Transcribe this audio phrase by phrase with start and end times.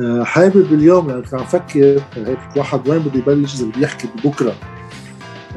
[0.00, 4.08] آه، حابب اليوم يعني كنت عم فكر هيك واحد وين بده يبلش إذا بده يحكي
[4.24, 4.54] بكره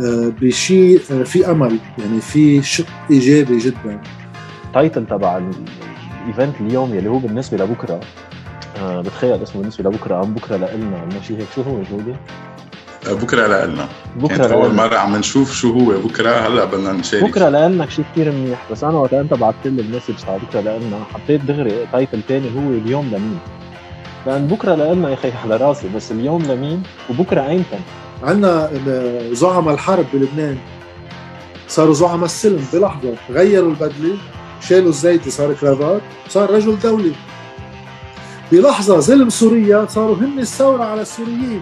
[0.02, 4.02] آه، بشيء آه، في أمل يعني في شق إيجابي جدا.
[4.66, 5.42] ال title تبع
[6.26, 8.00] ال event اليوم يلي هو بالنسبة لبكرة.
[8.82, 11.48] بتخيل اسمه بالنسبة لبكرة أم بكرة لنا ماشي هيك.
[11.56, 12.16] شو هو جودي؟
[13.08, 16.00] بكرة لنا بكرة كانت أول مرة عم نشوف شو هو.
[16.08, 17.24] بكرة هلأ بدنا نشارك.
[17.24, 20.62] بكرة لنا شيء كثير منيح بس أنا وقت أنت بعثت لي ال message تبع بكرة
[20.62, 23.40] لنا حطيت دغري title ثاني هو اليوم لمين؟
[24.28, 27.80] لأن بكرة لنا يا أخي على راسي بس اليوم لمين؟ وبكرة ايمتى
[28.24, 28.70] عندنا
[29.32, 30.58] زعماء الحرب بلبنان.
[31.68, 33.14] صاروا زعماء السلم بلحظة.
[33.30, 34.18] غيروا البدلة
[34.62, 37.12] شالوا الزيت صار كرافات صار رجل دولي.
[38.52, 41.62] بلحظة ظلم سوريا صاروا هن الثورة على السوريين.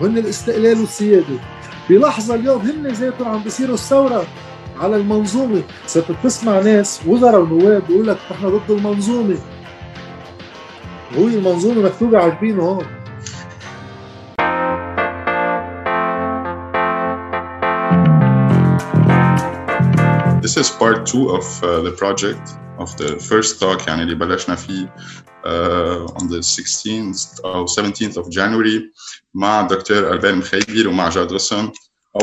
[0.00, 1.38] وهن الاستقلال والسيادة.
[1.90, 4.24] بلحظة اليوم هن ذاتهم عم بيصيروا الثورة
[4.80, 5.62] على المنظومة.
[5.86, 9.36] صرت بتسمع ناس وزراء ونواب بيقول لك نحن ضد المنظومة.
[11.12, 12.86] هو المنظومة مكتوبة على البين هون.
[20.42, 22.44] This is part two of uh, the project
[22.78, 24.94] of the first talk يعني اللي بلشنا فيه
[25.44, 28.82] uh, on the 16th أو 17th of January
[29.34, 31.70] مع دكتور ألبان مخيبر ومع جاد رسم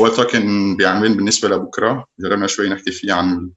[0.00, 2.04] أول توك كان بعنوان بالنسبة لبكرة.
[2.20, 3.50] جربنا شوي نحكي فيه عن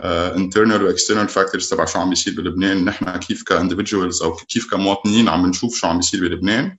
[0.00, 2.84] uh, internal و external factors تبع شو عم بيصير بلبنان.
[2.84, 6.76] نحن كيف ك individuals أو كيف كمواطنين عم نشوف شو عم بيصير بلبنان.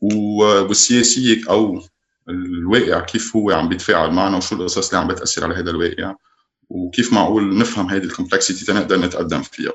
[0.00, 1.82] والسياسية أو
[2.28, 6.14] الواقع كيف هو عم بيتفاعل معنا وشو القصص اللي عم بتأثر على هذا الواقع.
[6.68, 9.72] وكيف معقول نفهم هذه ال complexity تنقدر نتقدم فيها.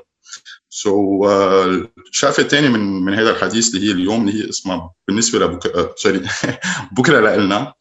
[0.70, 4.90] so so, uh, الشقفة الثانية من من هذا الحديث اللي هي اليوم اللي هي اسمها
[5.08, 6.22] بالنسبة لبكرة sorry
[6.96, 7.74] بكرة لنا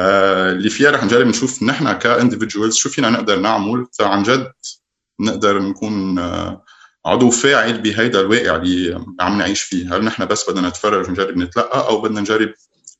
[0.00, 3.86] اللي فيها رح نجرب نشوف نحن ك individuals شو فينا نقدر نعمل.
[4.00, 4.52] عن جد
[5.20, 6.56] نقدر نكون uh,
[7.06, 9.96] عضو فاعل بهيدا الواقع اللي عم نعيش فيه.
[9.96, 12.54] هل نحن بس بدنا نتفرج ونجرب نتلقى أو بدنا نجرب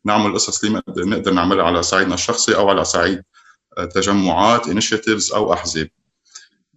[0.05, 3.23] نعمل قصص اللي نقدر نعملها على صعيدنا الشخصي أو على صعيد
[3.95, 5.89] تجمعات initiatives أو أحزاب.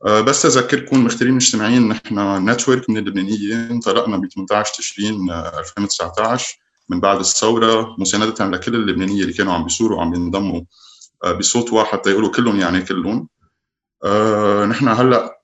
[0.05, 3.69] آه، بس تذكركم مختارين مجتمعين نحن network من اللبنانيين.
[3.71, 9.97] انطلقنا ب 18 تشرين 2019 من بعد الثورة مساندة لكل اللبنانيه اللي كانوا عم بيثوروا
[9.97, 10.61] وعم ينضموا
[11.23, 13.27] آه، بصوت واحد تيقولوا كلهم يعني كلهم.
[14.03, 15.39] آه، نحن هلأ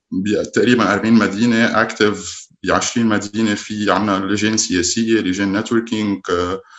[0.54, 6.20] تقريبا 40 مدينة active ب 20 مدينة في عندنا لجان سياسية لجان networking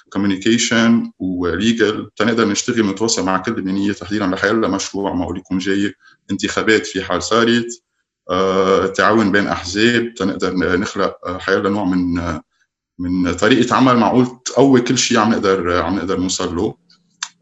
[0.10, 5.94] communication و legal تنقدر نشتغل متواصل مع كل اللبنانيه تحديدا لحيالله مشروع معقول يكون جاي
[6.32, 7.84] انتخابات في حال صارت.
[8.30, 12.22] آه، تعاون بين أحزاب تنقدر نخلق حيالله نوع من
[13.02, 16.76] من طريقة عمل معقول تقوي كل شيء عم نقدر عم نقدر نوصل له.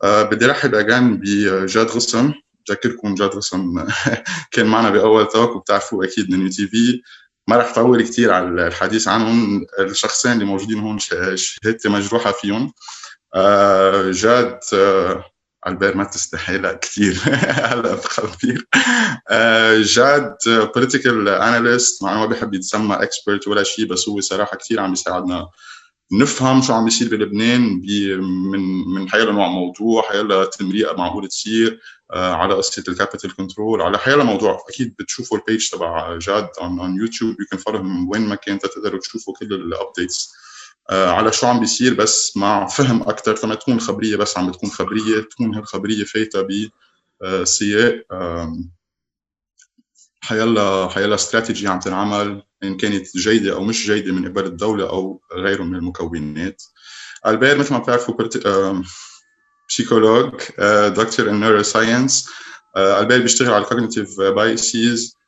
[0.03, 2.33] بدي رحب أجان بجاد غصن.
[2.69, 3.87] بذكركم جاد غصن
[4.51, 7.01] كان معنا بأول توك وبتعرفوا أكيد من يو تي في.
[7.47, 9.65] ما رح طول كثير على الحديث عنهم.
[9.79, 12.73] الشخصين اللي موجودين هون شهادتي مجروحة فيهم.
[14.11, 14.59] جاد
[15.67, 17.17] ألبير ما تستحيلها كثير
[17.69, 18.67] هلا بخبير
[19.81, 20.37] جاد
[20.75, 25.47] بوليتيكال اناليست مع ما بيحب يتسمى اكسبرت ولا شيء بس هو صراحة كثير عم يساعدنا
[26.11, 31.79] نفهم شو عم بيصير بلبنان بي من من حيلا نوع موضوع حيلا تمريقه معقول تصير
[32.13, 37.39] آه على قصة الكابيتال كنترول على حيلا موضوع أكيد بتشوفوا البيج تبع جاد on, يوتيوب
[37.39, 40.38] يو كان فولو من وين ما كان تقدروا تشوفوا كل الابديتس آه
[40.89, 45.21] على شو عم بيصير بس مع فهم أكثر فما تكون الخبريه بس عم بتكون خبرية.
[45.21, 46.47] تكون هالخبرية فايتة
[47.21, 48.57] بسياق آه
[50.21, 52.43] حيلا حيلا استراتيجي عم تنعمل.
[52.63, 56.63] إن كانت جيدة أو مش جيدة من قبل الدولة أو غيره من المكونات.
[57.27, 58.15] ألبير مثل ما بتعرفوا
[59.69, 60.31] psychologue
[60.87, 62.29] doctor in neuroscience
[62.77, 65.18] ألبير بيشتغل على ال cognitive biases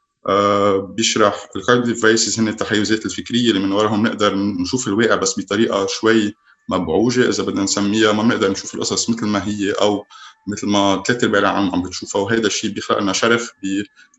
[0.96, 5.88] بيشرح ال cognitive biases هن التحيزات الفكرية اللي من وراهم نقدر نشوف الواقع بس بطريقة
[5.88, 6.34] شوي
[6.70, 7.30] مبعوجة.
[7.30, 10.06] إذا بدنا نسميها ما بنقدر نشوف القصص مثل ما هي أو
[10.48, 12.22] مثل ما ثلاث ارباع العالم عم بتشوفها.
[12.22, 13.52] وهذا الشيء بيخلق لنا شرف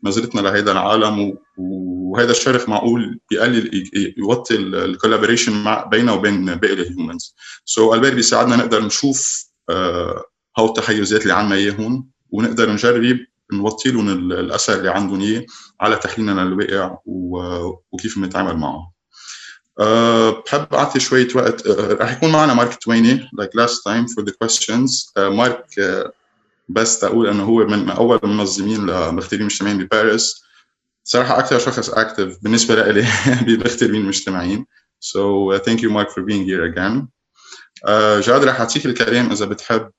[0.03, 3.83] بنظرتنا لهذا العالم وهذا الشرف معقول بيقلل
[4.17, 7.35] يوطي ال collaboration مع بينه وبين باقي ال
[7.65, 10.23] humans so so البير بيساعدنا نقدر نشوف آه
[10.59, 13.17] هول التحيزات اللي عندنا إياهم ونقدر نجرب
[13.53, 15.45] نوطي لهم الاثر اللي عندهم اياه
[15.81, 16.97] على تحليلنا للواقع
[17.91, 18.93] وكيف بنتعامل معه.
[19.79, 24.31] أه بحب أعطي شوية وقت أه رح يكون معنا مارك تويني last time for the
[24.43, 25.11] questions.
[25.17, 25.65] أه مارك
[26.69, 30.43] بس تقول إنه هو من أول المنظمين لمختربين مجتمعين بباريس.
[31.03, 33.07] صراحة أكثر شخص اكتف بالنسبة لي
[33.47, 34.65] بمختربين مجتمعين.
[35.01, 37.07] So uh, thank you Mark for being here again.
[38.21, 39.91] جاد رح أعطيك الكلام إذا بتحب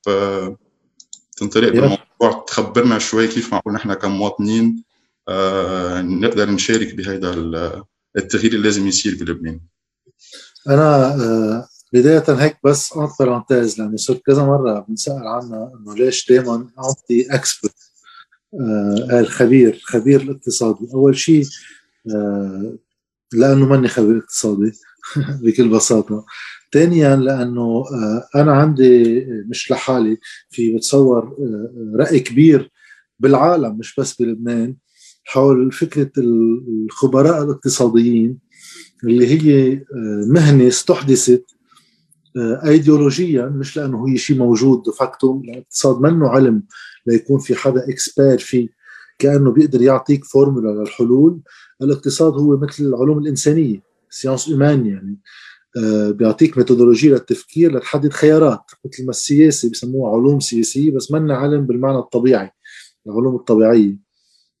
[1.35, 4.83] تنطلق بالموضوع تخبرنا شوي كيف معقول نحن كمواطنين
[5.99, 7.31] نقدر نشارك بهذا
[8.17, 9.59] التغيير اللي لازم يصير بلبنان.
[10.69, 16.29] أنا آه، بداية هيك بس en parenthèse لأنه صرت كذا مرة بنسأل عنها إنه ليش
[16.29, 17.75] دائما أعطي expert
[18.53, 20.87] آه الخبير خبير الاقتصادي.
[20.93, 21.45] أول شيء
[22.15, 22.77] آه
[23.33, 24.71] لأنه ماني خبير اقتصادي
[25.43, 26.25] بكل بساطة.
[26.75, 30.17] ثانيا لأنه آه أنا عندي مش لحالي
[30.49, 32.71] في بتصور آه رأي كبير
[33.19, 34.75] بالعالم مش بس بلبنان
[35.23, 38.39] حول فكرة الخبراء الاقتصاديين
[39.03, 41.45] اللي هي آه، مهنة استحدثت
[42.65, 46.63] ايديولوجيا مش لأنه هي شيء موجود de facto الاقتصاد منه علم
[47.07, 48.69] ليكون في حدا expert فيه
[49.19, 51.41] كأنه بيقدر يعطيك فورمولا للحلول
[51.81, 55.17] الاقتصاد هو مثل العلوم الإنسانية sciences humaines يعني.
[56.11, 61.97] بيعطيك méthodologie للتفكير لتحدد خيارات مثل ما السياسة بسموها علوم سياسية بس منا علم بالمعنى
[61.97, 62.51] الطبيعي
[63.07, 63.97] العلوم الطبيعية.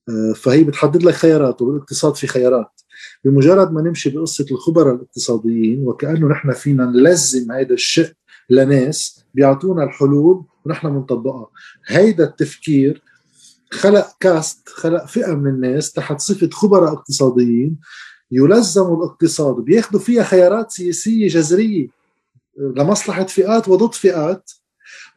[0.09, 2.81] آه، فهي بتحدد لك خيارات وبالاقتصاد في خيارات.
[3.25, 8.11] بمجرد ما نمشي بقصة الخبراء الاقتصاديين وكأنه نحن فينا نلزم هذا الشيء
[8.49, 11.49] لناس بيعطونا الحلول ونحن بنطبقها
[11.87, 13.03] هيدا التفكير
[13.71, 17.77] خلق كاست خلق فئة من الناس تحت صفة خبراء اقتصاديين
[18.35, 21.87] يلزموا الاقتصاد بياخذوا فيها خيارات سياسية جذرية
[22.57, 24.51] لمصلحة فئات وضد فئات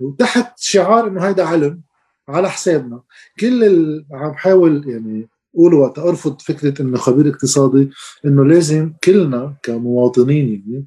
[0.01, 1.81] وتحت شعار إنه هيدا علم
[2.29, 3.03] على حسابنا.
[3.41, 7.91] كل اللي عم حاول يعني أقول وقت أرفض فكرة إنه خبير اقتصادي
[8.25, 10.87] إنه لازم كلنا كمواطنين يعني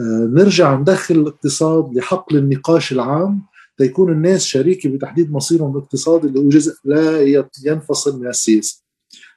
[0.00, 3.42] آه، نرجع ندخل الاقتصاد لحقل النقاش العام
[3.78, 7.22] تيكون الناس شريكة بتحديد مصيرهم الاقتصادي اللي هو جزء لا
[7.64, 8.82] ينفصل من السياسة.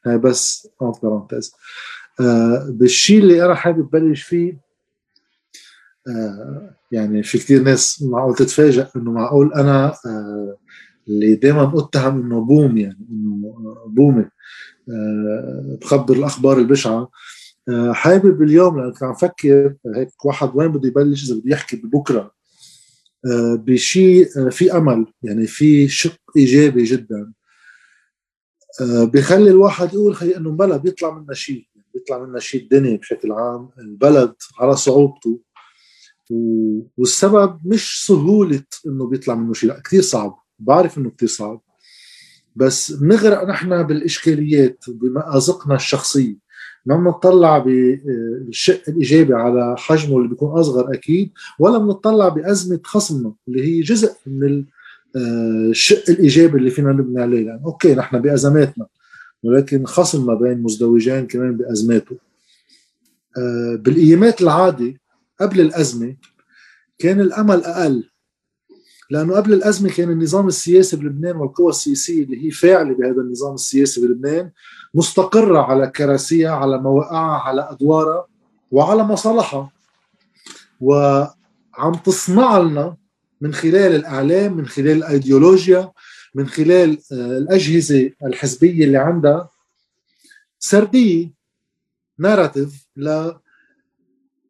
[0.06, 0.68] هاي بس
[2.70, 4.60] بالشيء اللي أنا حابب بلش فيه
[6.08, 10.58] آه يعني في كثير ناس معقول تتفاجئ إنه معقول أنا آه
[11.08, 13.56] اللي دائما اتهم إنه بوم يعني إنه
[13.88, 14.26] بومي
[14.90, 17.10] آه بخبر الأخبار البشعة.
[17.70, 21.76] آه حابب اليوم لأنه كنت عم فكر هيك واحد وين بده يبلش إذا بده يحكي
[21.78, 22.32] ببكرة
[23.26, 27.34] آه بشيء آه في أمل يعني في شق إيجابي جدا.
[28.82, 31.68] آه بخلي الواحد يقول خي إنه بلا بيطلع منا شيء.
[32.02, 35.40] بيطلع منا شيء الدنيا بشكل عام البلد على صعوبته.
[36.98, 40.40] والسبب مش سهولة إنه بيطلع منه شيء لا كثير صعب.
[40.60, 41.62] بعرف إنه كثير صعب.
[42.56, 46.36] بس بنغرق نحن بالإشكاليات بمأزقنا الشخصية.
[46.86, 53.64] ما بنطلع بالشق الإيجابي على حجمه اللي بيكون أصغر أكيد ولا بنطلع بأزمة خصمنا اللي
[53.64, 54.66] هي جزء من
[55.16, 57.48] آه، الشق الإيجابي اللي فينا نبني عليه.
[57.48, 58.88] يعني أوكي نحن بأزماتنا.
[59.44, 62.18] ولكن خصمنا بين مزدوجين كمان بأزماته.
[63.38, 65.02] آه، بالايامات العادي
[65.42, 66.16] قبل الأزمة
[67.00, 68.04] كان الأمل أقل
[69.10, 74.02] لأنه قبل الأزمة كان النظام السياسي بلبنان والقوى السياسية اللي هي فاعلة بهذا النظام السياسي
[74.02, 74.52] بلبنان
[74.94, 78.28] مستقرة على كراسيها على مواقعها على أدوارها
[78.72, 79.72] وعلى مصالحها.
[80.80, 82.96] وعم تصنع لنا
[83.42, 85.92] من خلال الإعلام من خلال الأيديولوجيا
[86.36, 89.50] من خلال آه، الأجهزة الحزبية اللي عندها
[90.60, 91.34] سردية
[92.20, 93.32] narrative ل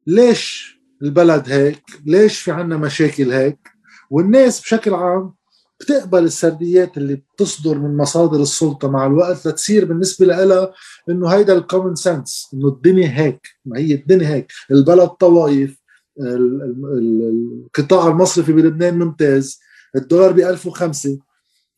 [0.07, 3.69] ليش البلد هيك؟ ليش في عنا مشاكل هيك؟
[4.09, 5.33] والناس بشكل عام
[5.79, 10.73] بتقبل السرديات اللي بتصدر من مصادر السلطة مع الوقت لتصير بالنسبة لها
[11.09, 14.51] إنه هيدا ال common sense إنه الدنيا هيك ما هي الدنيا هيك.
[14.71, 15.81] البلد طوائف
[16.19, 19.59] القطاع المصرفي بلبنان ممتاز
[19.95, 21.19] الدولار ب 1005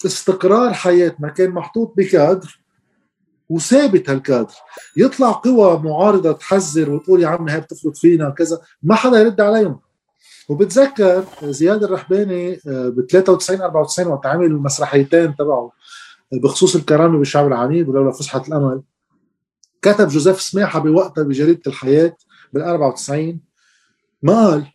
[0.05, 2.63] استقرار حياتنا كان محطوط بكادر
[3.50, 4.53] وثابت هالكادر.
[4.98, 9.79] يطلع قوى معارضة تحذر وتقول يا عمي هاي بتفرض فينا كذا ما حدا يرد عليهم.
[10.50, 15.72] وبتذكر زياد الرحباني آه، ب 93 94 وقت عمل المسرحيتين تبعه
[16.33, 18.81] آه، بخصوص الكرامة بالشعب العنيد ولولا فسحة الأمل.
[19.81, 22.15] كتب جوزيف سماحة بوقتها بجريدة الحياة
[22.53, 23.39] بال 94
[24.24, 24.65] ما قال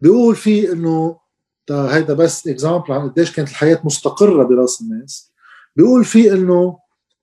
[0.00, 1.21] بيقول فيه إنه
[1.70, 5.32] هيدا بس اكزامبل عن قديش كانت الحياة مستقرة برأس الناس
[5.76, 6.78] بيقول فيه إنه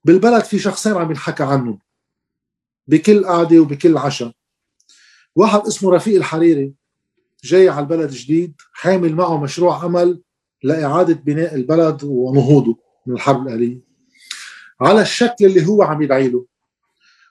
[0.06, 1.80] بالبلد في شخصين عم ينحكى عنهم
[2.88, 4.32] بكل قعدة وبكل عشاء.
[5.36, 6.74] واحد اسمه رفيق الحريري
[7.44, 10.22] جاي على البلد جديد حامل معه مشروع عمل
[10.64, 13.80] لإعادة بناء البلد ونهوضه من الحرب الأهلية
[14.82, 16.46] على الشكل اللي هو عم يدعي له.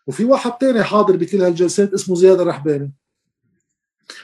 [0.07, 2.93] وفي واحد تاني حاضر بكل هالجلسات اسمه زياد الرحباني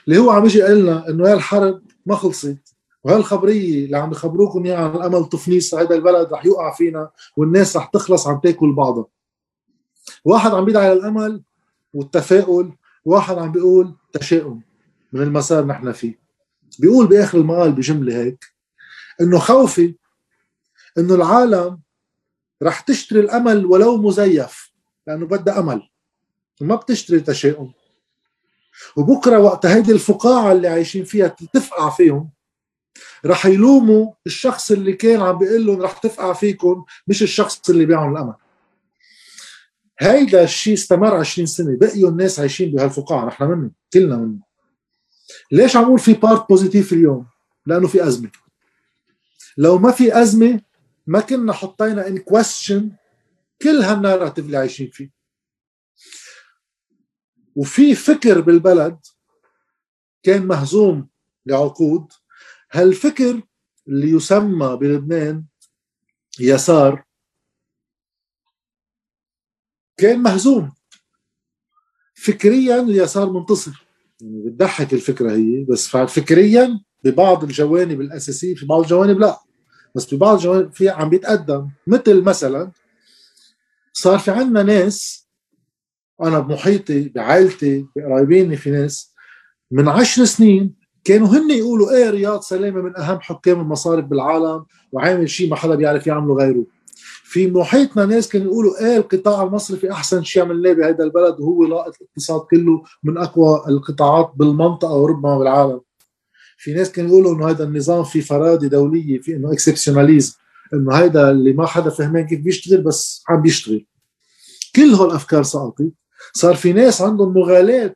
[0.09, 2.74] اللي هو عم يجي يقول لنا إنه هالحرب ما خلصت.
[3.05, 7.87] وهالخبريه اللي عم يخبروكم إياها عن الأمل تفنيس هذا البلد رح يوقع فينا والناس رح
[7.87, 9.07] تخلص عم تاكل بعضها.
[10.25, 11.43] واحد عم بيدعي للأمل
[11.95, 12.73] والتفاؤل
[13.05, 14.63] واحد عم بيقول تشاؤم
[15.13, 16.19] من المسار نحن فيه.
[16.79, 18.45] بيقول بآخر المقال بجملة هيك
[19.21, 19.95] إنه خوفي
[20.99, 21.81] إنه العالم
[22.63, 24.73] رح تشتري الأمل ولو مزيف
[25.07, 25.83] لأنه بدها أمل.
[26.61, 27.73] وما بتشتري تشاؤم.
[28.97, 32.31] وبكرة وقت هيدي الفقاعة اللي عايشين فيها تفقع فيهم
[33.27, 38.13] رح يلوموا الشخص اللي كان عم بيقول لهم رح تفقع فيكم مش الشخص اللي بيعهم
[38.13, 38.35] الأمل.
[40.01, 44.39] هيدا الشيء استمر 20 سنة بقيوا الناس عايشين بهالفقاعة نحن منه كلنا منه
[45.53, 47.27] ليش عم أقول في part positive اليوم؟
[47.67, 48.31] لأنه في أزمة.
[49.57, 50.61] لو ما في أزمة
[51.07, 52.91] ما كنا حطينا in question
[53.63, 55.11] كل هال narrative اللي عايشين فيه.
[57.57, 58.99] وفي فكر بالبلد
[60.23, 61.09] كان مهزوم
[61.47, 62.13] لعقود.
[62.75, 63.43] هالفكر
[63.89, 65.45] اللي يسمى بلبنان
[66.41, 67.05] يسار؟
[69.97, 70.73] كان مهزوم.
[72.15, 73.87] فكريا اليسار منتصر.
[74.21, 79.39] يعني بتضحك الفكرة هي بس فكريا ببعض الجوانب الأساسية في بعض الجوانب لا.
[79.97, 81.71] بس ببعض الجوانب في عم بيتقدم.
[81.87, 82.73] مثل مثلا
[83.93, 85.29] صار في عندنا ناس
[86.23, 89.15] أنا بمحيطي بعائلتي بقرايبيني في ناس
[89.71, 95.31] من عشر سنين كانوا هن يقولوا إيه رياض سلامه من أهم حكام المصارف بالعالم وعامل
[95.31, 96.65] شيء ما حدا بيعرف يعمله غيره.
[97.25, 101.95] في محيطنا ناس كانوا يقولوا إيه القطاع المصرفي أحسن شيء عملناه بهذا البلد وهو لاقط
[102.01, 105.81] الاقتصاد كله من أقوى القطاعات بالمنطقة وربما بالعالم
[106.59, 110.35] في ناس كانوا يقولوا إنه هذا النظام في فرادة دولية في إنه اكسبشناليزم
[110.75, 113.87] إنه هذا اللي ما حدا فهمان كيف بيشتغل بس عم بيشتغل.
[114.77, 115.93] كل هول الافكار سقطت
[116.33, 117.95] صار في ناس عندهم مغالاة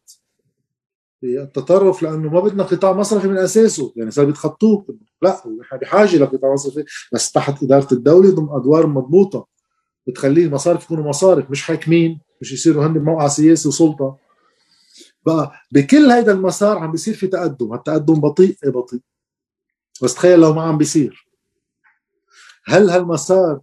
[1.25, 3.93] التطرف لأنه ما بدنا قطاع مصرفي من أساسه.
[3.97, 4.87] يعني صار بيتخطوه
[5.23, 9.47] لا نحن بحاجة لقطاع مصرفي بس تحت إدارة الدولة ضمن أدوار مضبوطة
[10.07, 14.17] بتخليه المصارف يكونوا مصارف مش حاكمين مش يصيروا هن بموقع سياسي وسلطة.
[15.27, 17.75] بقى بكل هيدا المسار عم بيصير في تقدم.
[17.75, 19.01] التقدم بطيء إيه بطيء؟
[20.03, 21.29] بس تخيل لو ما عم بيصير.
[22.65, 23.61] هل هالمسار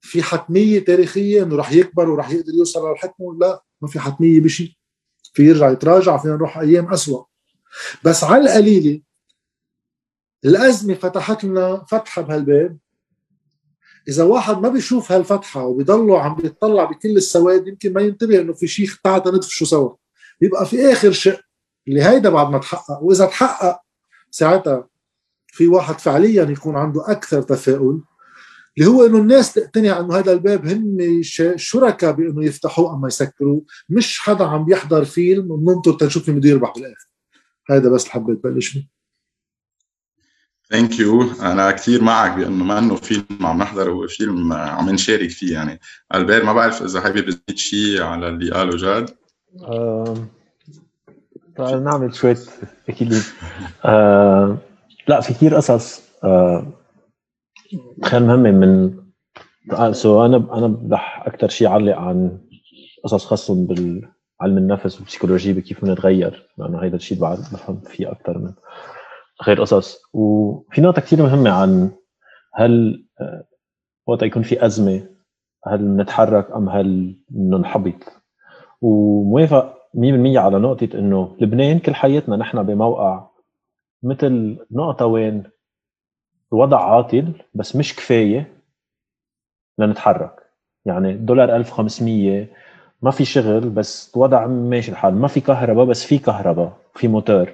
[0.00, 4.72] في حتمية تاريخيه انه رح يكبر ورح يقدر يوصل للحكم؟ لا ما في حتمية بشيء.
[5.36, 7.26] في يرجع يتراجع فينا نروح أيام اسوء
[8.04, 9.00] بس على القليلة
[10.44, 12.78] الأزمة فتحت لنا فتحة بهالباب.
[14.08, 18.66] إذا واحد ما بيشوف هالفتحة وبيضله عم بيطلع بكل السواد يمكن ما ينتبه إنه في
[18.66, 19.96] شيء تعال ندفشه سوا
[20.40, 21.40] يبقى في آخر شيء
[21.88, 23.02] اللي هيدا بعد ما تحقق.
[23.02, 23.80] وإذا تحقق
[24.30, 24.88] ساعتها
[25.46, 28.02] في واحد فعليا يكون عنده أكثر تفاؤل.
[28.78, 31.20] اللي هو إنه الناس تقتنع إنه هذا الباب هن
[31.56, 36.72] شركاء بإنه يفتحوه أما يسكروه مش حدا عم بيحضر فيلم وننطر تنشوف مين بده يربح
[36.74, 37.08] بالاخر
[37.70, 38.96] هذا بس اللي حبيت بلش فيه.
[40.70, 45.30] thank you أنا كثير معك بإنه ما إنه فيلم عم نحضر هو فيلم عم نشارك
[45.30, 45.80] فيه يعني.
[46.14, 49.10] البير ما بعرف إذا حابب تزيد شيء على اللي قاله جاد.
[49.62, 50.26] آه...
[51.58, 52.38] نعمل شوية
[52.88, 53.22] أكيد
[53.84, 54.58] آه...
[55.08, 56.00] لا في كثير قصص.
[56.24, 56.66] آه...
[58.10, 58.96] كان مهمه من
[59.92, 62.38] so أنا أنا رح أكثر شيء أعلق عن
[63.04, 68.38] قصص خاصة بالعلم النفس وال psychologie بكيف بنتغير لأنه هيدا الشيء بعد بفهم فيه أكثر
[68.38, 68.52] من
[69.46, 70.02] غير قصص.
[70.12, 71.90] وفي نقطة كثير مهمة عن
[72.54, 73.04] هل
[74.06, 75.08] وقت يكون في أزمة
[75.66, 77.94] هل نتحرك أم هل ننحبط.
[78.80, 83.28] وموافق 100% على نقطة إنه لبنان كل حياتنا نحن بموقع
[84.02, 85.42] مثل نقطة وين
[86.52, 88.52] الوضع عاطل بس مش كفاية
[89.78, 90.42] لنتحرك.
[90.84, 92.46] يعني الدولار 1500
[93.02, 95.14] ما في شغل بس الوضع ماشي الحال.
[95.14, 97.52] ما في كهرباء بس في كهرباء في موتور.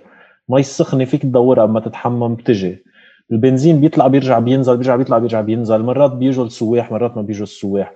[0.48, 2.84] المي السخنة فيك تدورها اما تتحمم بتجي
[3.32, 5.82] البنزين بيطلع بيرجع بينزل بيرجع بيطلع بيرجع بينزل.
[5.82, 7.94] مرات بيجوا السواح مرات ما بيجوا السواح.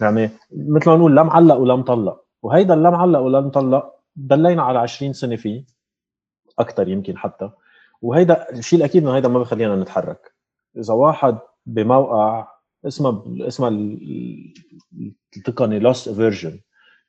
[0.00, 2.24] يعني مثل ما نقول لا معلق ولا مطلق.
[2.42, 5.64] وهيدا لا معلق ولا مطلق دلينا على 20 سنة فيه
[6.58, 7.50] أكثر يمكن حتى.
[8.02, 10.35] وهيدا الشيء الأكيد إنه هيدا ما بخلينا نتحرك.
[10.78, 12.48] إذا واحد بموقع
[12.86, 13.68] اسمها اسمها
[15.36, 16.60] التقني loss aversion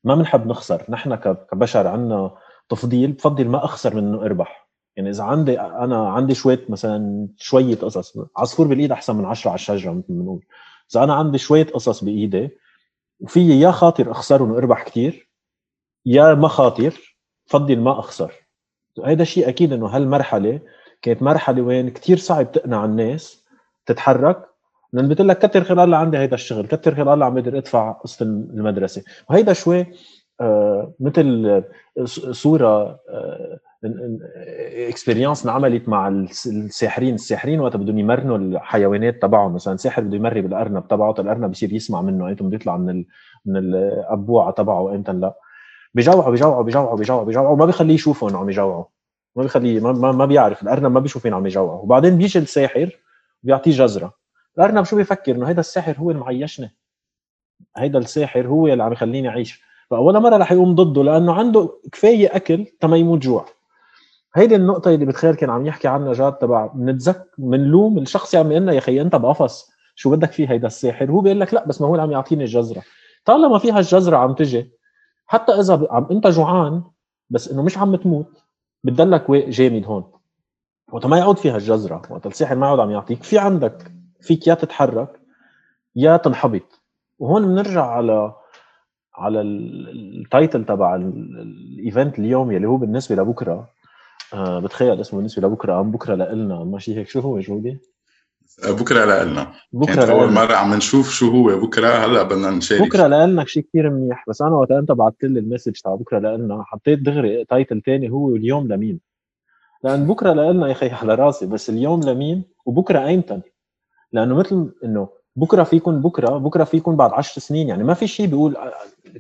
[0.04, 0.86] ما بنحب نخسر.
[0.90, 2.38] نحن كبشر عندنا
[2.70, 4.70] تفضيل بفضل ما أخسر من إنه أربح.
[4.96, 9.56] يعني إذا عندي أنا عندي شوية مثلا شوية قصص عصفور بالإيد أحسن من عشرة على
[9.56, 10.46] الشجرة مثل ما بنقول.
[10.92, 12.50] إذا أنا عندي شوية قصص بإيدي
[13.20, 15.30] وفي يا خاطر اخسرهم واربح كثير
[16.06, 18.34] يا ما خاطر بفضل ما أخسر.
[19.06, 20.62] هذا شيء أكيد إنه هالمرحلة
[21.02, 23.47] كانت مرحلة وين كثير صعب تقنع الناس
[23.88, 24.44] تتحرك
[24.94, 27.92] لأن بتقول لك كتر خير الله عندي هيدا الشغل كتر خير الله عم بقدر أدفع
[27.92, 29.04] قسط المدرسة.
[29.30, 29.86] وهيدا شوي
[30.42, 31.64] آه مثل
[32.32, 33.00] صورة
[34.90, 37.16] اكسبيرينس آه انعملت مع الساحرين.
[37.16, 42.02] الساحرين وقت بدهم يمرنوا الحيوانات تبعهم مثلا ساحر بده يمري بالأرنب تبعه الأرنب بصير يسمع
[42.02, 42.28] منه.
[42.28, 43.06] ايمتى بده يطلع من ال...
[43.46, 45.34] من الأبوعة تبعه وايمتى لا.
[45.94, 48.86] بيجوعوا بيجوعوا بيجوعوا بيجوعوا وما بيخليه يشوفوا انه عم يجوعوا.
[49.36, 50.64] ما بيخليه ما, ما بيعرف.
[50.64, 51.82] الأرنب ما بيشوف عم يجوعوا.
[51.82, 52.92] وبعدين بيجي الساحر
[53.48, 54.14] بيعطيه جزرة.
[54.58, 56.76] الأرنب شو بيفكر؟ إنه هيدا الساحر هو اللي معيشني.
[57.78, 59.62] هيدا الساحر هو اللي عم يخليني أعيش.
[59.90, 63.46] فاول مرة رح يقوم ضده لأنه عنده كفاية أكل تما يموت جوع.
[64.36, 68.52] هيدي النقطة اللي بتخيل كان عم يحكي عنها جاد تبع بنتذك بنلوم الشخص اللي عم
[68.52, 69.72] يقول لنا يا خيي أنت بقفص.
[69.96, 72.44] شو بدك فيه هيدا الساحر؟ هو بيقول لك لا بس ما هو اللي عم يعطيني
[72.44, 72.84] الجزرة.
[73.26, 74.72] طالما في هالجزرة عم تجي
[75.26, 76.84] حتى إذا عم أنت جوعان
[77.30, 78.44] بس إنه مش عم تموت
[78.84, 80.17] بتضلك جامد هون.
[80.92, 83.24] وقت ما يعود فيها الجزرة وقت الساحر ما يعود عم يعطيك.
[83.24, 83.92] في عندك
[84.22, 85.20] فيك يا تتحرك
[85.96, 86.82] يا تنحبط.
[87.20, 88.34] وهون بنرجع على
[89.16, 93.70] على ال title تبع ال event اليوم يلي هو بالنسبة لبكرة.
[94.34, 97.08] آه بتخيل اسمه بالنسبة لبكرة أم بكرة لنا ماشي هيك.
[97.08, 97.80] شو هو جودي؟
[98.70, 101.60] بكرة لنا بكرة كانت أول مرة عم نشوف شو هو.
[101.60, 102.82] بكرة هلا بدنا نشارك.
[102.82, 104.26] بكرة لنا شيء كثير منيح.
[104.28, 108.10] بس أنا وقت أنت بعثت لي ال message تاع بكرة لنا حطيت دغري title ثاني
[108.10, 109.07] هو اليوم لمين.
[109.84, 113.42] لأن بكرة لنا يا أخي على رأسي بس اليوم لمين؟ وبكرة ايمتى
[114.12, 118.28] لأنه مثل إنه بكرة فيكم بكرة بكرة فيكم بعد عشر سنين يعني ما في شيء
[118.28, 118.58] بيقول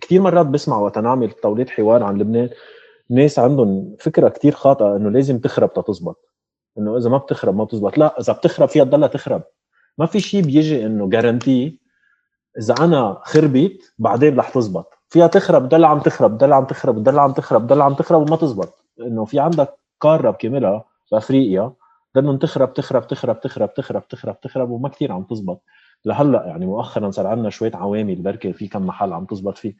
[0.01, 2.49] كثير مرات بسمع وقت نعمل توليد حوار عن لبنان
[3.09, 6.33] ناس عندهم فكرة كثير خاطئة إنه لازم تخرب تتزبط
[6.77, 9.43] إنه إذا ما بتخرب ما بتزبط لا إذا بتخرب فيها تضلها تخرب.
[9.97, 11.79] ما في شيء بيجي إنه جارانتي
[12.59, 17.19] إذا أنا خربت بعدين رح تزبط فيها تخرب بتضل عم تخرب بتضل عم تخرب بتضل
[17.19, 21.74] عم تخرب بتضل عم تخرب وما تزبط إنه في عندك قارة بكاملها بأفريقيا
[22.16, 25.63] بدهم تخرب تخرب تخرب تخرب تخرب تخرب تخرب وما كثير عم تزبط.
[26.06, 29.75] لهلأ يعني مؤخرا صار عندنا شوية عوامل بركي في كم محل عم تزبط فيه.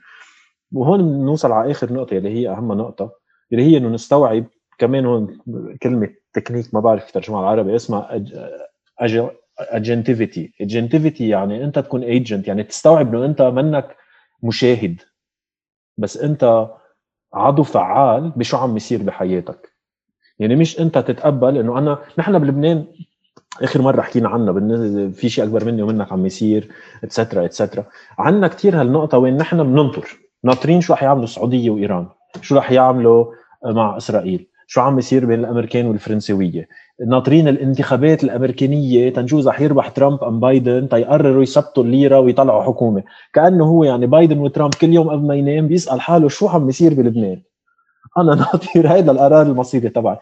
[0.72, 3.12] وهون بنوصل على آخر نقطة اللي هي أهم نقطة
[3.52, 4.46] اللي هي إنه نستوعب
[4.78, 5.38] كمان هون
[5.84, 8.24] كلمة تكنيك ما بعرف ترجمها العربي اسمها
[9.60, 13.96] agentivité agentivité يعني أنت تكون agent يعني تستوعب إنه أنت منك
[14.44, 15.02] مشاهد
[15.98, 16.70] بس أنت
[17.34, 19.77] عضو فعال بشو عم يصير بحياتك.
[20.40, 22.86] يعني مش انت تتقبل انه انا نحن بلبنان
[23.62, 24.54] آخر مرة حكينا عنها
[25.10, 26.68] في شيء أكبر مني ومنك عم يصير
[27.04, 27.84] اتسترا اتسترا
[28.20, 30.08] عندنا كثير هالنقطة وين نحن بننطر.
[30.44, 32.08] ناطرين شو رح يعملوا السعودية وإيران.
[32.42, 33.26] شو رح يعملوا
[33.66, 34.48] مع إسرائيل.
[34.68, 36.68] شو عم يصير بين الأمريكان والفرنسويه
[37.08, 43.04] ناطرين الانتخابات الأمريكانية تنجوز رح يربح ترامب أم بايدن تيقرروا يثبتوا الليرة ويطلعوا حكومة.
[43.34, 46.94] كأنه هو يعني بايدن وترامب كل يوم قبل ما ينام بيسأل حاله شو عم يصير
[46.94, 47.42] بلبنان.
[48.18, 50.18] أنا ناطر هيدا القرار المصيري تبعي.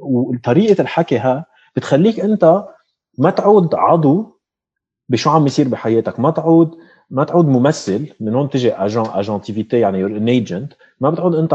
[0.00, 2.64] وطريقة الحكي ها بتخليك أنت
[3.18, 4.40] ما تعود عضو
[5.08, 6.20] بشو عم يصير بحياتك.
[6.20, 6.78] ما تعود
[7.10, 11.54] ما تعود ممثل من هون تجي agent agentivité يعني un agent ما بتعود أنت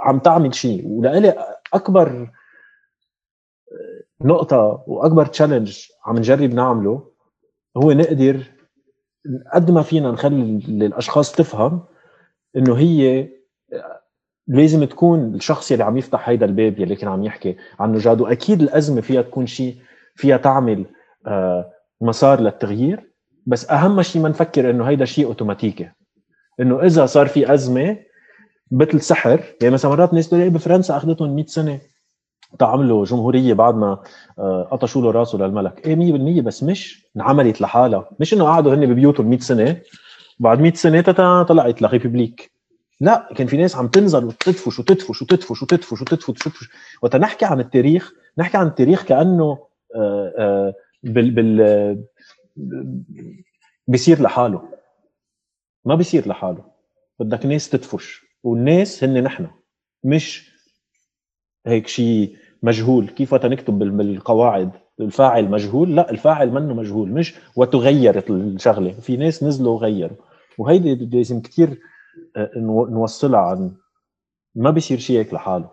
[0.00, 2.30] عم تعمل شيء ولإلي أكبر
[4.20, 7.10] نقطة وأكبر تشالنج عم نجرب نعمله
[7.76, 8.42] هو نقدر
[9.54, 11.84] قد ما فينا نخلي الأشخاص تفهم
[12.56, 13.28] إنه هي
[14.48, 18.62] لازم تكون الشخص اللي عم يفتح هيدا الباب يلي كان عم يحكي عنه جاد واكيد
[18.62, 19.76] الأزمة فيها تكون شيء
[20.16, 20.84] فيها تعمل
[21.26, 23.12] آه، مسار للتغيير
[23.46, 25.90] بس أهم شيء ما نفكر إنه هيدا شيء أوتوماتيكي
[26.60, 27.96] إنه إذا صار في أزمة
[28.72, 31.80] مثل سحر يعني مثلا مرات ناس تقول بفرنسا أخذتهم 100 سنة
[32.58, 33.98] تعملوا جمهورية بعد ما
[34.38, 35.86] آه، قطشوا له راسه للملك.
[35.86, 35.96] إيه
[36.40, 38.10] 100% بس مش انعملت لحالها.
[38.20, 39.80] مش إنه قعدوا هن ببيوتهم 100 سنة
[40.38, 41.00] بعد 100 سنة
[41.42, 42.51] طلعت لريبوبليك.
[43.02, 46.68] لا كان في ناس عم تنزل وتدفش وتدفش وتدفش وتدفش وتدفش وتدفش
[47.02, 49.58] وقت نحكي عن التاريخ نحكي عن التاريخ كأنه
[49.94, 52.04] آه، آه، بال بال
[53.88, 54.62] بيصير لحاله.
[55.84, 56.64] ما بيصير لحاله.
[57.18, 59.46] بدك ناس تدفش والناس هن نحن
[60.04, 60.52] مش
[61.66, 63.08] هيك شيء مجهول.
[63.08, 68.92] كيف وقت نكتب بالقواعد؟ الفاعل مجهول؟ لا الفاعل منه مجهول مش وتغيرت الشغلة.
[68.92, 70.16] في ناس نزلوا وغيروا.
[70.58, 71.78] وهيدي لازم كثير
[72.56, 73.72] نوصلها عن
[74.54, 75.70] ما بيصير شيء هيك لحاله.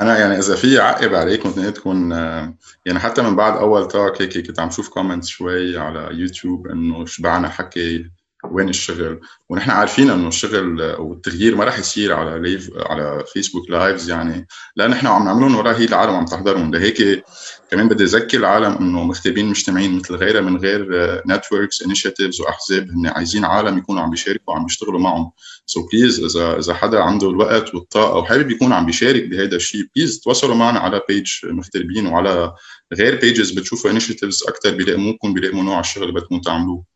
[0.00, 2.54] أنا يعني إذا في عقب عليك كنت تكون آه،
[2.86, 7.06] يعني حتى من بعد أول talk هيك كنت عم شوف comments شوي على يوتيوب إنه
[7.06, 8.10] شبعنا حكي.
[8.44, 14.10] وين الشغل؟ ونحن عارفين إنه الشغل والتغيير ما راح يصير على live على فيسبوك lives
[14.10, 14.46] يعني.
[14.76, 16.74] لأن نحن عم نعملهم وراه هي العالم عم تحضرهم.
[16.74, 17.24] لهيك
[17.70, 20.88] كمان بدي أذكر العالم إنه مغتربين مجتمعين مثل غيرها من غير
[21.26, 22.90] networks initiatives وأحزاب.
[22.90, 25.32] هن عايزين عالم يكونوا عم بيشاركوا وعم بيشتغلوا معهم.
[25.66, 30.20] so please إذا إذا حدا عنده الوقت والطاقة وحابب يكون عم بيشارك بهذا الشيء please
[30.20, 32.54] تواصلوا معنا على page مغتربين وعلى
[32.94, 36.89] غير pages بتشوفوا initiatives أكثر بيلائموكم بيلائموا نوع الشغل اللي بدكم تعملوه.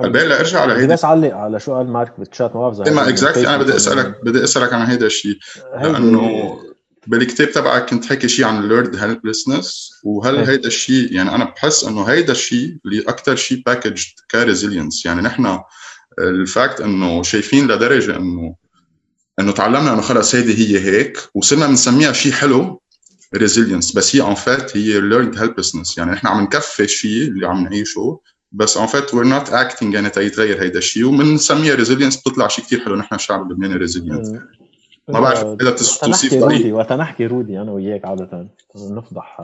[0.00, 0.94] الباقي ارجع على هيدا.
[0.94, 4.72] بس علق على سؤال مارك بالشات ما بعرف ما exactly أنا بدي أسألك بدي أسألك
[4.72, 5.38] عن هيدا الشيء
[5.82, 6.58] لأنه
[7.06, 12.02] بالكتاب تبعك كنت حكي شيء عن learned helplessness وهل هيدا الشيء يعني أنا بحس إنه
[12.02, 15.58] هيدا الشيء اللي أكثر شيء package ك resilience يعني نحن
[16.18, 18.54] ال fact إنه شايفين لدرجة إنه
[19.40, 22.80] إنه تعلمنا إنه خلص هيدي هي هيك وصرنا بنسميها شيء حلو
[23.34, 27.64] resilience بس هي in fact هي learned helplessness يعني نحن عم نكفي الشيء اللي عم
[27.64, 28.20] نعيشه
[28.52, 32.80] بس in fact we're not acting يعني تيتغير هيدا الشيء وبنسميها resilience بتطلع شيء كثير
[32.80, 34.26] حلو نحن الشعب اللبناني resilient
[35.08, 39.40] ما بعرف إذا توصيف رودي وقت نحكي رودي أنا وياك عادة نفضح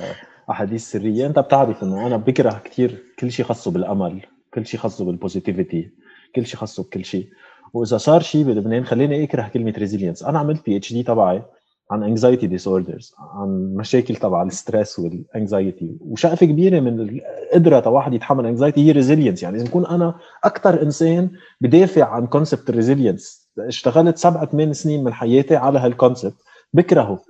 [0.50, 1.26] أحاديث سرية.
[1.26, 4.20] أنت بتعرف إنه أنا بكره كثير كل شيء خاصه بالأمل
[4.54, 5.90] كل شيء خاصه بال positivity
[6.36, 7.28] كل شيء خاصه بكل شيء.
[7.72, 11.42] وإذا صار شيء بلبنان خليني أكره كلمة resilience أنا عملت PhD تبعي
[11.90, 17.90] عن anxiety disorders عن مشاكل تبع ال stress وال anxiety وشقفه كبيرة من القدره تبع
[17.90, 22.77] واحد يتحمل anxiety هي resilience يعني إذا بكون أنا أكثر إنسان بدافع عن concept ال
[22.77, 26.36] resilience اشتغلت سبع ثمان سنين من حياتي على هال concept
[26.72, 27.24] بكرهه.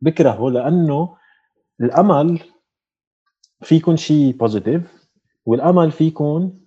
[0.00, 1.16] بكرهه لأنه
[1.80, 2.40] الأمل
[3.62, 5.08] في يكون شيء positive
[5.46, 6.60] والأمل في يكون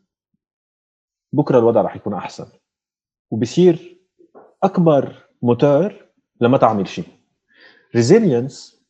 [1.33, 2.45] بكرة الوضع رح يكون أحسن.
[3.31, 4.01] وبصير
[4.63, 5.93] أكبر موتور
[6.41, 7.20] لما تعمل شيء
[7.95, 8.81] resilience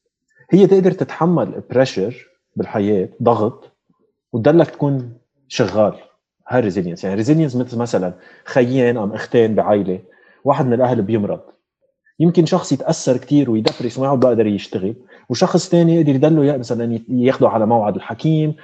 [0.50, 3.72] هي تقدر تتحمل pressure بالحياة ضغط
[4.34, 5.14] وتضلك تكون
[5.48, 5.94] شغال.
[6.48, 8.14] هاي resilience يعني resilience مثل مثلا
[8.46, 10.00] خيين أم اختين بعائلة.
[10.44, 11.42] واحد من الأهل بيمرض.
[12.20, 14.96] يمكن شخص يتأثر كثير وي depress وما بقدر يشتغل.
[15.30, 18.56] وشخص ثاني يقدر يضله مثلا ياخذه على موعد الحكيم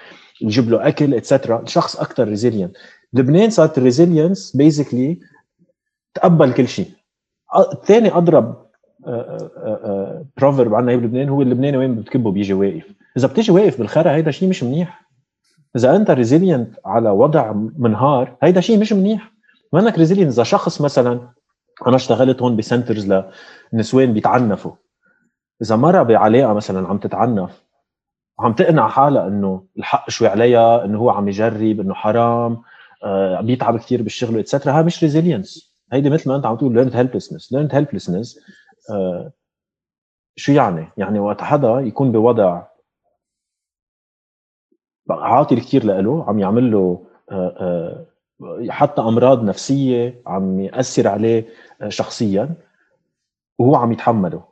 [0.42, 2.78] يجيب له أكل et cetera شخص أكثر resilient
[3.14, 5.20] لبنان صارت ال resilience basically
[6.14, 6.92] تقبل كل شيء.
[7.86, 8.67] ثاني أضرب
[10.38, 12.84] proverb عندنا بلبنان هو اللبناني وين بتكبه بيجي واقف.
[13.18, 15.08] إذا بتيجي واقف بالخرا هيدا شيء مش منيح.
[15.76, 19.32] إذا أنت resilient على وضع منهار هيدا شيء مش منيح.
[19.74, 21.20] ما إنك resilient إذا شخص مثلا
[21.88, 23.14] أنا اشتغلت هون ب centers
[23.74, 24.72] لنسوان بيتعنفوا.
[25.62, 27.64] إذا مرة بعلاقة مثلا عم تتعنف
[28.40, 32.62] وعم تقنع حالها إنه الحق شوي عليها إنه هو عم يجرب إنه حرام
[33.04, 36.74] آه بيتعب كثير بالشغل et cetera هاي مش resilience هيدي مثل ما أنت عم تقول
[36.74, 38.40] learned helplessness learned helplessness
[40.36, 42.64] شو يعني؟ يعني وقت حدا يكون بوضع
[45.10, 48.06] عاطل كثير له عم يعمل له آه،
[48.42, 51.46] آه، حتى أمراض نفسية عم يأثر عليه
[51.82, 52.50] آه، شخصيا
[53.60, 54.44] وهو عم يتحمله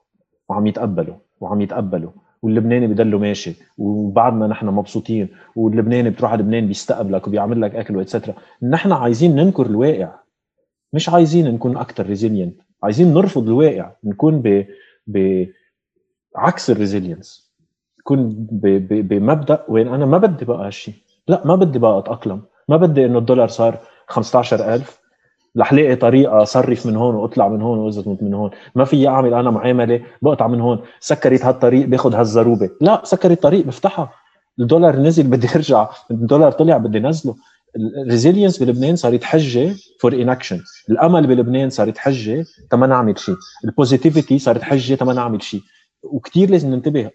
[0.49, 7.27] وعم يتقبله وعم يتقبله واللبناني بضله ماشي وبعدنا نحن مبسوطين واللبناني بتروح على لبنان بيستقبلك
[7.27, 10.19] وبيعمل لك أكل وإتسترا نحن عايزين ننكر الواقع
[10.93, 14.41] مش عايزين نكون أكثر resilient عايزين نرفض الواقع نكون
[15.07, 15.47] ب
[16.35, 17.51] بعكس ال resilience.
[17.99, 18.47] نكون
[18.89, 20.93] بمبدأ وين أنا ما بدي بقى هالشيء
[21.27, 22.41] لا ما بدي بقى أتأقلم.
[22.69, 24.99] ما بدي إنه الدولار صار 15000
[25.57, 28.51] رح لاقي طريقة صرف من هون وأطلع من هون وأزمط من هون.
[28.75, 30.79] ما في أعمل أنا معاملة بقطع من هون.
[30.99, 32.69] سكرت هالطريق باخذ هالزروبة.
[32.81, 34.11] لا سكرت الطريق بفتحها.
[34.59, 35.87] الدولار نزل بدي أرجع.
[36.11, 37.35] الدولار طلع بدي نزله.
[37.75, 43.72] ال resilience بلبنان صارت حجة for inaction الأمل بلبنان صارت حجة تما نعمل شيء ال
[43.72, 45.61] positivity صارت حجة تما نعمل شيء
[46.03, 47.11] وكثير لازم ننتبه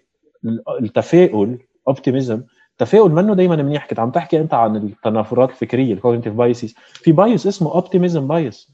[0.81, 3.87] التفاؤل optimism التفاؤل منه دائما منيح.
[3.87, 8.71] كنت عم تحكي أنت عن التنافرات الفكرية ال cognitive biases في bias اسمه optimism bias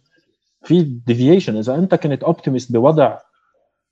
[0.64, 3.18] في deviation إذا أنت كنت optimist بوضع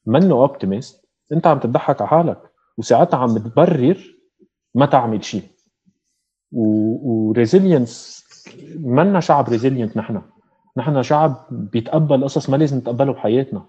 [0.06, 2.42] منه optimist أنت عم تضحك على حالك.
[2.78, 3.98] وساعتها عم تبرر
[4.76, 5.44] ما تعمل شيء
[6.56, 8.24] و resilience
[8.80, 10.22] منا شعب resilient نحن.
[10.78, 13.66] نحن شعب بيتقبل قصص ما لازم نتقبله بحياتنا.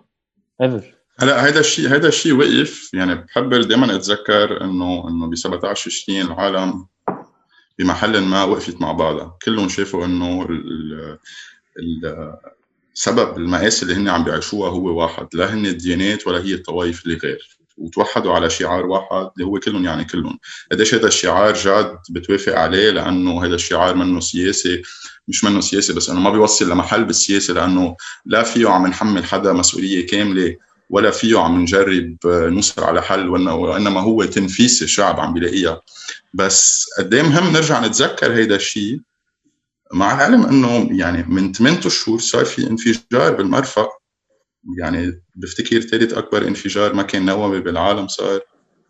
[0.62, 2.94] ever هلا هيدا الشيء هيدا الشيء وقف.
[2.94, 6.86] يعني بحب دائما أتذكر إنه إنه ب 17 تشرين العالم
[7.78, 9.38] بمحل ما وقفت مع بعضها.
[9.44, 10.46] كلهم شافوا إنه
[11.78, 12.36] ال
[12.94, 15.26] سبب المآسي اللي هن عم بيعيشوها هو واحد.
[15.34, 17.58] لا هن الديانات ولا هي الطوائف اللي غير.
[17.76, 20.38] وتوحدوا على شعار واحد اللي هو كلهم يعني كلهم.
[20.72, 24.82] قديش هذا الشعار جاد بتوافق عليه؟ لأنه هذا الشعار منه سياسي
[25.28, 29.52] مش منه سياسي بس إنه ما بيوصل لمحل بالسياسة لأنه لا فيه عم نحمل حدا
[29.52, 30.56] مسؤولية كاملة
[30.90, 35.80] ولا فيه عم نجرب نوصل على حل وإنما هو تنفيس الشعب عم بيلاقيها.
[36.34, 39.00] بس قد إيه مهم نرجع نتذكر هيدا الشيء.
[39.92, 43.88] مع العلم إنه يعني من 8 اشهر صار في انفجار بالمرفق
[44.78, 48.40] يعني بفتكر ثالث أكبر انفجار مكان نووي بالعالم صار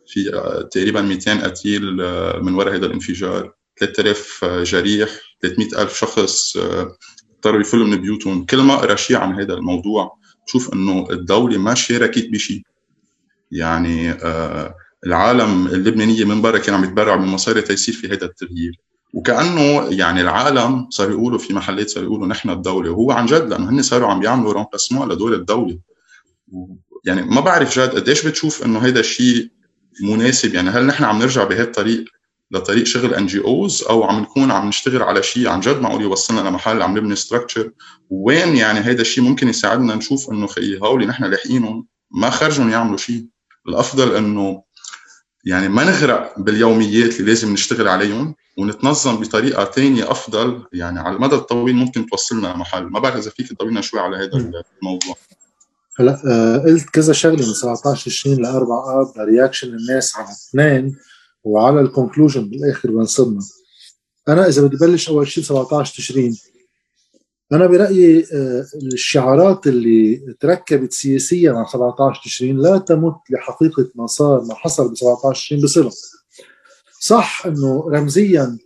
[0.06, 3.52] في آه، تقريبا 200 قتيل آه، من وراء هذا الانفجار.
[3.80, 5.08] 3000 آه، جريح
[5.42, 8.46] 300 ألف شخص اضطروا يفلوا من بيوتهم.
[8.46, 12.62] كل ما أقرأ شيء عن هذا الموضوع تشوف إنه الدولة ما شاركت بشيء.
[13.52, 14.14] يعني
[15.06, 18.72] العالم اللبنانية من برا كان عم يتبرع من مصاري تيصير في هذا التغيير.
[19.16, 23.70] وكأنه يعني العالم صاروا يقولوا في محلات صاروا يقولوا نحن الدولة وهو عن جد لأنه
[23.70, 25.78] هن صاروا عم يعملوا رومبلاسمون لدور الدولة.
[27.04, 29.50] يعني ما بعرف جد قديش بتشوف إنه هيدا الشيء
[30.02, 30.54] مناسب.
[30.54, 32.04] يعني هل نحن عم نرجع بهذا الطريق
[32.50, 36.82] لطريق شغل NGOs أو عم نكون عم نشتغل على شيء عن جد معقول يوصلنا لمحل
[36.82, 37.70] عم نبني structure
[38.10, 42.96] وين يعني هيدا الشيء ممكن يساعدنا نشوف إنه خي هولي نحن لاحقينهم ما خرجوا يعملوا
[42.96, 43.26] شيء
[43.68, 44.62] الأفضل إنه
[45.44, 48.34] يعني ما نغرق باليوميات اللي لازم نشتغل عليهم.
[48.56, 53.52] ونتنظم بطريقة ثانية أفضل يعني على المدى الطويل ممكن توصلنا لمحل ما بعرف إذا فيك
[53.52, 55.16] تضوينا شوي على هذا الموضوع.
[55.98, 60.96] هلا آه قلت كذا شغلة من 17 20 ل 4 اب reaction الناس على اثنين
[61.44, 63.40] وعلى ال conclusion بالآخر وين صرنا.
[64.28, 66.36] أنا إذا بدي بلش أول شيء 17 تشرين
[67.52, 74.44] أنا برأيي آه، الشعارات اللي تركبت سياسيا على 17 تشرين لا تمت لحقيقة ما صار
[74.44, 75.90] ما حصل ب 17 تشرين بصله
[77.06, 78.58] صح إنه رمزيا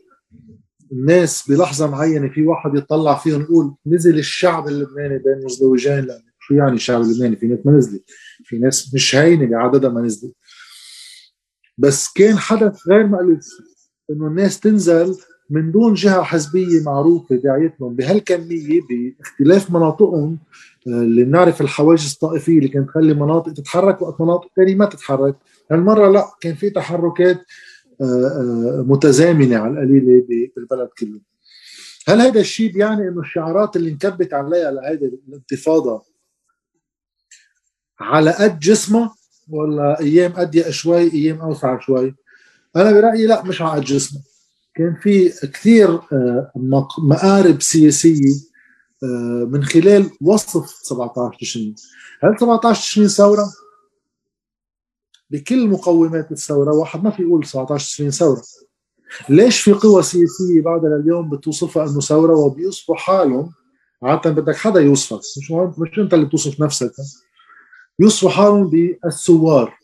[0.92, 6.55] الناس بلحظة معينة في واحد يطلع فيهم يقول نزل الشعب اللبناني بين مزدوجين لأنه شو
[6.55, 8.05] يعني الشعب اللبناني؟ في ناس ما نزلت.
[8.44, 10.35] في ناس مش هينة بعددها ما نزلت.
[11.79, 13.46] بس كان حدث غير مألوف
[14.11, 15.16] إنه الناس تنزل
[15.50, 20.38] من دون جهة حزبية معروفة داعيتهم بهالكمية باختلاف مناطقهم
[20.88, 25.37] آه، اللي بنعرف الحواجز الطائفية اللي كانت تخلي مناطق تتحرك وقت مناطق ثانية ما تتحرك.
[25.70, 27.40] هالمرة لا كان في تحركات
[28.87, 30.25] متزامنة على القليله
[30.57, 31.21] بالبلد كله.
[32.09, 36.03] هل هذا الشيء بيعني إنه الشعارات اللي انكبت عليها لهيدي الانتفاضة
[38.01, 39.15] على قد جسمها
[39.49, 42.15] ولا أيام أضيق شوي أيام أوسع شوي؟
[42.77, 44.23] أنا برأيي لا مش على قد جسمها.
[44.75, 46.53] كان في كثير آه،
[46.99, 48.35] مقارب سياسية
[49.03, 51.75] آه، من خلال وصف 17 تشرين
[52.23, 53.45] هل 17 تشرين ثورة؟
[55.31, 58.43] بكل مقومات الثورة واحد ما في يقول 17 تشرين ثورة.
[59.29, 63.53] ليش في قوى سياسية بعدها لليوم بتوصفها إنه ثورة وبيوصفوا حالهم
[64.03, 66.93] عادة بدك حدا يوصفك مش مش أنت اللي بتوصف نفسك.
[67.99, 69.79] يوصفوا حالهم بالثوار.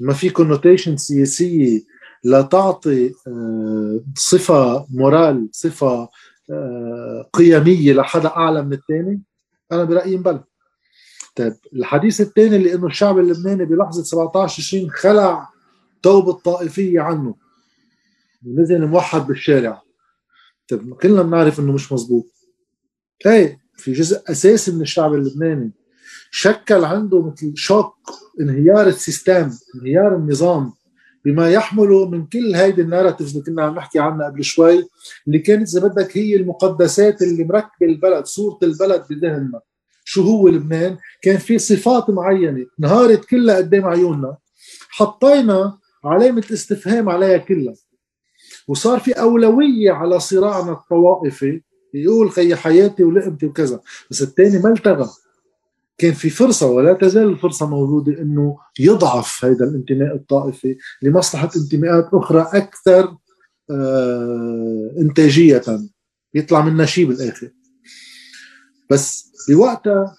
[0.00, 1.80] ما في connotation سياسية
[2.24, 6.08] لتعطي آه، صفة moral صفة
[6.50, 9.22] آه، قيمية لحدا أعلى من الثاني؟
[9.72, 10.44] أنا برأيي مبلا
[11.34, 15.48] طيب الحديث الثاني اللي إنه الشعب اللبناني بلحظة 17 20 خلع
[16.02, 17.34] توب الطائفية عنه.
[18.46, 19.82] ونزل موحد بالشارع.
[20.68, 22.26] طيب كلنا بنعرف إنه مش مزبوط
[23.26, 25.72] إيه في جزء أساسي من الشعب اللبناني
[26.30, 27.94] شكل عنده مثل shock
[28.40, 30.72] انهيار ال system انهيار النظام
[31.24, 34.88] بما يحمله من كل هيدي ال narratives اللي كنا عم نحكي عنها قبل شوي
[35.26, 39.60] اللي كانت إذا بدك هي المقدسات اللي مركبة البلد صورة البلد بذهننا.
[40.04, 42.66] شو هو لبنان؟ كان في صفات معينة.
[42.80, 44.36] انهارت كلها قدام عيوننا.
[44.88, 47.74] حطينا علامة استفهام عليها كلها.
[48.68, 51.62] وصار في أولوية على صراعنا الطوائفي.
[51.94, 53.80] يقول خي حياتي ولقمتي وكذا.
[54.10, 55.08] بس الثاني ما التغى.
[55.98, 62.48] كان في فرصة ولا تزال الفرصة موجودة أنه يضعف هذا الانتماء الطائفي لمصلحة انتماءات أخرى
[62.52, 63.16] أكثر
[63.70, 65.62] آه إنتاجية.
[66.34, 67.50] يطلع منها شيء بالآخر.
[68.90, 70.16] بس بوقتها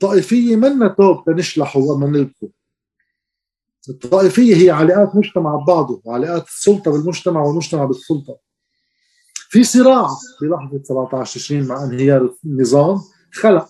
[0.00, 2.48] طائفية منا توب تنشلحه وما نلبسه.
[3.88, 8.38] الطائفية هي علاقات مجتمع ببعضه وعلاقات السلطة بالمجتمع والمجتمع بالسلطة.
[9.48, 10.08] في صراع
[10.42, 13.00] بلحظة 17 تشرين مع انهيار النظام
[13.32, 13.68] خلق.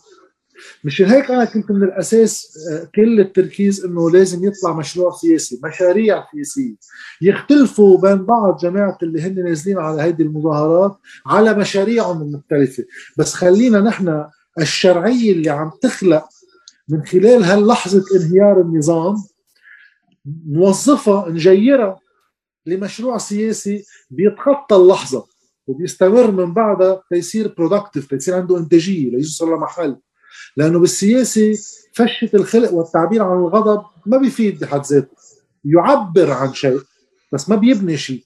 [0.85, 6.25] مشان هيك أنا كنت من الأساس آه، كل التركيز إنه لازم يطلع مشروع سياسي مشاريع
[6.33, 6.75] سياسية.
[7.23, 12.85] يختلفوا بين بعض جماعة اللي هن نازلين على هذه المظاهرات على مشاريعهم المختلفة.
[13.19, 14.25] بس خلينا نحن
[14.59, 16.25] الشرعية اللي عم تخلق
[16.89, 19.17] من خلال هاللحظة انهيار النظام
[20.49, 22.01] نوظفها نجيرها
[22.67, 25.27] لمشروع سياسي بيتخطى اللحظة
[25.67, 29.97] وبيستمر من بعدها ليصير برودكتيف ليصير عنده إنتاجية ليوصل لمحل
[30.57, 31.55] لأنه بالسياسة
[31.93, 35.17] فشة الخلق والتعبير عن الغضب ما بيفيد بحد ذاته.
[35.65, 36.81] يعبر عن شيء
[37.33, 38.25] بس ما بيبني شيء.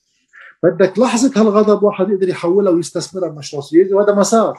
[0.62, 4.58] بدك لحظة هالغضب واحد يقدر يحولها ويستثمرها بمشروع سياسي وهذا مسار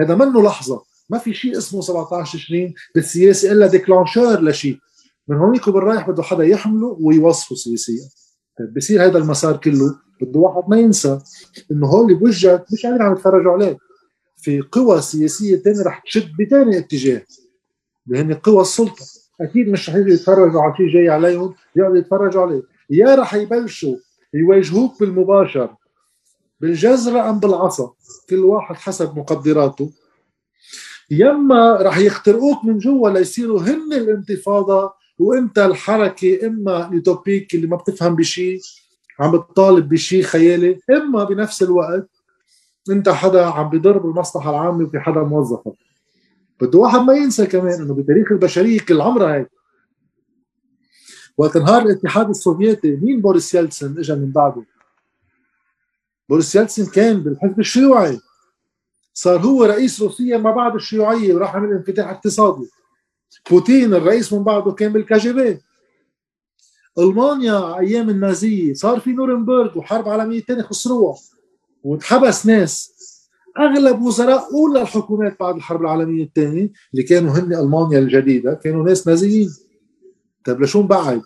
[0.00, 0.82] هذا منه لحظة.
[1.10, 4.78] ما في شيء اسمه 17 20 بالسياسة إلا ديكلانشور لشيء.
[5.28, 8.08] من هونيك وبالرايح بده حدا يحمله ويوصفه سياسيا.
[8.58, 11.18] طيب بصير هذا المسار كله بده واحد ما ينسى
[11.70, 13.78] إنه هول بوجهك مش عم يتفرجوا عليه
[14.36, 17.22] في قوى سياسية ثانية رح تشد بثاني اتجاه.
[18.06, 19.04] اللي هن قوى السلطة.
[19.40, 22.62] أكيد مش رح يجوا يتفرجوا على شيء جاي عليهم يقعدوا يتفرجوا عليه.
[22.90, 23.96] يا رح يبلشوا
[24.34, 25.74] يواجهوك بالمباشر
[26.60, 27.92] بالجزرة أم بالعصا.
[28.30, 29.92] كل واحد حسب مقدراته.
[31.10, 38.16] يما رح يخترقوك من جوا ليصيروا هن الانتفاضة وإنت الحركة إما يوتوبيك اللي ما بتفهم
[38.16, 38.60] بشيء
[39.20, 42.08] عم بتطالب بشيء خيالي إما بنفس الوقت
[42.90, 45.72] إنت حدا عم بيضر بالمصلحه العامة وفي حدا موظفك.
[46.60, 49.50] بده واحد ما ينسى كمان إنه بتاريخ البشرية كل عمرها هيك.
[51.38, 54.64] وقت انهار الاتحاد السوفيتي مين بوريس يلتسن اجى من بعده؟
[56.28, 58.20] بوريس يلتسن كان بالحزب الشيوعي.
[59.20, 62.70] صار هو رئيس روسيا ما بعد الشيوعية وراح عمل انفتاح اقتصادي.
[63.50, 65.58] بوتين الرئيس من بعده كان بال KGB.
[66.98, 71.18] ألمانيا أيام النازية صار في نورنبرغ وحرب عالمية ثانية خسروها
[71.82, 72.94] واتحبس ناس.
[73.58, 78.54] أغلب وزراء أولى الحكومات بعد الحرب العالمية الثانية اللي كانوا هن ألمانيا الجديدة.
[78.54, 79.50] كانوا ناس نازيين.
[80.44, 81.22] طيب لشو نبعد؟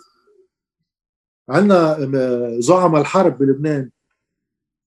[1.49, 1.99] عندنا
[2.61, 3.91] زعماء الحرب بلبنان.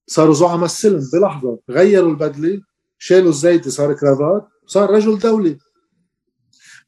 [0.08, 1.60] صاروا زعماء السلم بلحظة.
[1.70, 2.62] غيروا البدلة.
[2.98, 5.58] شالوا الزيتي صار كرافات صار رجل دولي.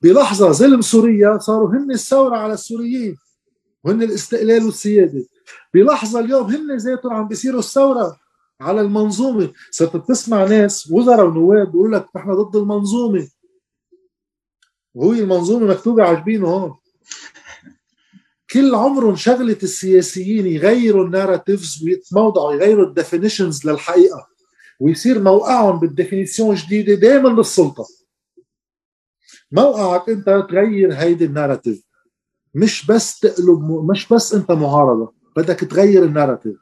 [0.02, 3.18] بلحظة ظلم سوريا صاروا هن الثورة على السوريين
[3.84, 5.26] وهن الاستقلال والسيادة.
[5.74, 8.20] بلحظة اليوم هن ذاتهم عم بيصيروا الثورة
[8.62, 9.54] على المنظومة.
[9.72, 13.28] صرت بتسمع ناس وزراء ونواب بيقولوا لك نحن ضد المنظومة.
[14.94, 16.76] وهي المنظومة مكتوبة عجبينه هون.
[18.52, 24.37] كل عمرهم شغلة السياسيين يغيروا ال narratives ويتموضعوا يغيروا ال definitions للحقيقة.
[24.80, 27.86] ويصير موقعهم بال définition جديده دائما للسلطة.
[29.52, 31.84] موقعك أنت تغير هيدي ال narrative.
[32.56, 36.58] مش بس تقلب مش بس أنت معارضه بدك تغير ال narrative.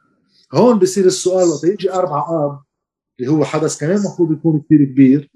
[0.54, 2.60] هون بصير السؤال وقت يجي أربع اب
[3.20, 5.32] اللي هو حدث كمان المفروض يكون كثير كبير.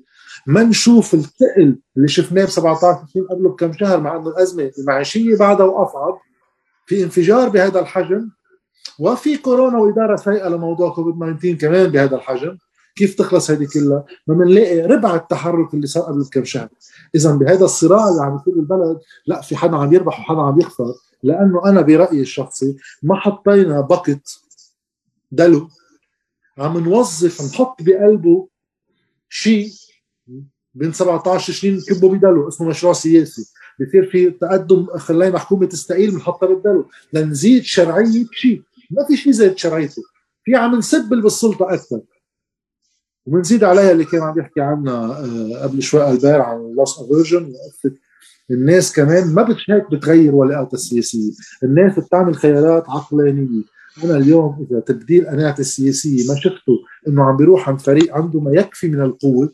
[0.47, 5.37] ما نشوف الثقل اللي شفناه ب 17 20 قبله بكم شهر مع إنه الأزمة المعيشية
[5.37, 6.17] بعدها واصعب
[6.85, 8.29] في انفجار بهذا الحجم
[8.99, 12.57] وفي كورونا وإدارة سيئة لموضوع كوفيد 19 كمان بهذا الحجم.
[12.99, 16.69] كيف تخلص هذه كلها؟ ما بنلاقي ربع التحرك اللي صار قبل كم شهر.
[17.15, 20.93] اذا بهذا الصراع اللي عم يصير بالبلد لا في حدا عم يربح وحدا عم يخسر
[21.23, 24.39] لأنه أنا برأيي الشخصي ما حطينا باكت
[25.31, 25.69] دلو.
[26.57, 28.47] عم نوظف نحط بقلبه
[29.29, 29.69] شيء
[30.73, 33.45] بين 17 سنين كبه بدلو اسمه مشروع سياسي.
[33.81, 36.85] بصير في تقدم خلينا حكومه تستقيل بنحطها بالدلو.
[37.13, 38.61] لنزيد شرعية شيء.
[38.91, 40.01] ما في شيء زاد شرعيته.
[40.43, 42.01] في عم نسبل بالسلطة أكثر.
[43.29, 47.53] وبنزيد عليها اللي كان عم يحكي عنها آه، قبل شوي ألبير عن لوس افيرجن
[48.51, 51.31] الناس كمان ما هيك بتغير ولاءاتها السياسية،
[51.63, 53.63] الناس بتعمل خيارات عقلانية،
[54.03, 56.73] أنا اليوم إذا تبديل قناعتي السياسية ما شفته
[57.07, 59.51] إنه عم بيروح عند فريق عنده ما يكفي من القوة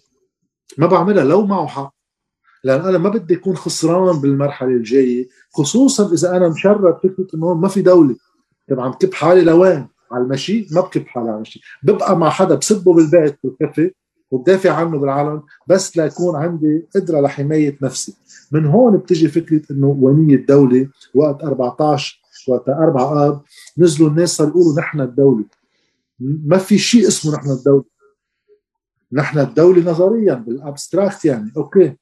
[0.78, 1.96] ما بعملها لو معه حق.
[2.64, 7.68] لأن أنا ما بدي أكون خسران بالمرحلة الجاية خصوصا إذا أنا مشرد فكرة إنه ما
[7.68, 8.16] في دولة.
[8.70, 11.62] طيب عم كب حالي لوين؟ على المشي ما بكب حالي على المشي.
[11.84, 13.92] ببقى مع حدا بسبه بالبيت بالكافي
[14.32, 18.14] وبدافع عنه بالعلن بس ليكون عندي قدرة لحماية نفسي.
[18.52, 23.42] من هون بتجي فكرة إنه وينيه الدولة وقت 14 وقت 4 آب
[23.78, 25.46] نزلوا الناس صاروا يقولوا نحن الدولة.
[26.20, 27.84] ما في شيء اسمه نحن الدولة.
[29.12, 31.52] نحن الدولة نظريا بال abstract يعني.
[31.58, 31.96] okay.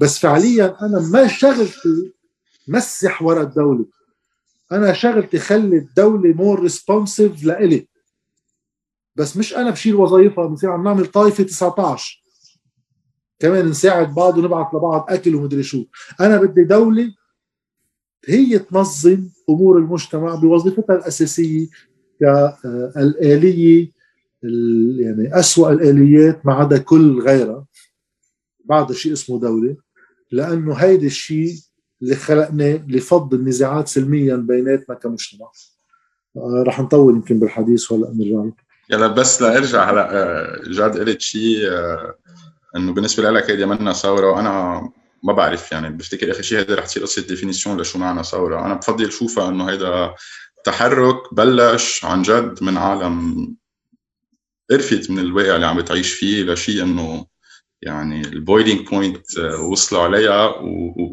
[0.00, 2.12] بس فعليا أنا ما شغلتي
[2.68, 3.84] مسح ورا الدولة.
[4.72, 7.88] أنا شغلتي خلي الدولة more responsive لإلي.
[9.16, 12.22] بس مش أنا بشيل وظائفها بنصير عم نعمل طائفة 19
[13.38, 15.84] كمان نساعد بعض ونبعث لبعض أكل ومدري شو.
[16.20, 17.14] أنا بدي دولة
[18.28, 21.68] هي تنظم أمور المجتمع بوظيفتها الأساسية
[22.20, 23.92] كالاليه
[25.00, 27.66] يعني اسوء الآليات ما عدا كل غيرها.
[28.64, 29.76] بعد شيء اسمه دولة
[30.30, 31.54] لأنه هيدي الشيء
[32.02, 35.46] اللي خلقناه لفض النزاعات سلميا بيناتنا كمجتمع.
[36.36, 38.54] آه، رح نطول يمكن بالحديث ولا نرجع لك
[38.90, 42.14] يلا بس لارجع هلا آه، جاد قلت شيء آه،
[42.76, 44.82] انه بالنسبة لك هيدي منا ثورة وأنا
[45.22, 48.66] ما بعرف يعني بفتكر آخر شيء هيدا رح تصير قصة définition لشو معنى ثورة.
[48.66, 50.14] أنا بفضل شوفها إنه هيدا
[50.64, 53.56] تحرك بلش عن جد من عالم
[54.70, 57.26] قرفت من الواقع اللي عم بتعيش فيه لشيء إنه
[57.82, 60.54] يعني ال boiling point آه، وصلوا عليها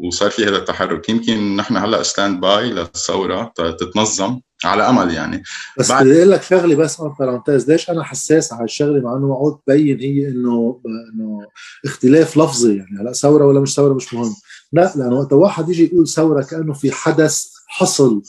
[0.04, 1.08] وصار في هذا التحرك.
[1.08, 5.42] يمكن نحن هلا standby للثورة تتنظم على أمل يعني.
[5.78, 6.06] بس بعد...
[6.06, 9.58] بدي أقول لك شغلة بس en parenthèse ليش أنا حساس على الشغلة مع إنه معقول
[9.66, 11.46] تبين هي إنه إنه
[11.84, 13.00] اختلاف لفظي يعني.
[13.00, 14.34] هلا ثورة ولا مش ثورة مش مهم.
[14.72, 18.22] لا لأنه وقت واحد يجي يقول ثورة كأنه في حدث حصل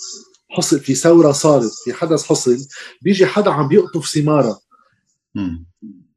[0.49, 2.57] حصل في ثورة صارت في حدث حصل
[3.01, 4.59] بيجي حدا عم بيقطف ثماره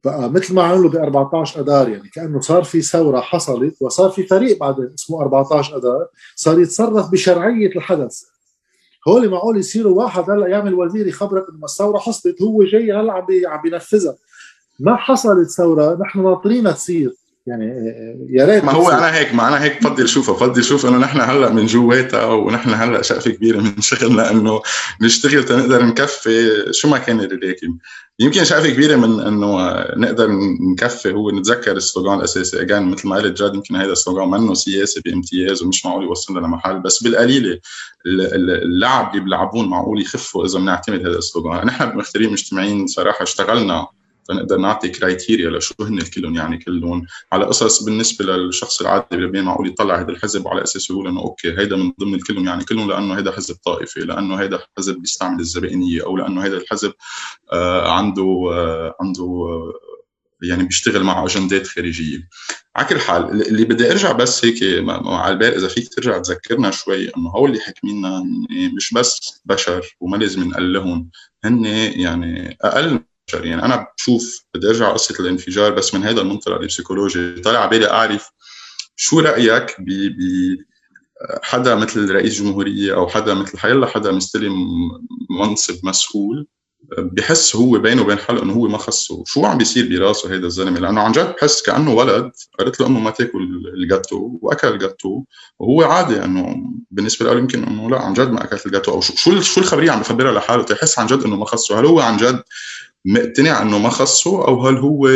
[0.05, 4.23] بقى مثل ما عملوا ب 14 اذار يعني كأنه صار في ثورة حصلت وصار في
[4.23, 8.21] فريق بعدين اسمه 14 اذار صار يتصرف بشرعية الحدث.
[9.07, 13.25] هول معقول يصيروا واحد هلأ يعمل وزير يخبرك إنه الثورة حصلت هو جاي هلأ عم
[13.47, 14.15] عم بينفذها.
[14.79, 17.13] ما حصلت ثورة نحن ناطرينها تصير.
[17.47, 17.65] يعني
[18.29, 21.21] يا ريت ما هو أنا هيك ما أنا هيك بفضل شوفها بفضل شوف إنه نحن
[21.21, 24.61] هلأ من جواتها ونحن هلأ شقفة كبيرة من شغلنا إنه
[25.01, 26.65] نشتغل تنقدر نكفي.
[26.71, 27.77] شو ما كان الرياكم
[28.19, 30.27] يمكن شقفة كبيرة من إنه نقدر
[30.71, 32.61] نكفي هو نتذكر السلوغان الأساسي.
[32.61, 36.79] اجان مثل ما قلت جاد يمكن هذا السلوغان منه سياسي بامتياز ومش معقول يوصلنا لمحل.
[36.79, 37.59] بس بالقليلة
[38.05, 43.87] اللعب اللي بيلعبون معقول يخفوا إذا بنعتمد هذا ال slogan نحن بمختارين مجتمعين صراحة اشتغلنا
[44.27, 47.05] تنقدر نعطي criteria لشو هن كلهم يعني كلهم.
[47.31, 51.49] على قصص بالنسبة للشخص العادي بلبنان معقول يطلع هذا الحزب وعلى أساس يقول إنه okay
[51.59, 56.05] هيدا من ضمن الكلهم يعني كلهم لأنه هيدا حزب طائفي لأنه هيدا حزب بيستعمل الزبائنية
[56.05, 56.93] أو لأنه هيدا الحزب
[57.53, 59.73] آه عنده آه عنده آه
[60.43, 62.29] يعني بيشتغل مع أجندات خارجية.
[62.75, 67.17] على كل حال اللي بدي أرجع بس هيك مع البال إذا فيك ترجع تذكرنا شوي
[67.17, 68.23] إنه هول اللي حاكميننا
[68.75, 71.09] مش بس بشر وما لازم نقلهم
[71.43, 71.65] هن
[71.95, 72.99] يعني أقل
[73.33, 77.69] يعني أنا بشوف بدي أرجع قصة الانفجار بس من هذا المنطلق ال psychology طالع على
[77.69, 78.31] بالي أعرف
[78.95, 80.15] شو رأيك ب
[81.43, 84.53] حدا مثل رئيس جمهورية أو حدا مثل حيلا حدا مستلم
[85.29, 86.47] منصب مسؤول
[86.97, 89.23] بحس هو بينه وبين حاله إنه هو ما خصه.
[89.27, 92.99] شو عم بيصير براسه هيدا الزلمة؟ لأنه عن جد بحس كأنه ولد قالت له امه
[92.99, 95.23] ما تاكل الجاتو وأكل الجاتو
[95.59, 96.55] وهو عادي إنه
[96.91, 99.99] بالنسبة له يمكن إنه لا عن جد ما أكلت الجاتو أو شو شو الخبرية عم
[99.99, 101.79] بخبرها لحاله؟ تحس عن جد إنه ما خصه.
[101.79, 102.43] هل هو عن جد
[103.05, 105.09] مقتنع إنه ما خصه أو هل هو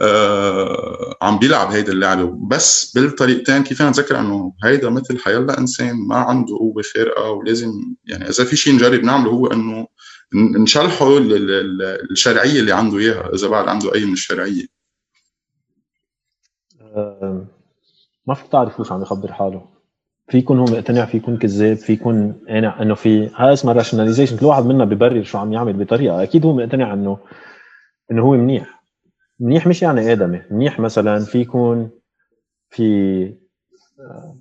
[0.00, 2.38] آه عم بيلعب هيدا اللعبة.
[2.48, 7.72] بس بالطريقتين كيف نتذكر إنه هيدا مثل حيلا إنسان ما عنده قوة فارقه ولازم
[8.04, 9.86] يعني إذا في شيء نجرب نعمله هو إنه
[10.34, 11.18] نشلحه
[12.10, 14.66] الشرعيه اللي عنده إياها إذا بعد عنده أي من الشرعية.
[18.26, 19.71] ما فيك تعرف شو عم يخبر حاله.
[20.32, 24.36] في يكون هو مقتنع في يكون كذاب في يكون قانع إنه في هاي اسمها rationalization
[24.36, 26.22] كل واحد منا ببرر شو عم يعمل بطريقة.
[26.22, 27.18] أكيد هو مقتنع إنه
[28.10, 28.82] إنه هو منيح.
[29.40, 30.42] منيح مش يعني آدمي.
[30.50, 31.90] منيح مثلا في يكون
[32.70, 33.24] في
[34.00, 34.36] آه،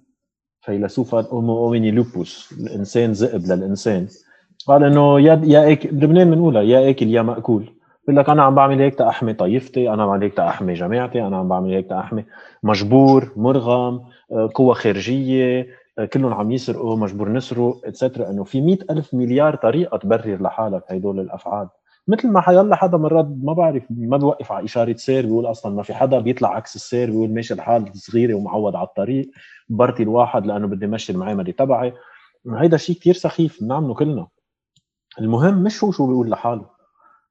[0.61, 4.07] فيلسوف homo homini lupus الإنسان ذئب للإنسان.
[4.67, 7.73] قال إنه يا يا اكل بلبنان بنقولها يا اكل يا مأكول.
[8.03, 11.37] بقول لك أنا عم بعمل هيك تأحمي طائفتي أنا عم بعمل هيك تأحمي جماعتي أنا
[11.37, 12.25] عم بعمل هيك تأحمي
[12.63, 15.80] مجبور مرغم آه، قوى خارجية آه،
[16.13, 21.19] كلهم عم يسرقوا مجبور نسرق اتسترا إنه في مئة ألف مليار طريقة تبرر لحالك هدول
[21.19, 21.69] الأفعال.
[22.07, 25.83] مثل ما حيلا حدا مرات ما بعرف ما بوقف على إشارة سير بيقول أصلا ما
[25.83, 29.31] في حدا بيطلع عكس السير بيقول ماشي الحال صغيرة ومعود على الطريق
[29.69, 31.93] برتي الواحد لأنه بدي مشي المعامله تبعي.
[32.47, 34.27] هيدا شيء كثير سخيف بنعمله كلنا.
[35.19, 36.65] المهم مش هو شو بيقول لحاله.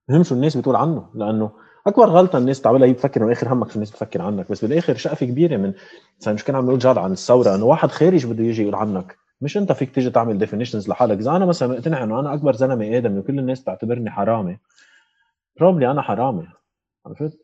[0.09, 1.51] المهم شو الناس بتقول عنه لأنه
[1.87, 4.97] أكبر غلطة الناس بتعملها هي بتفكر إنه آخر همك شو الناس بتفكر عنك بس بالآخر
[4.97, 5.73] شقفة كبيرة من
[6.21, 9.17] مثلا مش كنا عم نقول جاد عن الثورة إنه واحد خارج بده يجي يقول عنك.
[9.41, 11.19] مش أنت فيك تيجي تعمل definitions لحالك.
[11.19, 14.59] إذا أنا مثلا مقتنع إنه أنا أكبر زلمة ادمي وكل الناس بتعتبرني حرامي
[15.61, 16.47] probably أنا حرامي.
[17.07, 17.39] عرفت؟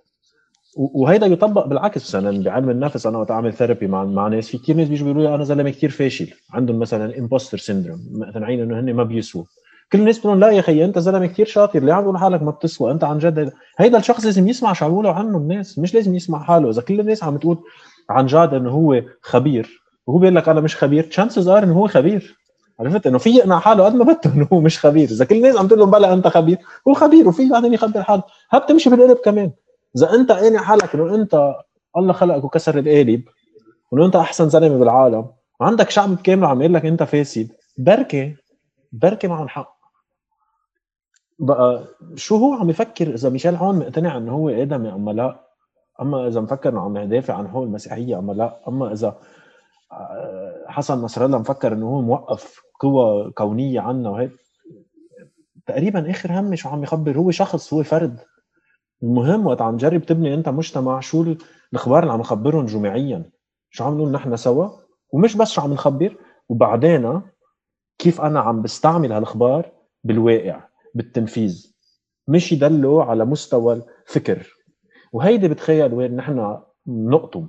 [0.77, 3.07] وهيدا بيطبق بالعكس مثلا بعلم النفس.
[3.07, 5.71] أنا وقت اعمل therapy مع مع ناس في كثير ناس بيجوا بيقولوا لي أنا زلمة
[5.71, 9.45] كثير فاشل عندهم مثلا impostor syndrome مقتنعين إنه هن ما بيسووا.
[9.93, 12.51] كل الناس بتقول لا يا أخي أنت زلمة كثير شاطر ليه عم تقول حالك ما
[12.51, 16.15] بتسوى؟ أنت عن جد هيدا الشخص لازم يسمع شو عم يقولوا عنه الناس مش لازم
[16.15, 16.71] يسمع حاله.
[16.71, 17.59] إذا كل الناس عم تقول
[18.11, 21.89] عن جد إنه هو خبير وهو بيقول لك أنا مش خبير chances are إنه هو
[21.89, 22.37] خبير.
[22.81, 25.09] عرفت؟ إنه في يقنع حاله قد ما بده إنه هو مش خبير.
[25.09, 26.59] إذا كل الناس عم تقول له بلا أنت خبير
[26.89, 28.23] هو خبير وفي بعدين يخبر حاله.
[28.53, 29.51] ها بتمشي بالقلب كمان.
[29.97, 31.55] إذا أنت قانع حالك إنه أنت
[31.97, 33.23] الله خلقك وكسر القالب
[33.91, 35.27] وإنه أنت أحسن زلمة بالعالم
[35.61, 38.37] وعندك شعب كامل عم يقول لك أنت فاسد بركي
[38.93, 39.76] بركي معهم حق.
[41.39, 41.85] بقى
[42.15, 45.47] شو هو عم يفكر إذا ميشيل عون مقتنع إنه هو ادمي أما لا؟
[46.03, 49.19] أما إذا مفكر إنه عم يدافع عن حقوق المسيحية أما لا؟ أما إذا
[49.93, 54.33] آه، حسن نصر الله مفكر إنه هو موقف قوى كونية عنا وهيك.
[55.67, 58.21] تقريبا آخر همي شو عم يخبر هو شخص هو فرد.
[59.03, 61.35] المهم وقت عم تجرب تبني أنت مجتمع شو
[61.73, 63.31] الأخبار اللي عم نخبرهم جماعيا؟
[63.71, 64.69] شو عم نقول نحن سوا؟
[65.13, 66.17] ومش بس شو عم نخبر
[66.49, 67.23] وبعدين
[67.99, 69.73] كيف أنا عم بستعمل هالأخبار
[70.05, 70.61] بالواقع؟
[70.97, 71.73] بالتنفيذ.
[72.29, 74.57] مش يدلوا على مستوى الفكر.
[75.13, 77.49] وهيدي بتخيل وين نحن بنقطم.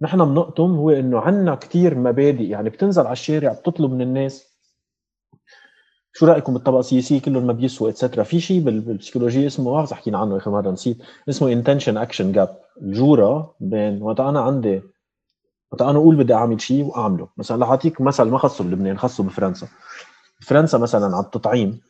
[0.00, 2.44] نحن بنقطم هو إنه عندنا كثير مبادئ.
[2.44, 4.56] يعني بتنزل على الشارع بتطلب من الناس.
[6.12, 10.18] شو رأيكم بالطبقة السياسية؟ كلهم ما بيسوا اتسترا في شيء بالبسيكولوجيا اسمه ما بعرف حكينا
[10.18, 10.98] عنه اخر مرة نسيت.
[11.28, 14.82] اسمه intention action gap الجورة بين وقت أنا عندي
[15.72, 17.28] وقت أنا أقول بدي أعمل شيء وأعمله.
[17.36, 19.68] مثلا رح اعطيك مثل ما خصه بلبنان خصه بفرنسا.
[20.42, 21.80] فرنسا مثلا على التطعيم.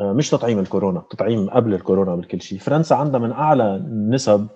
[0.00, 2.58] مش تطعيم الكورونا تطعيم قبل الكورونا بالكل شيء.
[2.58, 4.46] فرنسا عندها من أعلى نسب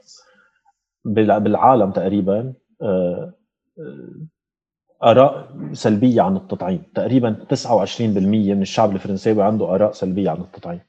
[1.05, 3.33] بالعالم تقريبا آه،
[3.79, 6.83] آه، آراء سلبية عن التطعيم.
[6.95, 10.81] تقريبا 29% من الشعب الفرنساوي عنده آراء سلبية عن التطعيم.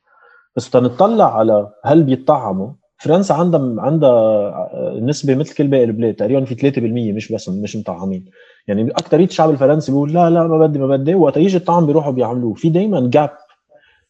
[0.56, 6.56] بس تنطلع على هل بيطعموا فرنسا عندها عندها نسبة مثل كل باقي البلاد تقريبا في
[6.56, 8.26] 3% مش بس مش مطعمين.
[8.68, 11.16] يعني اكثريه الشعب الفرنسي بيقول لا لا ما بدي ما بدي.
[11.16, 12.54] وقت يجي الطعم بيروحوا بيعملوه.
[12.54, 13.30] في دائما جاب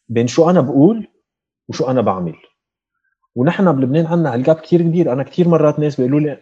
[0.08, 1.08] بين شو أنا بقول
[1.68, 2.34] وشو أنا بعمل.
[3.34, 5.12] ونحن بلبنان عندنا هالجاب كثير كبير.
[5.12, 6.38] أنا كثير مرات ناس بيقولوا لي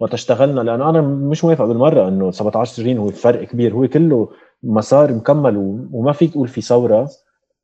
[0.00, 3.74] وقت اشتغلنا لأنه أنا مش موافق بالمرة إنه 17 تشرين هو فرق كبير.
[3.74, 4.28] هو كله
[4.62, 5.56] مسار مكمل
[5.92, 7.10] وما فيك تقول في ثورة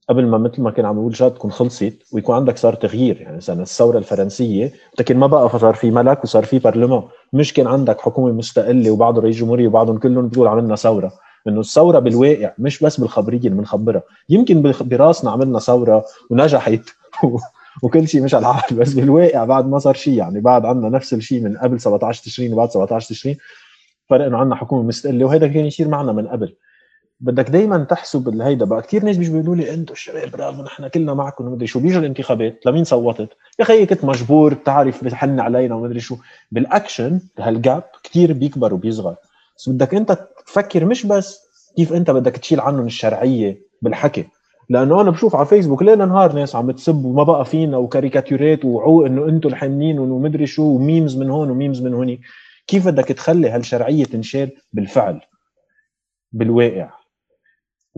[0.09, 3.21] قبل ما مثل ما كان عم يقول جاد تكون خلصت ويكون عندك صار تغيير.
[3.21, 7.67] يعني مثلا الثورة الفرنسية لكن ما بقى فصار في ملك وصار في برلمان مش كان
[7.67, 11.13] عندك حكومة مستقلة وبعضهم رئيس جمهورية وبعضهم كلهم بتقول عملنا ثورة.
[11.49, 14.03] إنه الثورة بالواقع مش بس بالخبرية اللي بنخبرها.
[14.29, 16.81] يمكن براسنا عملنا ثورة ونجحت
[17.83, 21.15] وكل شيء مش على الحال بس بالواقع بعد ما صار شيء يعني بعد عندنا نفس
[21.15, 23.37] الشيء من قبل 17 تشرين وبعد 17 تشرين
[24.09, 26.55] فرق إنه عندنا حكومة مستقلة وهذا كان يصير معنا من قبل.
[27.21, 28.83] بدك دايما تحسب الهيدا بقى.
[28.83, 31.81] كثير ناس بيجوا بيقولوا لي أنتم الشباب برافو نحن كلنا معكم ومدري شو.
[31.81, 33.29] بيجوا الانتخابات لمين صوتت؟
[33.59, 36.17] يا أخي كنت مجبور بتعرف بتحن علينا ومدري شو.
[36.53, 39.15] بال action هال gap كثير بيكبر وبيصغر.
[39.59, 41.41] بس بدك انت تفكر مش بس
[41.77, 44.25] كيف انت بدك تشيل عنهم الشرعية بالحكي.
[44.71, 49.07] لأنه أنا بشوف على فيسبوك ليل نهار ناس عم تسب وما بقى فينا وكاريكاتورات وعو
[49.07, 52.21] إنه أنتم الحنين ومدري شو و memes من هون و memes من هونيك
[52.67, 55.21] كيف بدك تخلي هالشرعية تنشال بالفعل؟
[56.33, 56.91] بالواقع.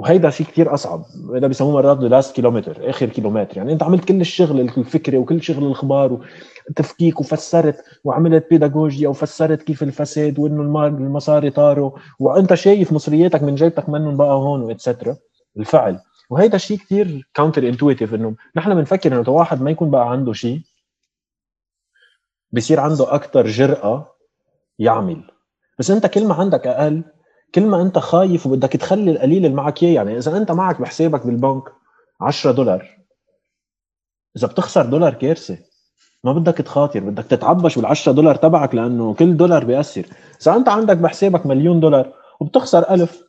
[0.01, 1.05] وهيدا شيء كثير أصعب.
[1.35, 5.65] هذا بيسموه مرات last kilometer آخر كيلومتر يعني أنت عملت كل الشغل الفكري وكل شغل
[5.67, 6.27] الأخبار
[6.71, 11.91] وتفكيك وفسرت وعملت pédagogie وفسرت كيف الفساد وإنه المصاري طاروا
[12.21, 15.17] وأنت شايف مصرياتك من جيبتك منهم بقى هون وقت صار
[15.57, 15.99] الفعل.
[16.31, 20.61] وهيدا شيء كثير counter intuitive إنه نحن بنفكر إنه واحد ما يكون بقى عنده شيء
[22.53, 24.15] بصير عنده أكثر جرأة
[24.79, 25.23] يعمل.
[25.79, 27.03] بس أنت كل ما عندك أقل
[27.55, 31.27] كل ما انت خايف وبدك تخلي القليل اللي معك إياه يعني إذا أنت معك بحسابك
[31.27, 31.63] بالبنك
[32.21, 32.99] 10 دولار
[34.37, 35.59] إذا بتخسر دولار كارثة.
[36.25, 40.07] ما بدك تخاطر بدك تتعبش بال10 دولار تبعك لأنه كل دولار بيأثر.
[40.43, 43.23] إذا أنت عندك بحسابك مليون دولار وبتخسر ألف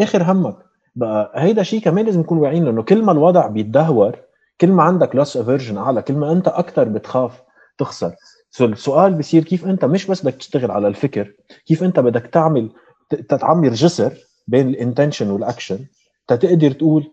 [0.00, 0.56] آخر همك.
[0.96, 4.16] بقى هيدا شيء كمان لازم نكون واعيين لأنه كل ما الوضع بيتدهور
[4.60, 7.42] كل ما عندك loss aversion أعلى كل ما أنت أكثر بتخاف
[7.78, 8.14] تخسر.
[8.60, 11.32] السؤال بصير كيف أنت مش بس بدك تشتغل على الفكر
[11.66, 12.70] كيف أنت بدك تعمل
[13.08, 15.86] تتعمر جسر بين ال intention وال action
[16.28, 17.12] تقدر تقول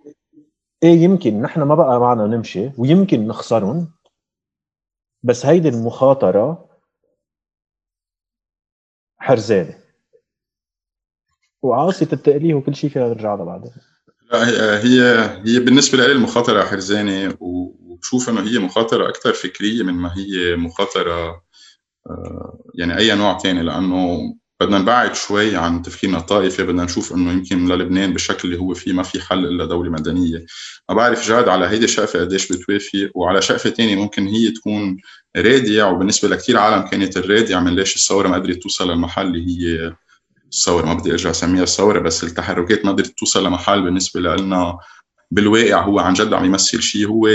[0.83, 3.91] إيه يمكن نحن ما بقى معنا نمشي ويمكن نخسرهم
[5.23, 6.69] بس هيدي المخاطرة
[9.17, 9.83] حرزانة.
[11.61, 13.71] وعاصية التأليه وكل شيء فيها نرجع لها بعدين
[14.31, 14.47] لا
[14.83, 20.55] هي هي بالنسبة لي المخاطرة حرزانة وبشوف إنه هي مخاطرة أكثر فكرية من ما هي
[20.55, 21.43] مخاطرة
[22.09, 24.19] آه، يعني أي نوع ثاني لأنه
[24.65, 28.93] بدنا نبعد شوي عن تفكيرنا الطائفي بدنا نشوف إنه يمكن للبنان بالشكل اللي هو فيه
[28.93, 30.45] ما في حل إلا دولة مدنية.
[30.89, 34.97] ما بعرف جاد على هيدي الشقفه قديش بتوافق وعلى شقفة ثانية ممكن هي تكون
[35.37, 39.93] رادع وبالنسبة لكثير عالم كانت الرادع من ليش الثورة ما قدرت توصل للمحل اللي هي
[40.53, 40.85] الثورة.
[40.85, 44.77] ما بدي أرجع أسميها الثورة بس التحركات ما قدرت توصل لمحل بالنسبة لنا
[45.31, 47.29] بالواقع هو عن جد عم يمثل شيء هو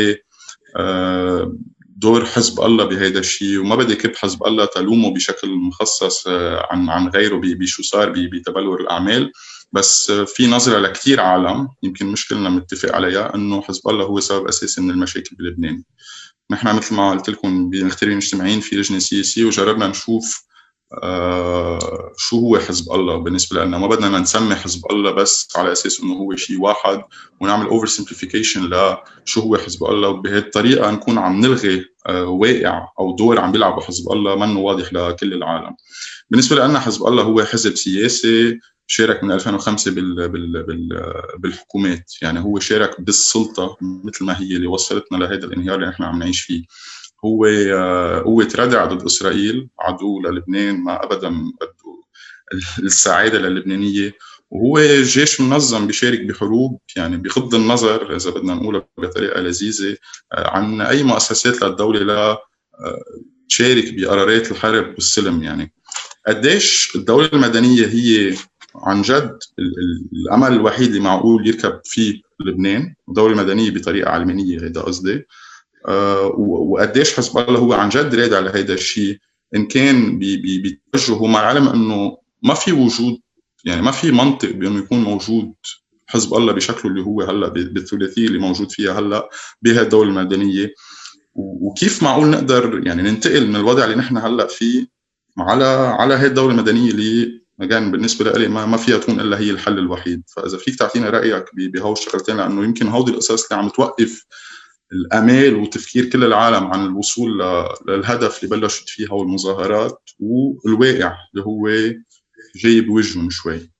[0.76, 1.52] آه،
[1.98, 6.88] دور حزب الله بهيدا الشيء وما بدي كب حزب الله تلومه بشكل مخصص آه، عن
[6.88, 9.32] عن غيره بشو صار بتبلور الأعمال.
[9.72, 14.48] بس في نظرة لكثير عالم يمكن مش كلنا متفق عليها إنه حزب الله هو سبب
[14.48, 15.82] أساسي من المشاكل بلبنان.
[16.50, 20.48] نحن مثل ما قلت لكم بنختار مجتمعين في لجنة سياسية وجربنا نشوف
[21.02, 26.00] آه شو هو حزب الله بالنسبة لنا؟ ما بدنا نسمي حزب الله بس على أساس
[26.00, 27.02] إنه هو شيء واحد
[27.40, 28.70] ونعمل over simplification
[29.24, 30.08] لشو هو حزب الله.
[30.08, 34.92] وبهذه الطريقة نكون عم نلغي آه واقع أو دور عم بيلعبه حزب الله منه واضح
[34.92, 35.76] لكل العالم.
[36.30, 42.12] بالنسبة لنا حزب الله هو حزب سياسي شارك من 2005 بال بال بال بالحكومات.
[42.22, 46.40] يعني هو شارك بالسلطة مثل ما هي اللي وصلتنا لهذا الانهيار اللي نحن عم نعيش
[46.40, 46.62] فيه.
[47.24, 47.46] هو
[48.26, 52.02] هو تردع ضد إسرائيل عدو للبنان ما ابدا بده
[52.78, 54.14] السعادة للبنانية.
[54.50, 59.96] وهو جيش منظم بيشارك بحروب يعني بغض النظر إذا بدنا نقولها بطريقة لذيذة
[60.32, 62.38] آه، عن أي مؤسسات للدولة لا آه،
[63.48, 65.72] تشارك بقرارات الحرب والسلم يعني.
[66.26, 68.36] قديش الدولة المدنية هي
[68.74, 69.38] عن جد
[70.12, 75.14] الأمل الوحيد اللي معقول يركب فيه لبنان الدولة المدنيه بطريقة علمانية هيدا قصدي.
[75.14, 75.24] آه،
[76.38, 79.18] وقديش حزب الله هو عن جد رادع لهيدا الشيء
[79.54, 83.20] إن كان بتوجهه مع العلم إنه ما في وجود
[83.64, 85.54] يعني ما في منطق بأنه يكون موجود
[86.06, 89.30] حزب الله بشكله اللي هو هلأ بالثلاثية اللي موجود فيها هلأ
[89.62, 90.74] بهذه الدولة المدنية.
[91.34, 94.86] وكيف معقول نقدر يعني ننتقل من الوضع اللي نحن هلأ فيه
[95.38, 95.64] على
[95.98, 99.78] على هذه الدولة المدنية اللي كان بالنسبة لي ما, ما فيها تكون إلا هي الحل
[99.78, 100.22] الوحيد.
[100.36, 104.24] فإذا فيك تعطينا رأيك بهول الشغلتين لأنه يمكن هودي القصص اللي عم توقف
[104.92, 107.42] الأمال وتفكير كل العالم عن الوصول
[107.88, 111.68] للهدف اللي بلشت فيه هو المظاهرات والواقع اللي هو
[112.56, 113.70] جاي بوجههم شوي.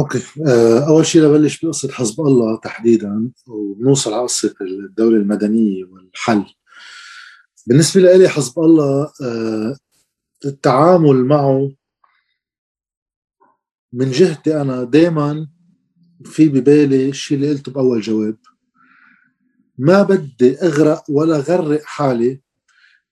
[0.00, 0.22] أوكي.
[0.46, 6.44] آه، أول شيء لبلش بقصة حزب الله تحديدا ونوصل على قصة الدولة المدنية والحل.
[7.66, 9.76] بالنسبة لي حزب الله آه،
[10.44, 11.72] التعامل معه
[13.92, 15.48] من جهتي أنا دائما
[16.24, 18.36] في ببالي الشيء اللي قلته بأول جواب.
[19.78, 22.40] ما بدي أغرق ولا غرق حالي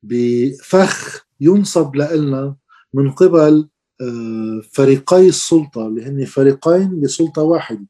[0.03, 2.57] بفخ ينصب لنا
[2.95, 3.69] من قبل
[4.01, 7.87] آه، فريقي السلطة اللي هن فريقين لسلطه واحدة.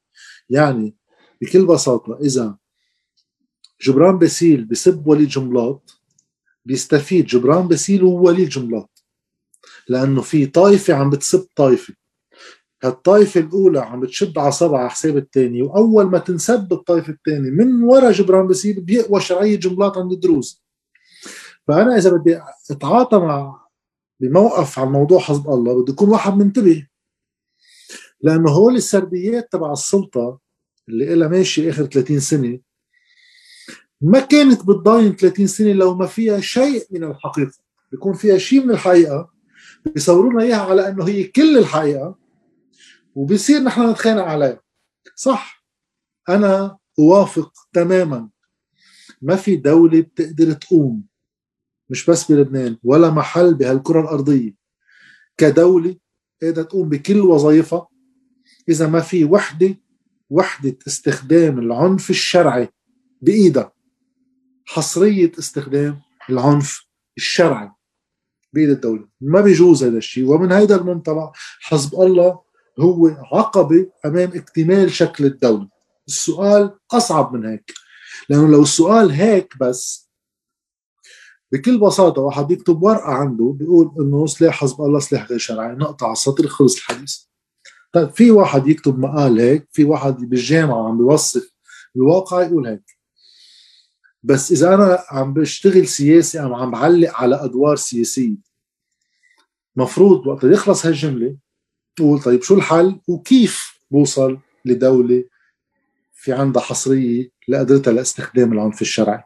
[0.50, 0.94] يعني
[1.40, 2.56] بكل بساطة إذا
[3.82, 6.00] جبران باسيل بسب وليد جنبلاط
[6.64, 9.04] بيستفيد جبران باسيل ووليد جنبلاط
[9.88, 11.94] لأنه في طائفة عم بتسب طائفة.
[12.86, 18.12] هالطائفة الأولى عم بتشد عصبها على حساب الثاني وأول ما تنسب الطائفة الثانية من وراء
[18.12, 20.62] جبران باسيل بيقوى شرعية جملاط عند الدروز
[21.68, 23.66] فأنا إذا بدي أتعاطى مع
[24.20, 26.86] بموقف على موضوع حزب الله بده يكون واحد منتبه.
[28.20, 30.38] لأنه هول السرديات تبع السلطة
[30.88, 32.58] اللي إلها ماشي آخر 30 سنة
[34.00, 37.52] ما كانت بتضاين 30 سنة لو ما فيها شيء من الحقيقة.
[37.92, 39.30] بيكون فيها شيء من الحقيقة
[39.86, 42.25] بيصورونا إياها على إنه هي كل الحقيقة
[43.16, 44.60] وبصير نحن نتخانق عليها
[45.16, 45.66] صح.
[46.28, 48.28] أنا أوافق تماما.
[49.22, 51.04] ما في دولة بتقدر تقوم
[51.90, 54.54] مش بس بلبنان ولا محل بهالكرة الأرضية.
[55.36, 55.96] كدولة
[56.42, 57.88] قادرة تقوم بكل وظائفها.
[58.68, 59.80] إذا ما في وحدة
[60.30, 62.68] وحدة استخدام العنف الشرعي
[63.22, 63.72] بإيدها.
[64.66, 66.00] حصرية استخدام
[66.30, 66.86] العنف
[67.16, 67.70] الشرعي
[68.52, 69.08] بيد الدولة.
[69.20, 70.24] ما بيجوز هذا الشيء.
[70.24, 72.45] ومن هذا المنطلق حزب الله
[72.78, 75.68] هو عقبة أمام اكتمال شكل الدولة.
[76.08, 77.72] السؤال أصعب من هيك
[78.28, 80.10] لأنه لو السؤال هيك بس
[81.52, 86.12] بكل بساطة واحد يكتب ورقة عنده بيقول إنه سلاح حزب الله سلاح غير شرعي نقطع
[86.12, 87.18] السطر خلص الحديث.
[87.92, 91.52] طيب في واحد يكتب مقال هيك في واحد بالجامعة عم بيوصف
[91.96, 92.96] الواقع يقول هيك.
[94.22, 98.36] بس إذا أنا عم بشتغل سياسي أم عم بعلق على أدوار سياسية
[99.76, 101.36] مفروض وقت يخلص هالجملة
[101.96, 105.24] تقول طيب شو الحل وكيف بوصل لدولة
[106.14, 109.22] في عندها حصرية لقدرتها لاستخدام العنف الشرعي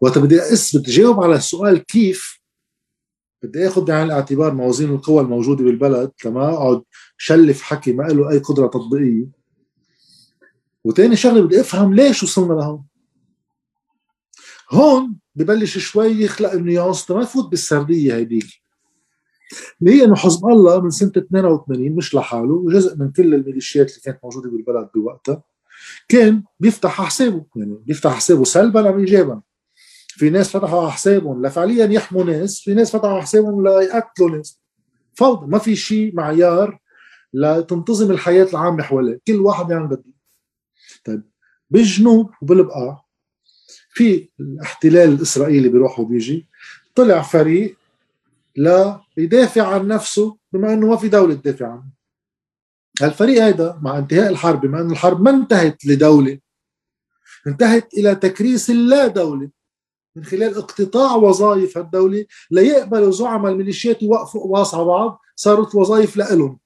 [0.00, 0.40] وقت بدي
[0.74, 2.40] بدي جاوب على السؤال كيف
[3.42, 6.82] بدي آخذ بعين الاعتبار موازين القوى الموجودة بالبلد لما أقعد
[7.18, 9.26] شلف حكي ما له أي قدرة تطبيقية.
[10.84, 12.84] وتاني شغلة بدي أفهم ليش وصلنا لهون.
[14.70, 18.65] هون ببلش شوي يخلق النيانس ما يفوت بالسردية هيديك.
[19.80, 24.00] اللي هي إنه حزب الله من سنة 82 مش لحاله وجزء من كل الميليشيات اللي
[24.00, 25.42] كانت موجودة بالبلد بوقتها
[26.08, 29.42] كان بيفتح حسابه يعني بيفتح حسابه سلبا أم ايجابا.
[30.08, 34.60] في ناس فتحوا حسابهم لفعليا يحموا ناس في ناس فتحوا حسابهم ليقتلوا ناس.
[35.14, 36.78] فوضى ما في شيء معيار
[37.34, 39.20] لتنتظم الحياة العامة حواليه.
[39.26, 40.04] كل واحد يعمل بده.
[41.04, 41.22] طيب
[41.70, 43.04] بالجنوب وبالبقاع
[43.90, 46.48] في الاحتلال الإسرائيلي بيروح وبيجي
[46.94, 47.76] طلع فريق
[48.56, 51.96] ليدافع عن نفسه بما إنه ما في دولة تدافع عنه.
[53.02, 56.38] الفريق هذا مع انتهاء الحرب بما إنه الحرب ما انتهت لدولة
[57.46, 59.50] انتهت إلى تكريس اللا دولة
[60.16, 66.58] من خلال اقتطاع وظائف الدولة ليقبلوا زعماء الميليشيات يوقفوا قواص على بعض صارت وظائف لهم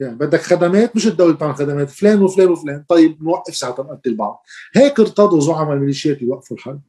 [0.00, 2.84] يعني بدك خدمات؟ مش الدولة بتعمل خدمات فلان وفلان وفلان.
[2.88, 4.42] طيب نوقف ساعتها نقتل بعض.
[4.74, 6.80] هيك ارتضوا زعماء الميليشيات يوقفوا الحرب.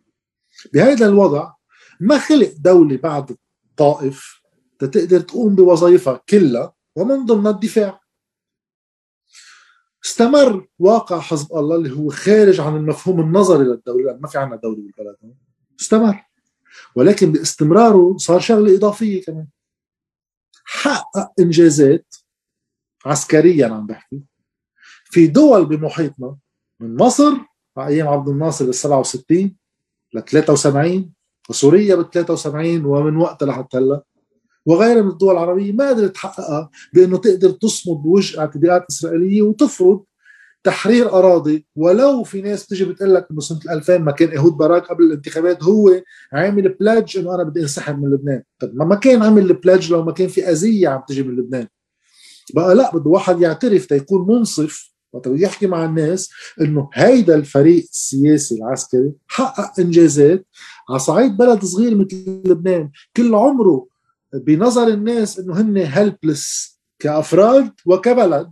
[0.74, 1.54] بهذا الوضع
[2.00, 3.38] ما خلق دولة بعد
[3.78, 4.42] طائف
[4.80, 8.02] تقدر تقوم بوظائفها كلها ومن ضمنها الدفاع.
[10.06, 14.60] استمر واقع حزب الله اللي هو خارج عن المفهوم النظري للدولة لأن ما في عندنا
[14.60, 15.36] دولة بالبلد.
[15.82, 16.24] استمر.
[16.96, 19.48] ولكن باستمراره صار شغلة إضافية كمان.
[20.66, 22.16] حقق إنجازات
[23.06, 24.22] عسكريا عم بحكي.
[25.04, 26.38] في دول بمحيطنا
[26.80, 27.34] من مصر
[27.78, 29.56] على أيام عبد الناصر بال 67
[30.14, 31.14] ل 73
[31.52, 34.04] وسوريا بال 73 ومن وقتها لحتى هلا.
[34.66, 40.04] وغيرها من الدول العربية ما قدرت تحققها بأنه تقدر تصمد بوجه اعتداءات إسرائيلية وتفرض
[40.64, 41.66] تحرير أراضي.
[41.76, 45.64] ولو في ناس بتجي بتقول لك إنه سنة 2000 ما كان إيهود باراك قبل الانتخابات
[45.64, 46.02] هو
[46.34, 50.12] عامل pledge إنه أنا بدي انسحب من لبنان، طب ما كان عامل pledge لو ما
[50.12, 51.68] كان في أذية عم تجي من لبنان.
[52.54, 56.30] بقى لا بده واحد يعترف تيكون منصف وقت يحكي مع الناس
[56.62, 60.46] إنه هيدا الفريق السياسي العسكري حقق إنجازات
[60.92, 62.92] على صعيد بلد صغير مثل لبنان.
[63.18, 63.88] كل عمره
[64.34, 68.52] بنظر الناس إنه هن helpless كأفراد وكبلد.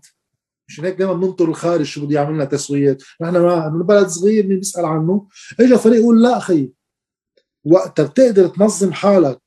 [0.69, 3.03] مشان هيك دائما بننطر الخارج شو بده يعمل لنا تسويات.
[3.21, 3.35] نحن
[3.73, 5.27] من بلد صغير مين بيسأل عنه؟
[5.59, 6.71] اجى فريق يقول لا أخي
[7.65, 9.41] وقت بتقدر تنظم حالك.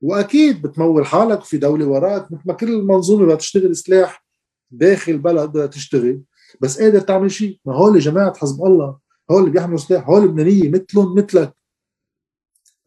[0.00, 2.32] وأكيد بتمول حالك في دولة وراك.
[2.32, 4.24] مثل ما كل المنظومة بدها تشتغل سلاح
[4.70, 6.22] داخل بلد بدها تشتغل.
[6.60, 7.60] بس قادر تعمل شيء.
[7.64, 8.98] ما هول جماعة حزب الله.
[9.30, 10.08] هول اللي بيحملوا سلاح.
[10.08, 11.57] هول لبنانيه مثلهم مثلك.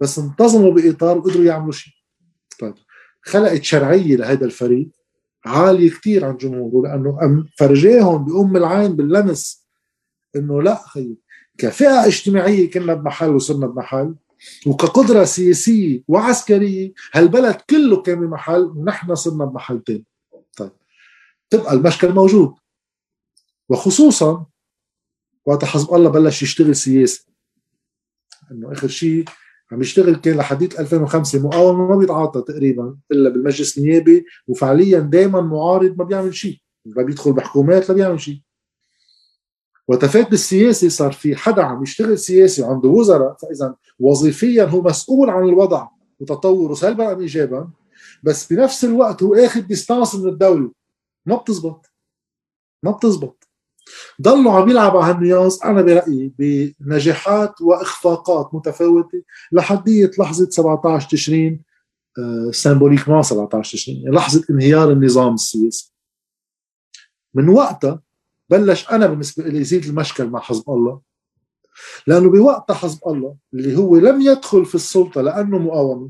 [0.02, 1.94] بس انتظموا بإطار وقدروا يعملوا شيء.
[2.60, 2.74] طيب
[3.22, 4.90] خلقت شرعية لهذا الفريق
[5.46, 9.68] عالية كثير عن جمهوره لأنه فرجاهم بأم العين باللمس
[10.36, 11.18] إنه لا خيي
[11.58, 14.16] كفئة اجتماعية كنا بمحل وصرنا بمحل
[14.68, 20.06] وكقدرة سياسية وعسكرية هالبلد كله كان بمحل ونحن صرنا بمحل ثاني
[20.58, 20.72] طيب
[21.50, 22.56] تبقى المشكل موجود.
[23.70, 24.46] وخصوصا
[25.46, 27.28] وقت حزب الله بلش يشتغل سياسي.
[28.52, 29.26] إنه آخر شيء
[29.72, 35.98] عم يشتغل كان لحديث 2005 مقاومة ما بيتعاطى تقريبا إلا بالمجلس النيابي وفعليا دائما معارض
[35.98, 36.58] ما بيعمل شيء.
[36.86, 38.42] لا بيدخل بحكومات لا بيعمل شيء.
[39.88, 45.44] وتفات بالسياسي صار في حدا عم يشتغل سياسي وعنده وزراء فاذا وظيفيا هو مسؤول عن
[45.44, 45.88] الوضع
[46.20, 47.70] وتطوره سلبا ام ايجابا؟
[48.24, 50.72] بس بنفس الوقت هو اخذ distance من الدولة.
[51.26, 51.86] ما بتزبط.
[52.84, 53.41] ما بتزبط.
[54.22, 55.64] ضلوا عم يلعبوا على هال nuance.
[55.64, 56.34] أنا برأيي
[56.80, 59.22] بنجاحات وإخفاقات متفاوتة
[59.52, 61.62] لحديه لحظة 17 تشرين
[62.52, 65.94] سيمبوليك ما 17 تشرين يعني لحظة انهيار النظام السياسي
[67.34, 68.02] من وقتها
[68.50, 71.02] بلش أنا بالنسبة لي يزيد المشكل مع حزب الله
[72.08, 76.10] لأنه بوقت حزب الله اللي هو لم يدخل في السلطة لأنه مقاومة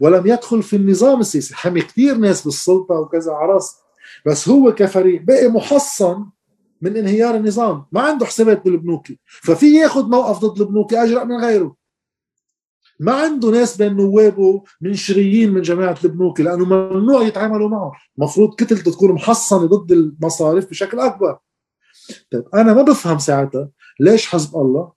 [0.00, 3.76] ولم يدخل في النظام السياسي حمي كثير ناس بالسلطة وكذا عرس
[4.26, 6.26] بس هو كفريق بقي محصن
[6.82, 7.84] من انهيار النظام.
[7.92, 11.76] ما عنده حسابات بالبنوكي ففي ياخذ موقف ضد البنوكي أجرأ من غيره.
[13.00, 17.92] ما عنده ناس بين نوابه من شريين من جماعة البنوكي لأنه ممنوع يتعاملوا معه.
[18.18, 21.38] مفروض كتلته تكون محصنة ضد المصارف بشكل أكبر.
[22.32, 23.68] طيب أنا ما بفهم ساعتها
[24.00, 24.92] ليش حزب الله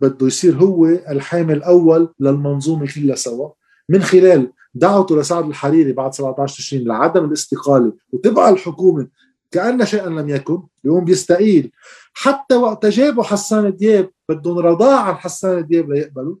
[0.00, 3.50] بده يصير هو الحامل الأول للمنظومة كلها سوا.
[3.88, 9.08] من خلال دعوته لسعد الحريري بعد 17 تشرين لعدم الاستقالة وتبقى الحكومة
[9.52, 10.62] كأن شيئا لم يكن.
[10.84, 11.72] اليوم بيستقيل
[12.12, 16.36] حتى وقت جابوا حسان دياب بدهم رضاع عن حسان دياب ليقبلوا.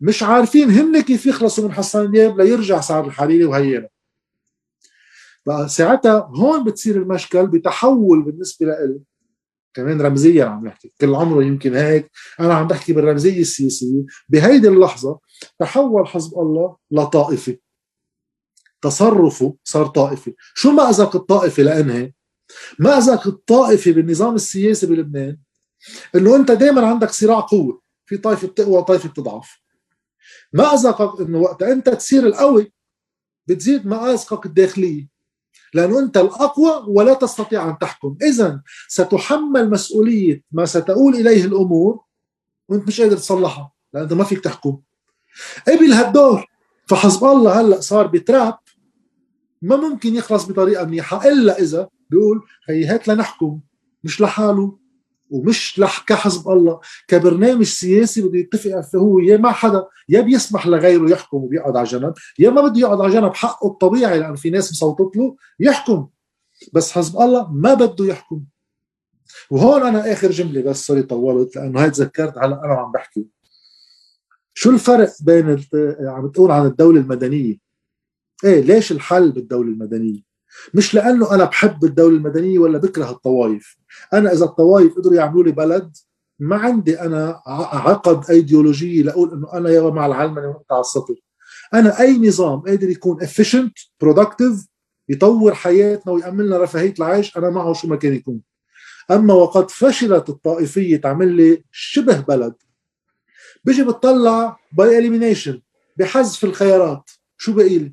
[0.00, 3.88] مش عارفين هن كيف يخلصوا من حسان دياب ليرجع سعد الحريري وهينا
[5.46, 9.00] بقى ساعتها هون بتصير المشكل بتحول بالنسبة لإلي.
[9.74, 10.92] كمان رمزيا عم نحكي.
[11.00, 12.10] كل عمره يمكن هيك.
[12.40, 14.04] أنا عم بحكي بالرمزية السياسية.
[14.28, 15.18] بهيدي اللحظة
[15.58, 17.58] تحول حزب الله لطائفي.
[18.82, 20.34] تصرفه صار طائفي.
[20.54, 22.12] شو مأزق الطائفي لأنهي
[22.78, 25.38] مأزق الطائفي بالنظام السياسي بلبنان؟
[26.14, 29.60] إنه أنت دائما عندك صراع قوة في طائفة بتقوى وطائفة بتضعف.
[30.52, 32.72] مأزقك إنه وقت أنت تصير القوي
[33.46, 35.08] بتزيد مآزقك الداخلية
[35.74, 38.16] لأنه أنت الأقوى ولا تستطيع أن تحكم.
[38.22, 42.00] اذا ستحمل مسؤولية ما ستؤول إليه الأمور
[42.68, 44.80] وأنت مش قادر تصلحها انت ما فيك تحكم.
[45.68, 46.46] قبل هالدور
[46.86, 48.58] فحزب الله هلأ صار بتراب
[49.62, 53.60] ما ممكن يخلص بطريقة منيحة إلا إذا بيقول هي هات لنحكم
[54.04, 54.78] مش لحاله
[55.30, 56.80] ومش لح كحزب الله.
[57.08, 62.14] كبرنامج سياسي بده يتفق هو يا مع حدا يا بيسمح لغيره يحكم وبيقعد على جنب
[62.38, 66.08] يا ما بده يقعد على جنب حقه الطبيعي لأن في ناس مصوتت له يحكم.
[66.72, 68.44] بس حزب الله ما بده يحكم.
[69.50, 73.26] وهون أنا آخر جملة بس سوري طولت لأنه هاي تذكرت هلأ أنا عم بحكي.
[74.54, 75.64] شو الفرق بين
[76.00, 77.61] عم تقول عن الدولة المدنية؟
[78.44, 80.20] إيه ليش الحل بالدولة المدنية؟
[80.74, 83.76] مش لأنه أنا بحب الدولة المدنية ولا بكره الطوائف.
[84.12, 85.96] أنا إذا الطوائف قدروا يعملوا لي بلد
[86.38, 91.14] ما عندي أنا عقد أيديولوجية لأقول إنه أنا يا مع العلمنه وانت على السطر
[91.74, 94.66] أنا أي نظام قادر يكون efficient productive
[95.08, 98.40] يطور حياتنا ويأمن لنا رفاهية العيش أنا معه شو ما كان يكون.
[99.10, 102.54] أما وقد فشلت الطائفية تعمل لي شبه بلد
[103.64, 105.60] بيجي بتطلع by elimination
[105.96, 107.10] بحذف الخيارات.
[107.36, 107.92] شو بقي لي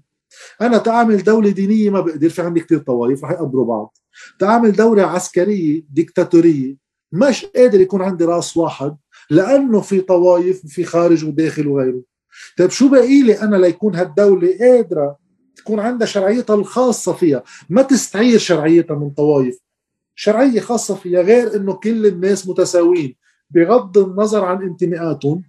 [0.61, 3.97] أنا تعامل دولة دينية ما بقدر في عندي كثير طوائف رح يقبروا بعض.
[4.39, 6.75] تعامل دولة عسكرية ديكتاتورية
[7.11, 8.97] مش قادر يكون عندي رأس واحد
[9.29, 12.01] لأنه في طوائف وفي خارج وداخل وغيره.
[12.57, 15.17] طيب شو بقي لي أنا ليكون هالدولة قادرة
[15.55, 19.59] تكون عندها شرعيتها الخاصة فيها؟ ما تستعير شرعيتها من طوائف.
[20.15, 23.15] شرعية خاصة فيها غير إنه كل الناس متساويين.
[23.49, 25.43] بغض النظر عن انتماءاتهم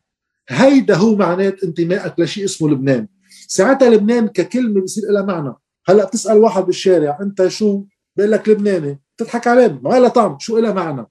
[0.49, 3.09] هيدا هو معنات انتمائك لشيء اسمه لبنان.
[3.53, 5.55] ساعتها لبنان ككلمة بصير لها معنى.
[5.87, 7.85] هلأ بتسأل واحد بالشارع أنت شو؟
[8.17, 9.01] بيقول لك لبناني.
[9.17, 9.81] بتضحك عليه.
[9.83, 10.39] ما لها طعم.
[10.39, 11.07] شو لها معنى؟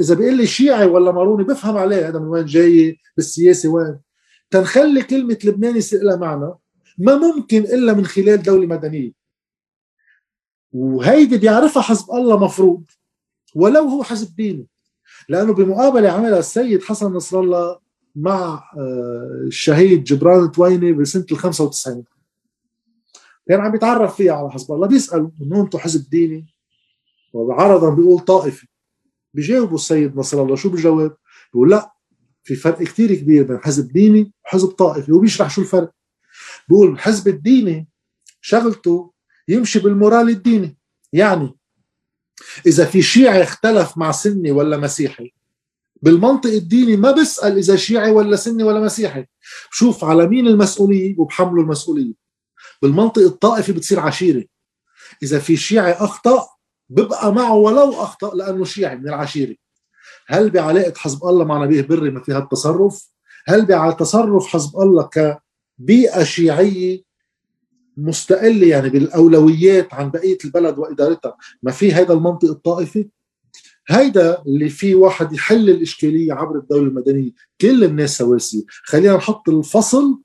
[0.00, 2.08] إذا بيقول لي شيعي ولا ماروني بفهم عليه.
[2.08, 3.98] هذا من وين جاي؟ بالسياسة وين؟
[4.50, 6.54] تنخلي كلمة لبناني يصير لها معنى
[6.98, 9.12] ما ممكن إلا من خلال دولة مدنية.
[10.72, 12.84] وهيدي بيعرفها حزب الله مفروض
[13.54, 14.68] ولو هو حزب ديني.
[15.28, 17.85] لأنه بمقابلة عملها السيد حسن نصر الله
[18.16, 22.04] مع آه، الشهيد جبران تويني بسنة ال 95
[23.48, 24.86] كان عم يتعرف فيها على حزب الله.
[24.86, 26.46] بيسالوا إنه أنتم حزب ديني؟
[27.32, 28.66] وعرضا بيقول طائفي
[29.34, 30.56] بيجاوبوا السيد نصر الله.
[30.56, 31.12] شو بجاوب؟
[31.52, 31.92] بيقول لا
[32.44, 35.12] في فرق كثير كبير بين حزب ديني وحزب طائفي.
[35.12, 35.92] وبيشرح شو الفرق؟
[36.68, 37.88] بيقول الحزب الديني
[38.40, 39.12] شغلته
[39.48, 40.78] يمشي بالمورال الديني.
[41.12, 41.54] يعني
[42.66, 45.35] إذا في شيعي اختلف مع سني ولا مسيحي
[46.06, 49.26] بالمنطق الديني ما بسال إذا شيعي ولا سني ولا مسيحي.
[49.70, 52.12] بشوف على مين المسؤولية وبحمله المسؤولية.
[52.82, 54.44] بالمنطق الطائفي بتصير عشيرة.
[55.22, 56.46] إذا في شيعي أخطأ
[56.88, 59.54] ببقى معه ولو أخطأ لأنه شيعي من العشيرة.
[60.26, 63.08] هل بعلاقة حزب الله مع نبيه بري ما في هالتصرف؟
[63.46, 65.08] هل بتصرف حزب الله
[65.78, 67.02] كبيئة شيعية
[67.96, 73.08] مستقلة يعني بالأولويات عن بقية البلد وإدارتها؟ ما في هذا المنطق الطائفي.
[73.88, 77.30] هيدا اللي فيه واحد يحل الإشكالية عبر الدولة المدنية.
[77.60, 78.62] كل الناس سواسية.
[78.84, 80.22] خلينا نحط الفصل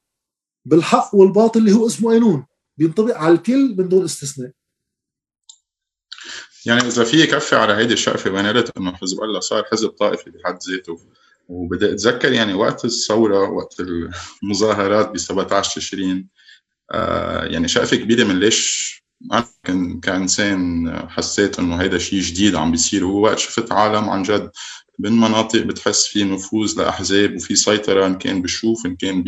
[0.66, 2.46] بالحق والباطل اللي هو اسمه قانون.
[2.78, 4.52] بينطبق على الكل من دون استثناء.
[6.66, 10.58] يعني إذا في كفي على هيدي الشقفة بنالت إنه حزب الله صار حزب طائفي بحد
[10.70, 11.00] ذاته
[11.48, 13.76] وبدي أتذكر يعني وقت الثورة وقت
[14.44, 16.30] المظاهرات ب 17 تشرين
[16.92, 19.01] آه يعني شقفة كبيرة من ليش
[19.34, 19.46] أنا
[20.02, 23.06] كإنسان حسيت إنه هيدا شيء جديد عم بيصير.
[23.06, 24.52] هو وقت شفت عالم عن جد
[25.00, 29.24] من مناطق بتحس في نفوذ لأحزاب وفي سيطرة إن كان بالشوف إن كان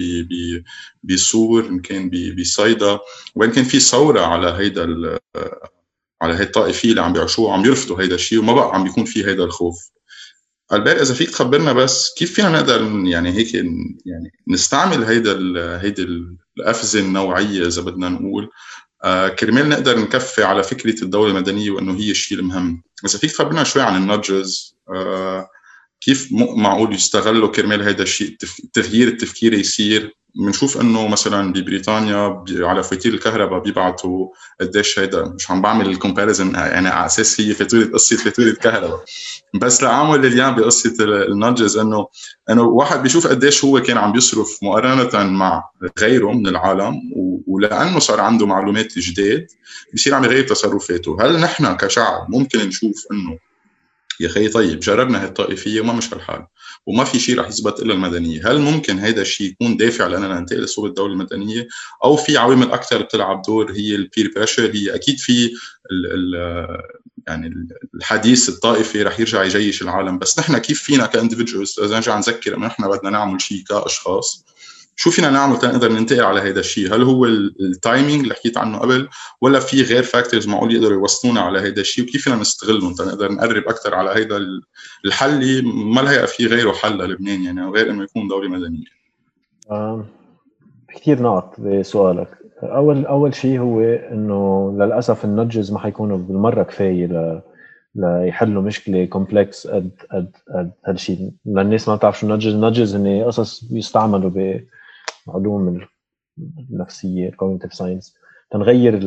[1.03, 2.99] بصور إن كان بصيدا
[3.35, 4.83] وإن كان في ثورة على هيدا
[6.21, 9.25] على هي الطائفية اللي عم بيعيشوها عم يرفضوا هيدا الشيء وما بقى عم بيكون في
[9.25, 9.89] هيدا الخوف.
[10.73, 15.37] الباقي إذا فيك تخبرنا بس كيف فينا نقدر يعني هيك يعني نستعمل هيدا
[15.81, 16.05] هيدي
[16.57, 18.49] الأفزة النوعية إذا بدنا نقول
[19.39, 22.83] كرمال نقدر نكفي على فكرة الدولة المدنية وإنه هي الشيء المهم.
[23.05, 25.49] إذا فيك تخبرنا شوي عن ال nudges آه
[26.01, 28.37] كيف معقول يستغلوا كرمال هذا الشيء؟
[28.73, 34.27] تغيير التفكير يصير؟ بنشوف إنه مثلا ببريطانيا على فواتير الكهرباء بيبعتوا
[34.61, 39.03] قديش هيدا مش عم بعمل ال comparison يعني على أساس هي فاتورة قصة فاتورة كهرباء.
[39.61, 42.07] بس لعمل اليوم بقصه النادجز إنه
[42.49, 45.69] إنه واحد بيشوف قديش هو كان عم بيصرف مقارنة مع
[45.99, 46.95] غيره من العالم
[47.47, 49.47] ولأنه صار عنده معلومات جديد
[49.93, 51.17] بصير عم يغير تصرفاته.
[51.21, 53.37] هل نحن كشعب ممكن نشوف إنه
[54.19, 56.45] يا خي طيب جربنا هالطائفية وما مش الحال
[56.85, 60.61] وما في شيء رح يثبت إلا المدنية، هل ممكن هذا الشيء يكون دافع لأننا ننتقل
[60.61, 61.67] لصوب الدولة المدنية؟
[62.03, 65.51] أو في عوامل أكثر بتلعب دور هي البير بريشر هي أكيد في
[65.91, 66.93] ال ال
[67.27, 70.19] يعني الحديث الطائفي رح يرجع يجيش العالم.
[70.19, 74.45] بس نحن كيف فينا ك individuals إذا نرجع نذكر إنه نحن بدنا نعمل شيء كأشخاص؟
[74.95, 78.77] شو فينا نعمل تنقدر ننتقل على هذا الشيء؟ هل هو ال timing اللي حكيت عنه
[78.77, 79.07] قبل
[79.41, 83.63] ولا في غير factors معقول يقدروا يوصلونا على هذا الشيء؟ وكيف فينا نستغلهم؟ تنقدر نقرب
[83.67, 84.39] أكثر على هذا
[85.05, 88.85] الحل اللي ما لها في غيره حل للبنان يعني غير إنه يكون دوله مدنيه
[89.71, 90.05] آه
[90.95, 92.27] كثير نقط بسؤالك.
[92.63, 97.41] اول أول شيء هو إنه للأسف ال nudges ما حيكونوا بالمرة كفاية ل...
[97.95, 101.31] ليحلوا مشكلة complex قد قد قد هالشيء.
[101.45, 104.63] للناس ما بتعرف شو ال nudges ال nudges هن قصص بيستعملوا ب
[105.27, 105.79] علوم
[106.71, 108.15] النفسية ال cognitive science
[108.51, 108.99] تنغير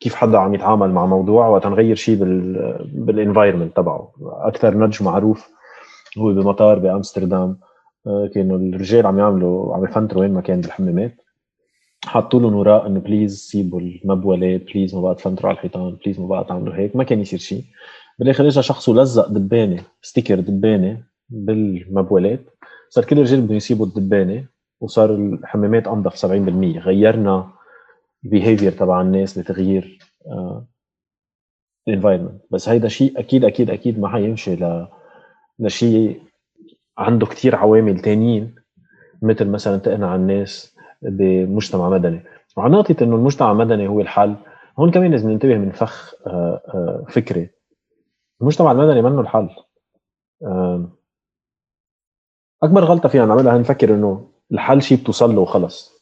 [0.00, 4.12] كيف حدا عم يتعامل مع موضوع وتنغير شيء بال بال environment تبعه.
[4.22, 5.50] أكثر نج معروف
[6.18, 7.58] هو بمطار بأمستردام
[8.06, 11.14] آه، كانوا الرجال عم يعملوا عم يفنتروا وين ما كان بالحمامات.
[12.04, 16.26] حطوا لهم وراء إنه please صيبوا المبولة please ما بقى تفنتروا على الحيطان please ما
[16.26, 16.96] بقى تعملوا هيك.
[16.96, 17.64] ما كان يصير شيء
[18.18, 22.40] بالآخر اجى شخص ولزق دبانة sticker دبانة بالمبولات.
[22.90, 24.44] صار كل الرجال بدهم يصيبوا الدبانة
[24.80, 26.28] وصار الحمامات انظف 70%
[26.78, 27.50] غيرنا
[28.24, 29.98] ال behavior تبع الناس لتغيير
[31.88, 34.86] الانفايرمنت بس هيدا شيء أكيد أكيد أكيد ما حيمشي ل
[35.58, 36.20] لشيء
[36.98, 38.54] عنده كتير عوامل تانيين
[39.22, 42.20] مثل مثلا تقنع الناس بمجتمع مدني.
[42.56, 44.36] وعلى نقطة إنه المجتمع المدني هو الحل.
[44.78, 47.50] هون كمان لازم ننتبه من فخ آه، آه، فكري.
[48.40, 49.48] المجتمع المدني منه الحل.
[52.62, 56.00] أكبر غلطة فينا نعملها نفكر إنه الحل شيء بتوصل له وخلص.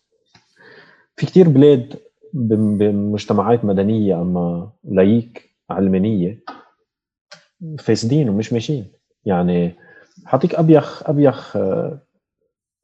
[1.16, 1.96] في كتير بلاد
[2.32, 6.40] بمجتمعات مدنية أما لايك علمانيه
[7.78, 8.86] فاسدين ومش ماشيين.
[9.24, 9.74] يعني
[10.26, 11.98] حاعطيك أبيخ أبيخ آه،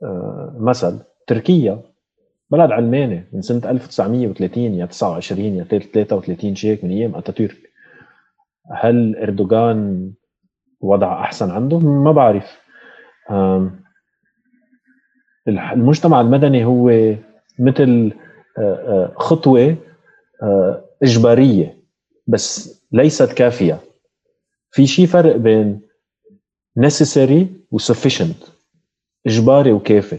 [0.02, 1.82] آه، مثل تركيا
[2.50, 7.70] بلد علماني من سنة 1930 يا 29 يا 33 شيك من أيام أتاتورك.
[8.72, 10.12] هل إردوغان
[10.80, 12.63] وضع أحسن عنده؟ ما بعرف.
[15.48, 17.14] المجتمع المدني هو
[17.58, 18.12] مثل
[19.16, 19.76] خطوة
[21.02, 21.78] إجبارية
[22.26, 23.80] بس ليست كافية.
[24.70, 25.80] في شيء فرق بين
[26.80, 28.50] necessary و sufficient
[29.26, 30.18] إجباري وكافي.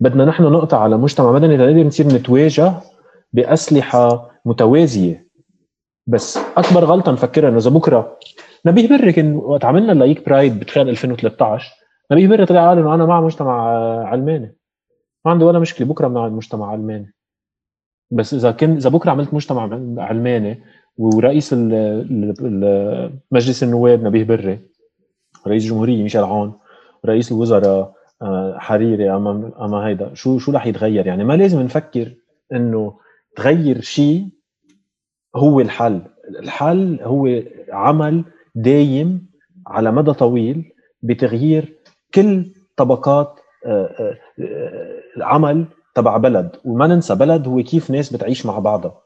[0.00, 2.72] بدنا نحن نقطع على مجتمع مدني لنقدر نصير نتواجه
[3.32, 5.26] بأسلحة متوازية.
[6.06, 8.18] بس أكبر غلطة نفكرها إنه إذا بكرة
[8.66, 11.72] نبيه بري كان وقت عملنا ال Lake Pride بتخيل 2013
[12.12, 13.68] نبيه بري طلع قال إنه أنا مع مجتمع
[14.08, 14.56] علماني.
[15.24, 17.14] ما عندي ولا مشكلة بكرة مع المجتمع علماني.
[18.10, 19.62] بس إذا كان إذا بكرة عملت مجتمع
[19.98, 20.62] علماني
[20.98, 21.54] ورئيس
[23.32, 24.60] مجلس النواب نبيه بري
[25.46, 26.58] رئيس الجمهوريه ميشيل عون
[27.06, 32.14] رئيس الوزراء آه، حريري أما أما هيدا شو شو رح يتغير؟ يعني ما لازم نفكر
[32.52, 32.98] إنه
[33.36, 34.28] تغير شيء
[35.36, 36.02] هو الحل.
[36.38, 39.26] الحل هو عمل دايم
[39.66, 41.75] على مدى طويل بتغيير
[42.16, 43.40] كل طبقات
[45.16, 46.56] العمل آه، آه، تبع بلد.
[46.64, 48.98] وما ننسى بلد هو كيف ناس بتعيش مع بعضها.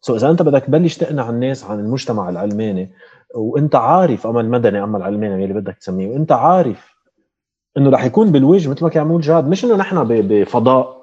[0.00, 2.90] سو إذا أنت بدك تبلش تقنع الناس عن المجتمع العلماني
[3.34, 6.94] وأنت عارف اما المدني اما العلماني اللي بدك تسميه وأنت عارف
[7.76, 9.48] إنه رح يكون بالوجه مثل ما كان عمول جاد.
[9.48, 11.02] مش إنه نحن بفضاء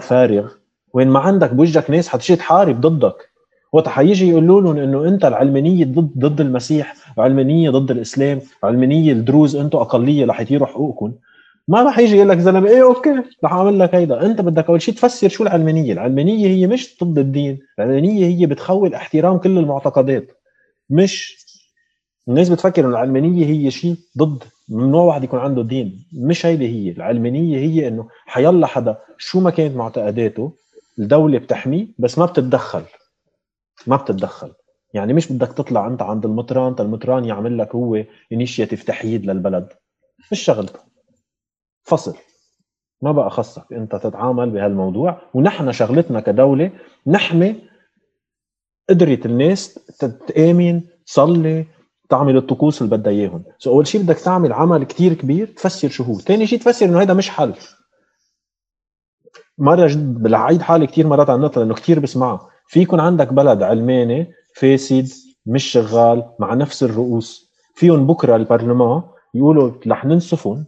[0.00, 0.48] فارغ.
[0.92, 3.30] وين ما عندك بوجهك ناس حتجي تحارب ضدك.
[3.72, 9.56] وقت حيجي يقولوا لهم إنه أنت العلمانية ضد ضد المسيح وعلمانيه ضد الإسلام وعلمانيه الدروز
[9.56, 11.12] أنتم أقلية رح يطيروا حقوقكم
[11.68, 13.10] ما راح يجي يقول لك زلمة إيه أوكي
[13.44, 14.26] رح أعمل لك هيدا.
[14.26, 15.92] أنت بدك أول شيء تفسر شو العلمانية.
[15.92, 20.26] العلمانية هي مش ضد الدين العلمانية هي بتخول احترام كل المعتقدات.
[20.90, 21.36] مش
[22.28, 26.06] الناس بتفكر إنه العلمانية هي شيء ضد ممنوع واحد يكون عنده دين.
[26.12, 26.92] مش هيدي هي.
[26.92, 30.52] العلمانية هي إنه حيلا حدا شو ما كانت معتقداته
[30.98, 32.82] الدولة بتحميه بس ما بتتدخل.
[33.86, 34.52] ما بتتدخل.
[34.96, 39.68] يعني مش بدك تطلع انت عند المطران المطران يعمل لك هو initiative تحييد للبلد.
[40.32, 40.78] مش شغلته
[41.82, 42.16] فصل.
[43.02, 43.72] ما بقى خصك.
[43.72, 45.20] انت تتعامل بهالموضوع.
[45.34, 46.70] ونحن شغلتنا كدولة
[47.06, 47.56] نحمي
[48.90, 49.74] قدرة الناس
[50.28, 51.66] تآمن تصلي
[52.08, 53.44] تعمل الطقوس اللي بدها إياهم.
[53.58, 56.14] so أول شيء بدك تعمل عمل كتير كبير تفسر شو هو.
[56.14, 57.54] ثاني شيء تفسر إنه هذا مش حل.
[59.58, 63.62] مرة جد بالعيد حالي كثير مرات عن النقطه لأنه كثير بسمعها في يكون عندك بلد
[63.62, 65.08] علماني فاسد
[65.46, 67.52] مش شغال مع نفس الرؤوس.
[67.74, 69.02] فيهم بكرة البرلمان
[69.34, 70.66] يقولوا رح ننسفهم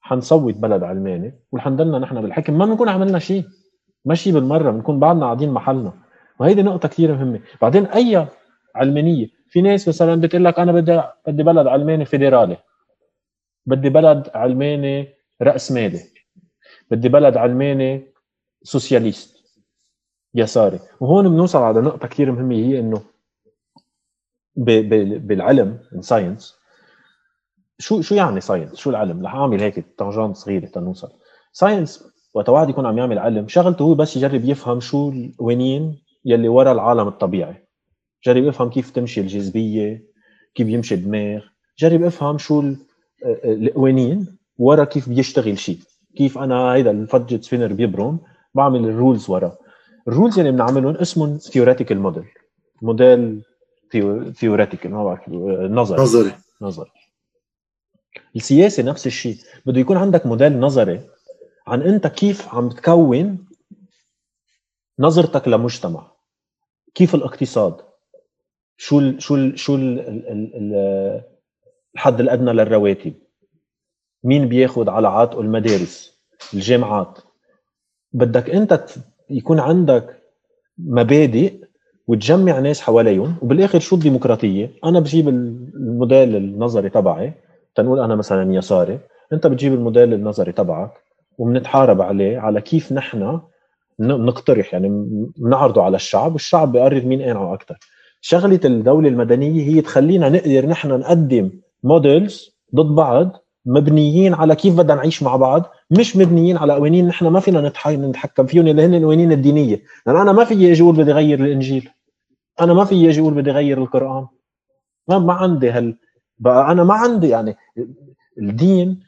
[0.00, 2.58] حنصوت بلد علماني وحنضلنا نحن بالحكم.
[2.58, 3.44] ما بنكون عملنا شيء
[4.04, 5.92] ماشي بالمرة بنكون بعدنا قاعدين محلنا.
[6.40, 7.40] وهيدي نقطة كثير مهمة.
[7.62, 8.26] بعدين أي
[8.74, 12.56] علمانية في ناس مثلا بتقول لك أنا بدي بدي بلد علماني فيدرالي.
[13.66, 15.08] بدي بلد علماني
[15.42, 16.00] راس مالي
[16.90, 18.06] بدي بلد علماني
[18.62, 19.37] socialiste.
[20.34, 23.00] يساري وهون بنوصل على نقطة كثير مهمة هي إنه
[24.56, 26.58] بالعلم science
[27.78, 31.08] شو شو يعني science شو العلم؟ رح أعمل هيك tangente صغيرة تنوصل
[31.52, 32.04] science
[32.34, 36.72] وقت واحد يكون عم يعمل علم شغلته هو بس يجرب يفهم شو القوانين يلي ورا
[36.72, 37.54] العالم الطبيعي.
[38.24, 40.04] جرب افهم كيف تمشي الجاذبية
[40.54, 41.40] كيف يمشي الدماغ.
[41.78, 42.64] جرب افهم شو
[43.44, 45.78] القوانين ورا كيف بيشتغل شيء.
[46.16, 48.18] كيف أنا هيدا ال fidget spinner بيبرم
[48.54, 49.56] بعمل ال rules ورا.
[50.08, 52.24] ال rules اللي بنعملهم اسمهم theoretical model
[52.82, 53.42] model
[54.32, 56.02] theoretical ما بعرف نظري.
[56.02, 56.32] نظري.
[56.60, 56.90] نظري.
[58.36, 59.36] السياسة نفس الشيء.
[59.66, 61.00] بده يكون عندك موديل نظري
[61.66, 63.46] عن انت كيف عم تكون
[64.98, 66.10] نظرتك لمجتمع.
[66.94, 67.76] كيف الاقتصاد.
[68.76, 71.22] شو ال شو ال شو ال ال
[71.94, 73.14] الحد الأدنى للرواتب.
[74.24, 76.18] مين بياخذ على عاتقه المدارس.
[76.54, 77.18] الجامعات.
[78.12, 78.84] بدك انت
[79.30, 80.22] يكون عندك
[80.78, 81.52] مبادئ
[82.06, 83.34] وتجمع ناس حواليهم.
[83.42, 87.32] وبالآخر شو الديمقراطية؟ أنا بجيب الموديل النظري تبعي.
[87.74, 88.98] تنقول أنا مثلا يساري
[89.32, 90.90] أنت بتجيب الموديل النظري تبعك
[91.38, 93.40] وبنتحارب عليه على كيف نحن
[94.00, 94.88] نقترح يعني
[95.36, 97.78] بنعرضه على الشعب والشعب بيقرر مين قانعه أكثر
[98.20, 101.50] شغلة الدولة المدنية هي تخلينا نقدر نحن نقدم
[101.84, 107.26] موديلز ضد بعض مبنيين على كيف بدنا نعيش مع بعض مش مبنيين على قوانين نحن
[107.26, 109.82] ما فينا نتحكم فيهم اللي هن القوانين الدينية.
[110.06, 111.90] لأن أنا ما في أجي أقول بدي اغير الإنجيل.
[112.60, 114.26] أنا ما في أجي أقول بدي اغير القرآن.
[115.08, 115.96] ما ما عندي هال
[116.38, 117.56] بقى أنا ما عندي يعني
[118.38, 119.00] الدين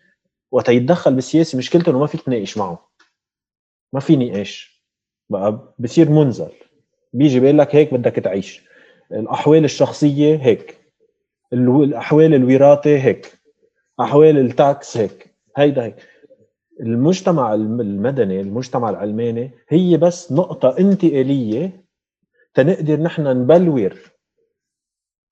[0.50, 2.88] وقت يتدخل بالسياسة مشكلته إنه ما فيك تناقش معه
[3.92, 4.82] ما في نقاش
[5.30, 6.48] بقى بصير منزل.
[7.12, 8.62] بيجي بيقول لك هيك بدك تعيش.
[9.12, 10.76] الأحوال الشخصية هيك.
[11.52, 13.39] الأحوال الوراثة هيك.
[14.00, 15.34] أحوال ال tax هيك.
[15.56, 15.96] هيدا هيك.
[16.80, 21.84] المجتمع المدني المجتمع العلماني هي بس نقطة انتقالية
[22.54, 23.96] تنقدر نحن نبلور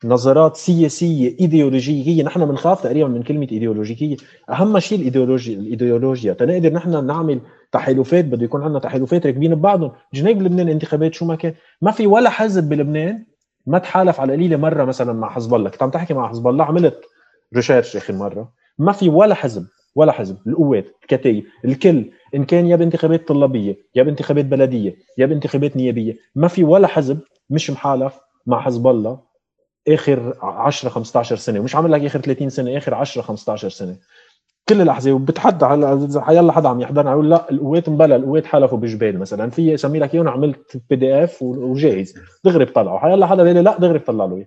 [0.04, 2.22] نظرات سياسية إيديولوجية.
[2.22, 4.16] نحن بنخاف تقريبا من كلمة ايديولوجيه
[4.50, 6.32] أهم شيء الايديولوجيا الإيديولوجيا.
[6.32, 7.40] تنقدر نحن نعمل
[7.72, 9.92] تحالفات بده يكون عندنا تحالفات راكبين ببعضهم.
[10.14, 11.54] جنب بلبنان انتخابات شو ما كان.
[11.82, 13.24] ما في ولا حزب بلبنان
[13.66, 15.70] ما تحالف على القليله مرة مثلا مع حزب الله.
[15.70, 17.04] كنت عم تحكي مع حزب الله عملت
[17.56, 18.52] research اخر مرة.
[18.78, 22.10] ما في ولا حزب ولا حزب القوات الكتايب الكل.
[22.34, 27.18] إن كان يا بانتخابات طلابية يا بانتخابات بلدية يا بانتخابات نيابية ما في ولا حزب
[27.50, 29.20] مش محالف مع حزب الله
[29.88, 31.60] آخر 10 15 سنة.
[31.60, 33.96] ومش عامل لك آخر 30 سنة آخر 10 15 سنة.
[34.68, 39.18] كل الأحزاب وبتحدى على يلا حدا عم يحضرنا يقول لا القوات مبلا القوات حلفوا بجبال
[39.18, 39.50] مثلا.
[39.50, 42.14] في اسمي لك إياهم عملت بي دي اف وجاهز.
[42.44, 42.98] دغري بطلعوا.
[42.98, 44.46] حيلا حدا بيقول لا دغري بطلع له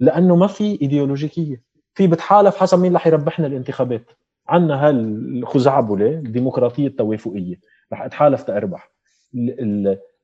[0.00, 1.62] لأنه ما في إيديولوجيكية.
[1.98, 4.10] في بتحالف حسب مين رح يربحنا الانتخابات.
[4.48, 7.60] عندنا هالخزعبلة الديمقراطيه التوافقيه
[7.92, 8.90] رح أتحالف تأربح.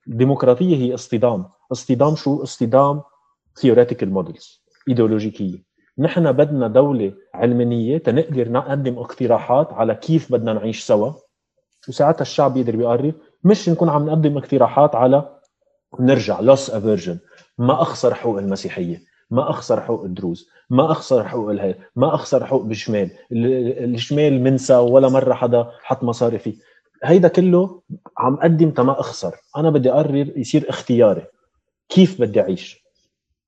[0.08, 1.44] الديمقراطية هي اصطدام.
[1.72, 3.02] اصطدام شو؟ اصطدام
[3.60, 5.58] theoretical models ايديولوجيكيه
[5.98, 11.12] نحن بدنا دولة علمانية تنقدر نقدم اقتراحات على كيف بدنا نعيش سوا.
[11.88, 13.12] وساعتها الشعب يقدر يقرر
[13.44, 15.38] مش نكون عم نقدم اقتراحات على
[16.00, 17.18] نرجع loss aversion
[17.58, 19.13] ما أخسر حقوق المسيحية.
[19.30, 25.08] ما أخسر حقوق الدروز ما أخسر حقوق الهي ما أخسر حقوق بالشمال الشمال منسى ولا
[25.08, 26.54] مرة حدا حط مصاري فيه
[27.04, 27.80] هيدا كله
[28.18, 29.34] عم قدم تما أخسر.
[29.56, 31.26] أنا بدي أقرر يصير اختياري.
[31.88, 32.84] كيف بدي أعيش؟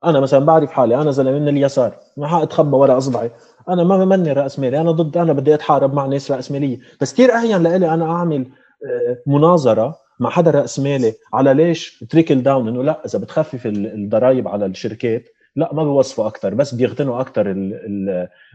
[0.04, 3.30] أنا مثلا بعرف حالي أنا زلمة من اليسار ما حاتخبى ورا أصبعي.
[3.68, 6.78] أنا ما بمني رأس مالي أنا ضد أنا بدي أتحارب مع ناس رأس مالية.
[7.00, 8.46] بس كثير اهين لإلي أنا أعمل
[8.86, 14.48] آه، مناظرة مع حدا رأس مالي على ليش تريكل داون إنه لا إذا بتخفف الضرائب
[14.48, 17.54] على الشركات لا ما بيوصفوا أكثر بس بيغتنوا أكثر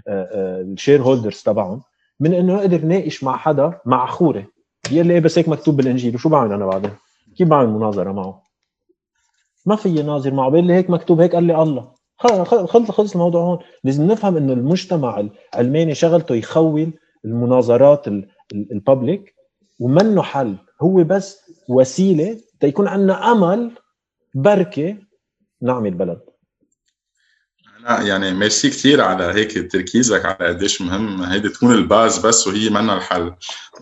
[0.08, 1.82] ال shareholders تبعهم
[2.20, 4.45] من إنه أقدر ناقش مع حدا مع خوري
[4.91, 6.16] يقول لي إيه بس هيك مكتوب بالإنجيل.
[6.16, 6.91] وشو بعمل أنا بعدين؟
[7.38, 8.43] كيف بعمل مناظرة معه؟
[9.66, 10.49] ما في ناظر معه.
[10.49, 11.91] بيقول لي هيك مكتوب هيك قال لي الله.
[12.18, 13.60] خلص خلص الموضوع هون.
[13.84, 16.93] لازم نفهم إنه المجتمع العلماني شغلته يخول
[17.26, 18.08] المناظرات
[18.54, 19.36] ال public
[19.80, 20.56] ومنه حل.
[20.82, 23.72] هو بس وسيلة تيكون عندنا أمل
[24.36, 24.97] بركي
[25.62, 26.22] نعمل بلد.
[27.84, 32.48] لا يعني ميرسي كثير على هيك تركيزك على قديش مهم هيدي تكون ال base بس
[32.48, 33.34] وهي منا الحل.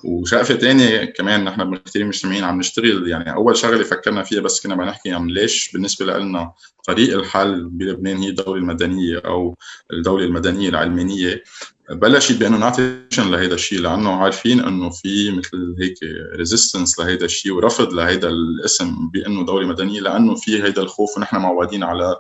[0.04, 4.76] وشقفه ثانية كمان نحن كثير مجتمعين عم نشتغل يعني أول شغلة فكرنا فيها بس كنا
[4.76, 6.52] بنحكي عن ليش بالنسبة لنا
[6.88, 9.56] طريق الحل بلبنان هي الدولة المدنية أو
[9.94, 11.44] الدولة المدنية العلمانية.
[11.90, 15.98] بلشت بأنه نعطي لهيدا الشيء لأنه عارفين إنه في مثل هيك
[16.36, 21.84] resistance لهيدا الشيء ورفض لهيدا الاسم بأنه دولة مدنية لأنه في هيدا الخوف ونحن معودين
[21.84, 22.16] على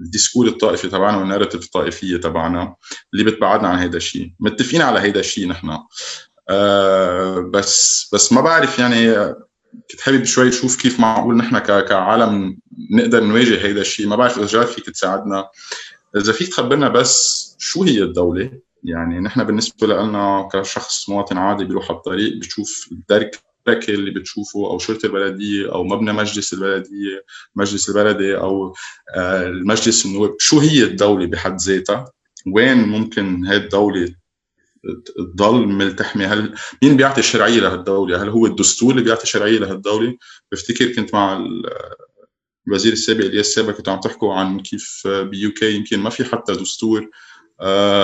[0.00, 2.74] ال discours الطائفي تبعنا وال narrative الطائفية تبعنا
[3.14, 5.78] اللي بتبعدنا عن هذا الشيء متفقين على هذا الشيء نحن.
[6.48, 9.14] آه بس بس ما بعرف يعني
[9.90, 12.58] كنت حابب شوي أشوف كيف معقول نحن كعالم
[12.90, 15.48] نقدر نواجه هذا الشيء ما بعرف إذا Jad فيك تساعدنا.
[16.16, 18.50] إذا فيك تخبرنا بس شو هي الدولة؟
[18.84, 24.66] يعني نحن بالنسبة لنا كشخص مواطن عادي بيروح على الطريق بشوف الدرك الباكل اللي بتشوفه
[24.70, 28.74] أو شرطه البلدية أو مبنى مجلس البلدية مجلس البلدي أو
[29.16, 32.12] آه، المجلس النواب شو هي الدولة بحد ذاتها؟
[32.46, 34.14] وين ممكن هاي الدولة
[35.16, 40.16] تضل ملتحمة؟ هل مين بيعطي شرعية لهالدولة؟ هل هو الدستور اللي بيعطي شرعية لهالدولة؟
[40.52, 41.46] بفتكر كنت مع
[42.68, 46.52] الوزير السابق إلياس السابق كنتوا عم تحكوا عن كيف بيو كي يمكن ما في حتى
[46.52, 47.10] دستور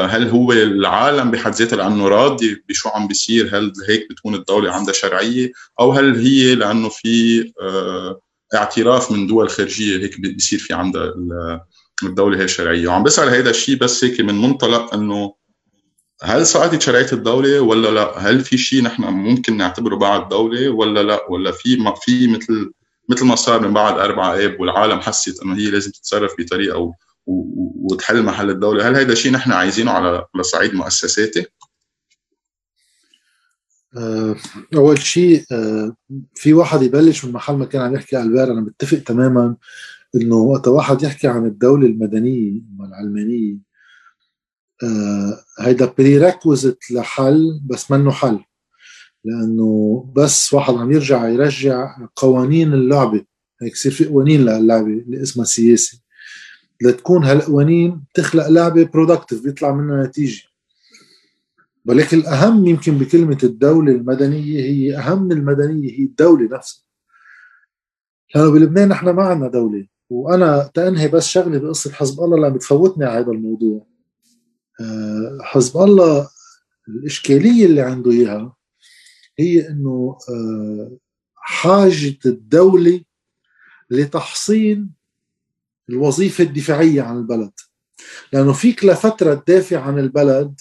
[0.07, 4.95] هل هو العالم بحد ذاته لأنه راضي بشو عم بيصير هل هيك بتكون الدولة عندها
[4.95, 8.21] شرعية أو هل هي لأنه في آه،
[8.55, 11.15] اعتراف من دول خارجية هيك بيصير في عندها
[12.03, 15.35] الدولة هي شرعية وعم بسأل هذا الشيء بس هيك من منطلق إنه
[16.23, 21.03] هل سقطت شرعية الدولة ولا لا؟ هل في شيء نحن ممكن نعتبره بعد دولة ولا
[21.03, 22.73] لا؟ ولا في ما في مثل
[23.09, 26.77] مثل ما صار من بعد أربعة آب والعالم حست إنه هي لازم تتصرف بطريقة
[27.27, 28.89] وتحل محل الدولة.
[28.89, 31.47] هل هذا شيء نحن عايزينه على على صعيد مؤسساتي؟
[33.97, 34.37] آه،
[34.75, 35.97] أول شيء آه،
[36.35, 39.57] في واحد يبلش من محل ما كان عم يحكي البير أنا متفق تماما
[40.15, 43.57] إنه وقت واحد يحكي عن الدولة المدنية العلمانية
[44.83, 48.45] آه، هيدا prerequisite لحل بس منه حل.
[49.25, 53.25] لأنه بس واحد عم يرجع يرجع قوانين اللعبة.
[53.63, 55.99] هيك يصير في قوانين للعبه اللي اسمها سياسة.
[56.83, 60.43] لتكون هالقوانين تخلق لعبة productive بيطلع منها نتيجة.
[61.87, 66.85] ولكن الأهم يمكن بكلمة الدولة المدنية هي أهم المدنية هي الدولة نفسها.
[68.35, 69.87] لأنه بلبنان نحن ما عندنا دولة.
[70.11, 73.87] وأنا تنهي بس شغلة بقصة حزب الله اللي بتفوتني على هذا الموضوع.
[74.81, 76.29] آه، حزب الله
[76.89, 78.57] الإشكالية اللي عنده إياها
[79.39, 80.97] هي إنه آه،
[81.35, 83.01] حاجة الدولة
[83.91, 84.96] لتحصين
[85.91, 87.51] الوظيفة الدفاعية عن البلد.
[88.33, 90.61] لأنه فيك لفترة تدافع عن البلد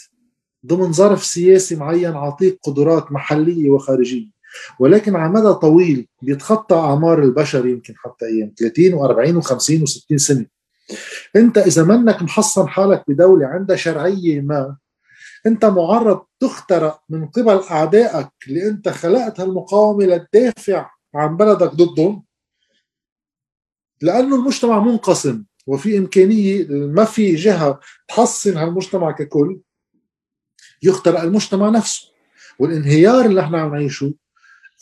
[0.66, 4.36] ضمن ظرف سياسي معين عطيك قدرات محلية وخارجية.
[4.80, 10.46] ولكن على مدى طويل بيتخطى أعمار البشر يمكن حتى أيام 30 و40 و50 و60 سنة.
[11.36, 14.76] أنت إذا منك محصن حالك بدولة عندها شرعية ما
[15.46, 22.25] أنت معرض تخترق من قبل أعدائك اللي أنت خلقت هالمقاومة لتدافع عن بلدك ضدهم.
[24.02, 29.60] لأنه المجتمع منقسم وفي إمكانية ما في جهة تحصن هالمجتمع ككل
[30.84, 32.16] يخترق المجتمع نفسه.
[32.60, 34.14] والانهيار اللي إحنا عم نعيشه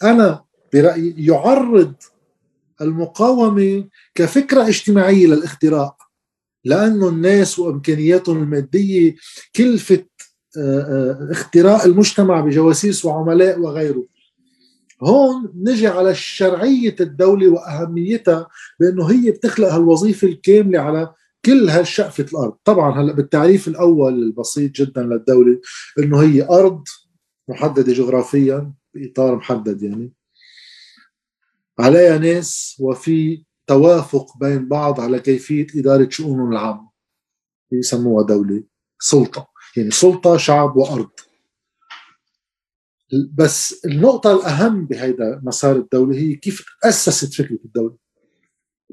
[0.03, 1.93] أنا برأيي يعرض
[2.81, 5.95] المقاومة كفكرة اجتماعية للاختراق
[6.65, 9.15] لأنه الناس وإمكانياتهم المادية
[9.55, 10.05] كلفة
[10.57, 14.05] آه، آه، اختراق المجتمع بجواسيس وعملاء وغيره.
[15.03, 18.47] هون نجي على شرعية الدولة وأهميتها
[18.79, 21.13] بأنه هي بتخلق هالوظيفة الكاملة على
[21.45, 22.57] كل هالشقفة الأرض.
[22.65, 25.61] طبعا هلأ بالتعريف الأول البسيط جدا للدولة
[25.99, 26.83] أنه هي أرض
[27.49, 30.13] محددة جغرافيا بإطار محدد يعني.
[31.79, 36.89] عليها ناس وفي توافق بين بعض على كيفية إدارة شؤونهم العامة
[37.71, 38.63] يسموها دولة
[38.99, 39.47] سلطة.
[39.77, 41.09] يعني سلطة شعب وأرض.
[43.33, 47.95] بس النقطة الأهم بهيدا مسار الدولة هي كيف تأسست فكرة الدولة.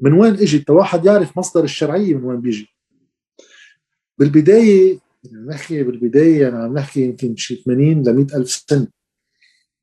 [0.01, 2.67] من وين اجت واحد يعرف مصدر الشرعية من وين بيجي.
[4.17, 4.99] بالبداية
[5.47, 8.87] نحكي بالبداية يعني عم نحكي يمكن شي 80 ل 100 ألف سنة.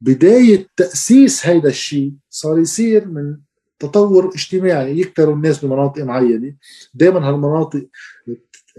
[0.01, 3.39] بداية تأسيس هيدا الشيء صار يصير من
[3.79, 5.01] تطور اجتماعي.
[5.01, 6.57] يكتروا الناس بمناطق معينة.
[6.95, 7.89] دائما هالمناطق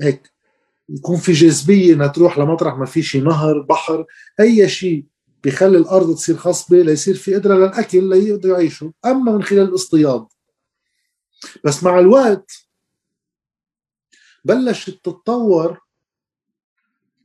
[0.02, 0.32] هيك
[0.90, 4.06] يكون في جاذبية إنها تروح لمطرح ما في شي نهر بحر
[4.40, 5.06] أي شيء
[5.44, 8.92] بيخلي الأرض تصير خصبة ليصير في قدره للاكل ليقدروا يعيشوا.
[9.06, 10.28] أما من خلال الاصطياد.
[11.66, 12.52] بس مع الوقت
[14.46, 15.80] بلشت تتطور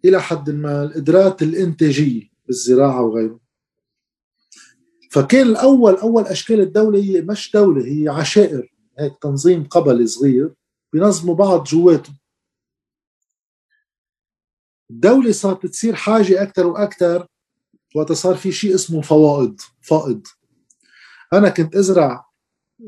[0.04, 3.40] إلى حد ما القدرات الإنتاجية بالزراعة وغيره.
[5.10, 8.74] فكان الأول أول أشكال الدولة هي مش دولة هي عشائر.
[8.98, 10.54] هيك تنظيم قبلي صغير
[10.92, 12.12] بينظموا بعض جواته
[14.90, 17.26] الدولة صارت تصير حاجة أكثر وأكثر
[17.94, 20.26] وقت صار في شيء اسمه فوائد فائض.
[21.32, 22.26] أنا كنت أزرع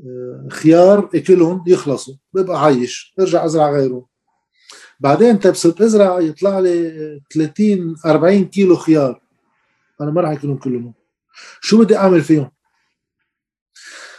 [0.06, 4.06] آه، خيار أكلهم يخلصوا ببقى عايش ارجع أزرع غيره
[5.00, 9.20] بعدين طيب صرت أزرع يطلع لي 30 40 كيلو خيار.
[10.00, 10.94] أنا ما راح أكلهم كلهم.
[11.60, 12.50] شو بدي أعمل فيهم؟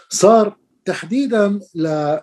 [0.10, 2.18] صار تحديدا ل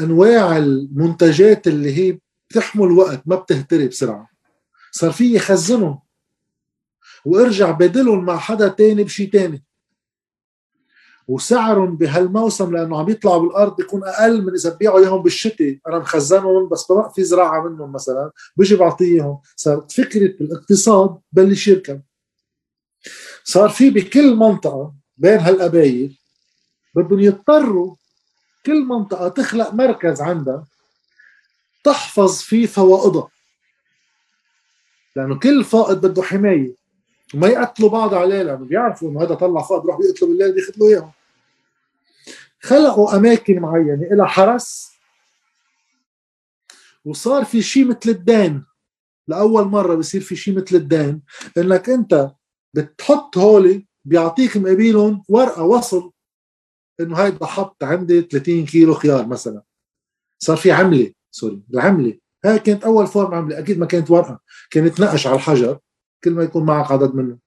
[0.00, 2.18] انواع المنتجات اللي هي
[2.50, 4.28] بتحمل وقت ما بتهتري بسرعة.
[4.90, 5.98] صار في يخزنهم
[7.28, 9.64] وارجع بدلهم مع حدا تاني بشي تاني.
[11.28, 16.68] وسعرهم بهالموسم لأنه عم يطلعوا بالأرض بيكون أقل من إذا ببيعوا إياهم بالشتاء أنا مخزنهم
[16.68, 22.02] بس بقى في زراعة منهم مثلا بيجي بعطيهم صارت فكرة الاقتصاد بلش يركب.
[23.44, 26.18] صار في بكل منطقة بين هالقبايل
[26.94, 27.96] بدهم يضطروا
[28.66, 30.66] كل منطقة تخلق مركز عندها
[31.84, 33.28] تحفظ فيه فوائدها.
[35.16, 36.87] لأنه كل فائض بده حماية.
[37.34, 41.12] وما يقتلوا بعض عليه لأنه بيعرفوا إنه هذا طلع فائض بيروح بيقتلوا بالليل بيقتلوا إياهم.
[42.60, 44.90] خلقوا أماكن معينة لها حرس
[47.04, 48.64] وصار في شيء مثل الدين.
[49.28, 51.22] لأول مرة بصير في شيء مثل الدين.
[51.58, 52.30] إنك أنت
[52.74, 56.12] بتحط هولي بيعطيك مقابلهم ورقة وصل
[57.00, 59.62] إنه هيدا حط عندي 30 كيلو خيار مثلا.
[60.38, 64.40] صار في عملة سوري العمله هاي كانت أول form عملة أكيد ما كانت ورقة.
[64.70, 65.78] كانت نقش على الحجر.
[66.24, 67.38] كل ما يكون معك عدد منه.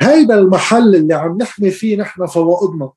[0.00, 2.92] هيدا المحل اللي عم نحمي فيه نحن فوائدنا.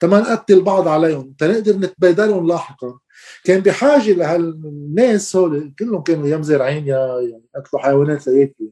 [0.00, 1.34] تما نقتل بعض عليهم.
[1.38, 2.98] تنقدر نتبادلهم لاحقا.
[3.44, 8.70] كان بحاجة لهالناس هول كلهم كانوا يا مزارعين يا يعني قتلوا حيوانات لياكلوا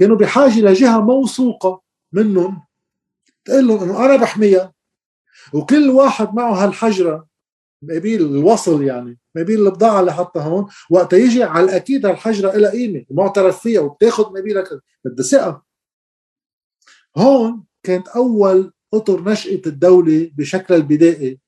[0.00, 1.82] كانوا بحاجة لجهة موثوقة
[2.12, 2.64] منهم.
[3.44, 4.72] تقول لهم إنه أنا بحميها.
[5.52, 7.31] وكل واحد معه هالحجرة.
[7.82, 10.66] مقابيل الوصل يعني مقابيل البضاعة اللي حطها هون.
[10.90, 14.68] وقت يجي على الأكيد هالحجرة لها قيمة ومعترف فيها وبتاخذ مقابيلك
[15.04, 15.62] بدها ثقة.
[17.16, 21.38] هون كانت أول أطر نشأة الدولة بشكلها البدائي.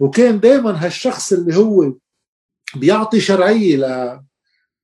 [0.00, 1.92] وكان دائما هالشخص اللي هو
[2.76, 4.20] بيعطي شرعية ل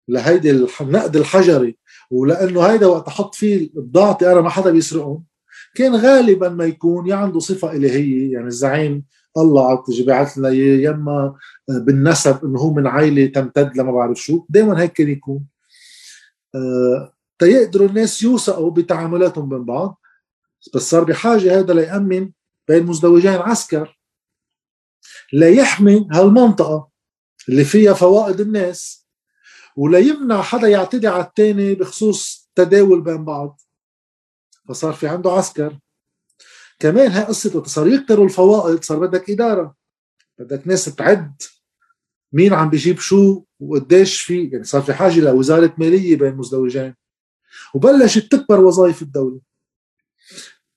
[0.08, 0.50] لهيدي
[0.80, 1.78] النقد الحجري.
[2.10, 5.24] ولأنه هيدا وقت أحط فيه بضاعتي أنا ما حدا بيسرقهم.
[5.74, 9.04] كان غالبا ما يكون يا عنده صفة إلهية يعني الزعيم
[9.36, 11.34] الله بعث لنا يا إما
[11.68, 14.44] بالنسب إنه هو من عائلة تمتد لما بعرف شو.
[14.48, 15.46] دائما هيك كان يكون.
[17.38, 20.00] تيقدروا الناس يوثقوا بتعاملاتهم بين بعض.
[20.74, 22.30] بس صار بحاجة هذا ليأمن
[22.68, 23.98] بين مزدوجين عسكر
[25.32, 26.88] ليحمي هالمنطقة
[27.48, 29.06] اللي فيها فوائد الناس
[29.76, 33.60] وليمنع حدا يعتدي على الثاني بخصوص تداول بين بعض.
[34.68, 35.78] فصار في عنده عسكر.
[36.78, 39.74] كمان هاي قصة صار يكتروا الفوائد صار بدك إدارة.
[40.38, 41.42] بدك ناس تعد
[42.32, 46.94] مين عم بيجيب شو وقديش في يعني صار في حاجة لوزارة مالية بين مزدوجين.
[47.74, 49.40] وبلشت تكبر وظائف الدولة.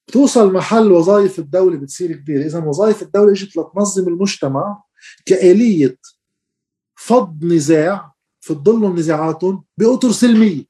[0.07, 2.45] بتوصل محل وظائف الدولة بتصير كبيرة.
[2.45, 4.83] إذا وظائف الدولة إجت لتنظم المجتمع
[5.25, 5.97] كآلية
[6.95, 10.65] فض نزاع تفضلهم نزاعاتهم بأطر سلمية.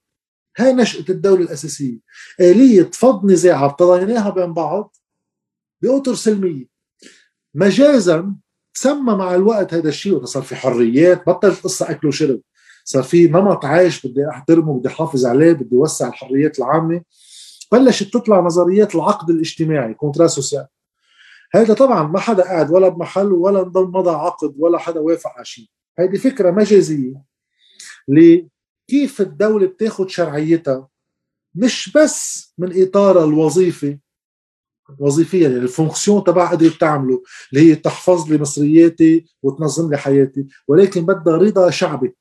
[0.57, 1.99] هاي نشأة الدولة الأساسية.
[2.39, 4.95] آلية فض نزاعها ابتضيناها بين بعض.
[5.81, 6.65] بأطر سلمية.
[7.55, 8.35] مجازا
[8.73, 12.41] تسمى مع الوقت هذا الشيء وصار في حريات بطلت قصة أكل وشرب.
[12.83, 17.01] صار في نمط عايش بدي أحترمه بدي أحافظ عليه بدي أوسع الحريات العامة.
[17.71, 20.67] بلشت تطلع نظريات العقد الاجتماعي contrat social
[21.55, 25.65] هذا طبعا ما حدا قاعد ولا بمحل ولا مضى عقد ولا حدا وافق على شيء.
[25.99, 27.23] هذه فكرة مجازية
[28.07, 30.87] لكيف الدولة بتاخذ شرعيتها
[31.55, 33.99] مش بس من إطارها الوظيفي
[34.99, 35.49] وظيفيا.
[35.49, 40.47] يعني ال fonction تبع قدرت تعمله اللي هي تحفظ لي مصرياتي وتنظم لي حياتي.
[40.67, 42.15] ولكن بدها رضا شعبي.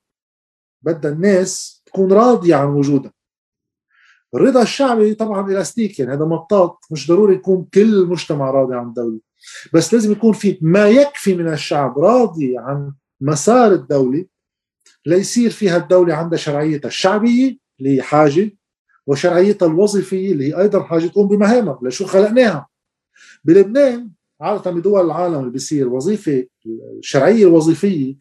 [0.83, 3.13] بدها الناس تكون راضية عن وجودها.
[4.35, 9.21] الرضا الشعبي طبعا إلاستيك يعني هذا مطاط مش ضروري يكون كل المجتمع راضي عن الدولة.
[9.75, 14.27] بس لازم يكون في ما يكفي من الشعب راضي عن مسار الدولة
[15.07, 18.51] ليصير فيها الدولة عندها شرعيتها الشعبية اللي هي حاجة
[19.07, 22.69] وشرعيتها الوظيفيه اللي هي أيضا حاجة تقوم بمهامها لشو خلقناها.
[23.45, 24.11] بلبنان
[24.41, 26.47] عادة بدول العالم اللي بيصير وظيفة
[26.99, 28.15] الشرعية الوظيفية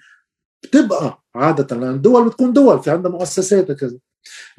[0.64, 3.97] بتبقى عادة لأن الدول بتكون دول في عندها مؤسسات وكذا.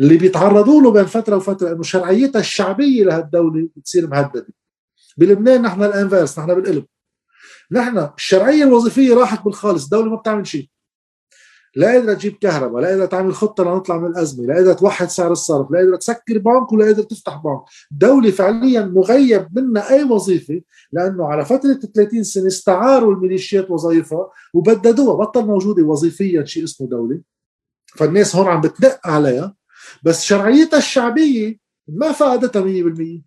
[0.00, 4.46] اللي بيتعرضوا له بين فترة وفترة إنه شرعيتها الشعبية لهالدولة بتصير مهددة.
[5.16, 6.84] بلبنان نحن الأنفيرس نحن بالقلب.
[7.70, 10.68] نحن الشرعية الوظيفية راحت بالخالص الدولة ما بتعمل شيء.
[11.76, 15.32] لا قادرة تجيب كهرباء لا قادرة تعمل خطة لنطلع من الأزمة لا قادرة توحد سعر
[15.32, 17.60] الصرف لا قادرة تسكر بنك ولا قادرة تفتح بنك.
[17.90, 20.60] دولة فعليا مغيب منها أي وظيفة
[20.92, 27.20] لأنه على فترة 30 سنة استعاروا الميليشيات وظائفها وبددوها بطل موجودة وظيفيا شيء اسمه دولة.
[27.96, 29.54] فالناس هون عم بتدق عليها.
[30.02, 33.22] بس شرعيتها الشعبية ما فقدتها 100%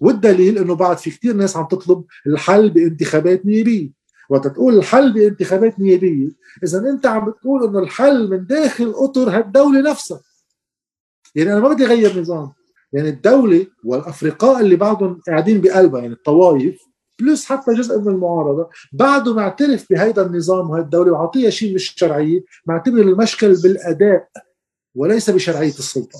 [0.00, 3.90] والدليل إنه بعد في كثير ناس عم تطلب الحل بانتخابات نيابية.
[4.28, 6.28] وقت تقول الحل بانتخابات نيابية.
[6.64, 10.20] إذا أنت عم بتقول إنه الحل من داخل أطر هالدولة نفسها.
[11.34, 12.52] يعني أنا ما بدي أغير نظام.
[12.92, 16.82] يعني الدولة والأفرقاء اللي بعدهم قاعدين بقلبها يعني الطوائف
[17.20, 22.44] plus حتى جزء من المعارضة بعده معترف بهيدا النظام وهي الدولة وعطيها شيء مش شرعية
[22.66, 24.28] معتبر المشكل بالأداء
[24.94, 26.18] وليس بشرعية السلطة.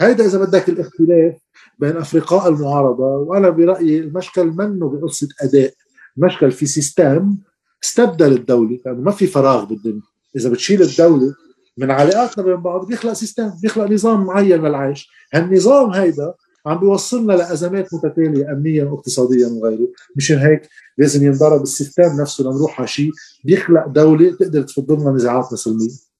[0.00, 1.36] هيدا إذا بدك الاختلاف
[1.78, 5.74] بين أفرقاء المعارضة وأنا برأيي المشكل منه بقصة أداء.
[6.20, 7.36] المشكل في system
[7.84, 10.02] استبدل الدولة لأنه ما في فراغ بالدنيا.
[10.36, 11.34] إذا بتشيل الدولة
[11.78, 15.10] من علاقاتنا بين بعض بيخلق system بيخلق نظام معين للعيش.
[15.34, 16.34] هالنظام هيدا
[16.66, 19.88] عم بيوصلنا لأزمات متتالية امنيا واقتصاديا وغيره.
[20.16, 20.68] مشان هيك
[20.98, 23.10] لازم ينضرب ال system نفسه لنروح على شيء
[23.44, 26.10] بيخلق دولة تقدر تفض لنا نزاعاتنا سلميه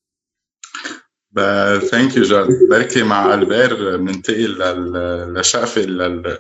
[1.91, 2.49] thank you جاد.
[2.71, 4.59] بركي مع ألبير بننتقل
[5.35, 6.39] لشقفه لل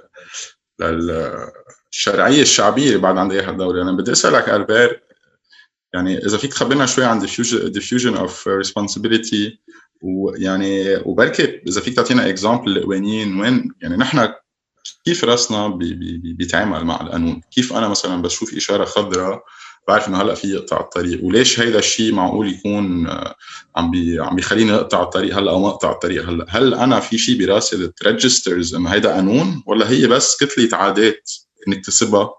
[1.92, 5.02] للشرعيه الشعبية اللي بعد عند اياها الدولة أنا بدي أسألك ألبير
[5.94, 7.26] يعني إذا فيك تخبرنا شوي عن
[7.78, 9.58] diffusion of responsibility
[10.02, 14.28] ويعني وبركي إذا فيك تعطينا example القوانين وين يعني نحن
[15.04, 19.42] كيف رأسنا بي بي بيتعامل مع القانون؟ كيف أنا مثلا بشوف إشارة خضراء
[19.88, 23.06] بعرف إنه هلأ في يقطع الطريق وليش هيدا الشيء معقول يكون
[23.76, 27.18] عم بي عم بيخليني أقطع الطريق هلأ أو ما أقطع الطريق هلأ؟ هل أنا في
[27.18, 31.30] شيء براسي registers إنه هيدا قانون ولا هي بس كتلة عادات
[31.68, 32.30] نكتسبها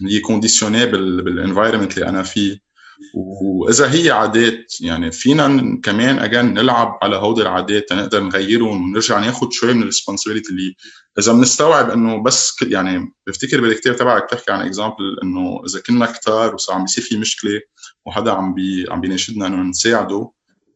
[0.00, 2.72] اللي conditionné بال environment اللي أنا فيه.
[3.14, 9.50] وإذا هي عادات يعني فينا كمان again نلعب على هودي العادات نقدر نغيرهم ونرجع ناخذ
[9.50, 10.74] شوي من ال responsibility اللي
[11.18, 16.54] إذا بنستوعب إنه بس يعني بفتكر بالكتاب تبعك بتحكي عن example إنه إذا كنا كتار
[16.54, 17.60] وصار عم بيصير في مشكلة
[18.06, 20.30] وحدا عم بي عم بيناشدنا إنه نساعده.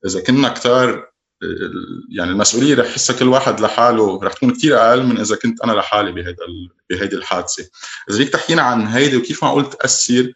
[0.06, 1.10] إذا كنا كتار
[2.10, 5.72] يعني المسؤولية رح يحسها كل واحد لحاله رح تكون كثير أقل من إذا كنت أنا
[5.72, 6.44] لحالي بهيدا
[6.90, 7.68] بهيدي الحادثة.
[8.10, 10.32] إذا فيك تحكينا عن هيدي وكيف معقول تاثر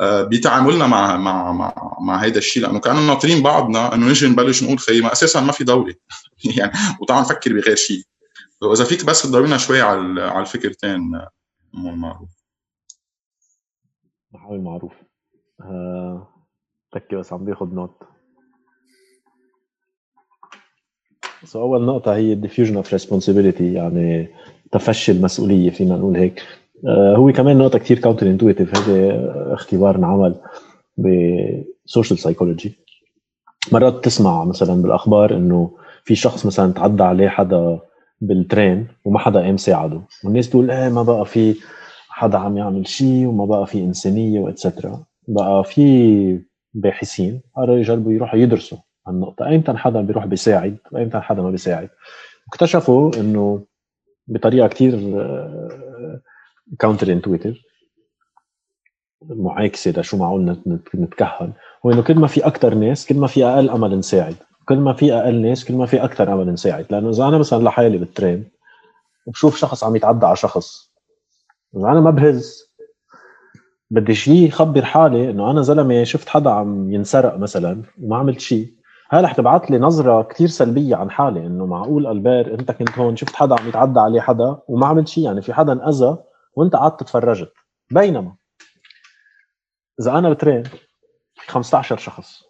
[0.00, 4.62] آه، بتعاملنا مع مع مع, مع هيدا الشيء لأنه كانوا ناطرين بعضنا إنه نجي نبلش
[4.62, 5.94] نقول خي ما أساسا ما في دولة.
[6.58, 8.02] يعني وتعال نفكر بغير شيء.
[8.62, 11.00] وإذا فيك بس تضربنا شوي على على الفكرتين
[11.72, 12.28] مو معروف.
[14.30, 14.92] بحاول معروف.
[15.60, 16.28] آه...
[16.92, 18.13] تكي بس عم باخذ نوت.
[21.44, 24.28] so أول نقطة هي ال diffusion of responsibility يعني
[24.72, 26.42] تفشي المسؤولية فينا نقول هيك.
[26.88, 30.34] آه، هو كمان نقطة كثير counterintuitive هذا اختبار انعمل
[30.96, 32.72] ب social psychology
[33.72, 35.70] مرات تسمع مثلا بالأخبار إنه
[36.04, 37.78] في شخص مثلا تعدى عليه حدا
[38.20, 40.00] بال train وما حدا قام ساعده.
[40.24, 41.54] والناس تقول إيه ما بقى في
[42.08, 46.40] حدا عم يعمل شيء وما بقى في إنسانية و etcetera بقى في
[46.74, 51.88] باحثين قرروا يجربوا يروحوا يدرسوا هالنقطة ايمتى حدا بيروح بيساعد؟ وايمتى حدا ما بيساعد؟
[52.48, 53.64] اكتشفوا إنه
[54.26, 54.94] بطريقة كتير
[56.78, 57.62] counterintuitive
[59.22, 60.56] معاكسه لشو معقول
[60.94, 61.52] نتكهن؟
[61.86, 64.34] هو إنه كل ما في أكثر ناس كل ما في أقل أمل نساعد.
[64.68, 66.86] كل ما في أقل ناس كل ما في أكثر أمل نساعد.
[66.90, 68.50] لأنه إذا أنا مثلا لحالي بال train
[69.26, 70.92] وبشوف شخص عم يتعدى على شخص.
[71.76, 72.74] إذا أنا ما بهز
[73.90, 78.73] بدي شيء خبر حالي إنه أنا زلمة شفت حدا عم ينسرق مثلا وما عملت شيء
[79.10, 83.16] هاي رح تبعث لي نظرة كثير سلبية عن حالي إنه معقول ألبير أنت كنت هون
[83.16, 86.18] شفت حدا عم يتعدى عليه حدا وما عملت شيء يعني في حدا انأذى
[86.56, 87.52] وأنت قعدت تفرجت.
[87.90, 88.34] بينما
[90.00, 90.62] إذا أنا بترين
[91.48, 92.42] 15 شخص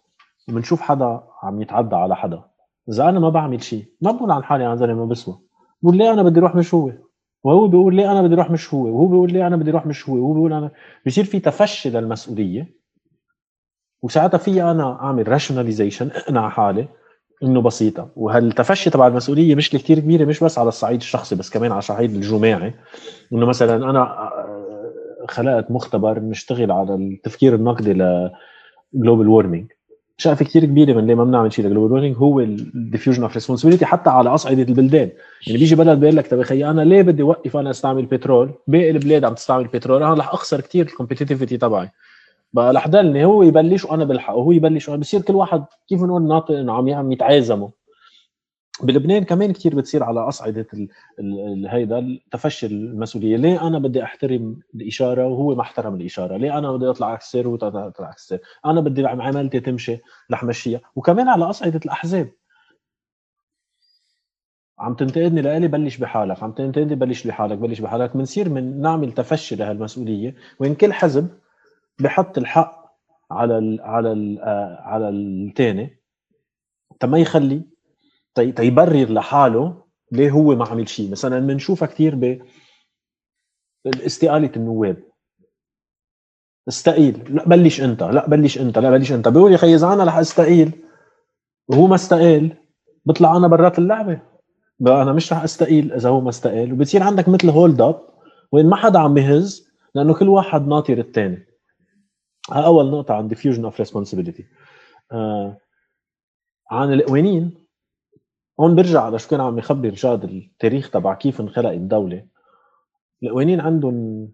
[0.49, 2.43] وبنشوف حدا عم يتعدى على حدا
[2.89, 5.39] إذا أنا ما بعمل شيء ما بقول عن حالي عن زلمة ما بسوى.
[5.81, 6.91] بقول ليه أنا بدي أروح مش هو؟
[7.43, 10.09] وهو بيقول ليه أنا بدي أروح مش هو؟ وهو بيقول ليه أنا بدي أروح مش
[10.09, 10.71] هو؟ وهو بيقول أنا
[11.05, 12.84] بصير في تفشي للمسؤولية.
[14.05, 16.87] وساعتها في أنا أعمل rationalization إقنع حالي
[17.43, 18.09] إنه بسيطة.
[18.15, 22.15] وهالتفشي تبع المسؤولية مشكله كثير كبيرة مش بس على الصعيد الشخصي بس كمان على الصعيد
[22.15, 22.73] الجماعي.
[23.33, 27.93] إنه مثلا أنا آه، خلقت مختبر نشتغل على التفكير النقدي
[28.93, 29.71] ل global warming
[30.17, 33.33] شقفه كثير كبيرة من ليه ما بنعمل شيء ل global warming هو ال diffusion of
[33.33, 35.09] responsibility حتى على أصعدة البلدان.
[35.47, 38.91] يعني بيجي بلد بيقول لك طيب خيي أنا ليه بدي اوقف أنا أستعمل بترول باقي
[38.91, 41.89] البلاد عم تستعمل بترول أنا رح أخسر كثير ال competitivity تبعي.
[42.53, 46.51] بقى ضلني هو يبلش وأنا بالحق وهو يبلش وأنا بصير كل واحد كيف نقول ناطر
[46.51, 47.69] إنه عم عم يتعازموا
[48.83, 50.67] بلبنان كمان كثير بتصير على أصعدة
[51.67, 56.89] هيدا تفشي المسؤولية، ليه أنا بدي أحترم الإشارة وهو ما احترم الإشارة؟ ليه أنا بدي
[56.89, 59.97] أطلع اكسر وهو طلع اكسر؟ أنا بدي عملتي تمشي
[60.31, 62.31] رح مشيها، وكمان على أصعدة الأحزاب.
[64.79, 68.17] عم تنتقدني لإلي بلش بحالك عم تنتقدني بلش بحالك بلش بحالك.
[68.17, 71.27] بنصير من نعمل تفشي لهالمسؤولية وين كل حزب
[71.99, 72.85] بحط الحق
[73.31, 75.99] على ال على ال آه، على الثاني
[76.99, 77.61] تما يخلي
[78.35, 81.11] تيبرر لحاله ليه هو ما عمل شيء.
[81.11, 82.41] مثلا بنشوفها كثير ب
[83.87, 85.03] استقاله النواب.
[86.67, 87.35] استقيل.
[87.35, 89.27] لا بلش انت لا بلش انت لا بلش انت.
[89.27, 90.71] بيقول يا خيي إذا أنا رح استقيل
[91.67, 92.57] وهو ما استقال
[93.05, 94.21] بطلع أنا برات اللعبة.
[94.79, 98.01] بقى أنا مش رح استقيل إذا هو ما استقال وبتصير عندك مثل hold up
[98.51, 101.45] وين ما حدا عم يهز لأنه كل واحد ناطر الثاني
[102.51, 104.45] أول نقطة عن diffusion of responsibility
[105.11, 105.57] آه
[106.71, 107.65] عن القوانين
[108.59, 112.27] هون برجع على شو كان عم يخبر رشاد التاريخ تبع كيف انخلق الدولة.
[113.23, 114.29] القوانين عندهم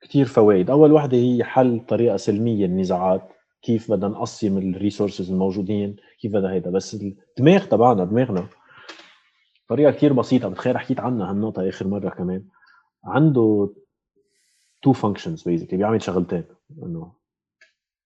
[0.00, 0.70] كثير فوائد.
[0.70, 3.28] أول وحدة هي حل طريقة سلمية النزاعات
[3.62, 6.70] كيف بدنا نقسم ال resources الموجودين كيف بدنا هيدا.
[6.70, 8.48] بس الدماغ تبعنا دماغنا
[9.68, 10.48] طريقة كثير بسيطة.
[10.48, 12.44] بتخيل حكيت عنها هالنقطة آخر مرة كمان.
[13.04, 13.74] عنده
[14.82, 16.44] two functions basically بيعمل شغلتين
[16.82, 17.12] إنه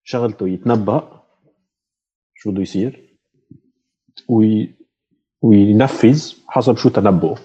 [0.04, 1.24] شغلته يتنبأ.
[2.34, 3.18] شو بده يصير؟
[4.28, 4.74] وي...
[5.42, 7.38] وينفذ حسب شو تنبؤه.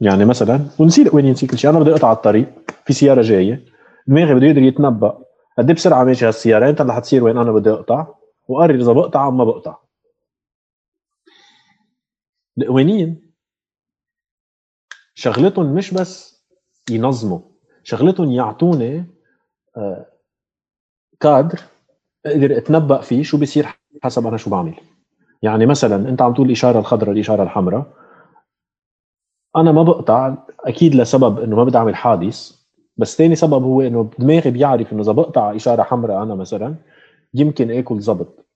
[0.00, 1.70] يعني مثلا ونسير وين ينسي كل شيء.
[1.70, 2.48] أنا بدي أقطع الطريق
[2.86, 3.64] في سيارة جاية.
[4.06, 5.24] دماغي بده يقدر يتنبأ.
[5.58, 8.06] قد إيه بسرعة ماشي هالسيارة؟ انت اللي حتصير وين أنا بدي أقطع؟
[8.48, 9.76] وقرر إذا بقطع أو ما بقطع.
[12.58, 13.32] القوانين
[15.14, 16.44] شغلتهم مش بس
[16.90, 17.40] ينظموا
[17.82, 19.04] شغلتهم يعطوني
[19.76, 20.09] آه،
[21.20, 21.60] كادر
[22.26, 23.66] أقدر أتنبأ فيه شو بيصير
[24.02, 24.74] حسب أنا شو بعمل.
[25.42, 27.86] يعني مثلا أنت عم تقول الاشاره الخضراء الإشارة الحمراء.
[29.56, 32.60] أنا ما بقطع أكيد لسبب إنه ما بدي أعمل حادث
[32.96, 36.74] بس ثاني سبب هو إنه دماغي بيعرف إنه إذا بقطع إشارة حمراء أنا مثلا
[37.34, 38.46] يمكن آكل زبط.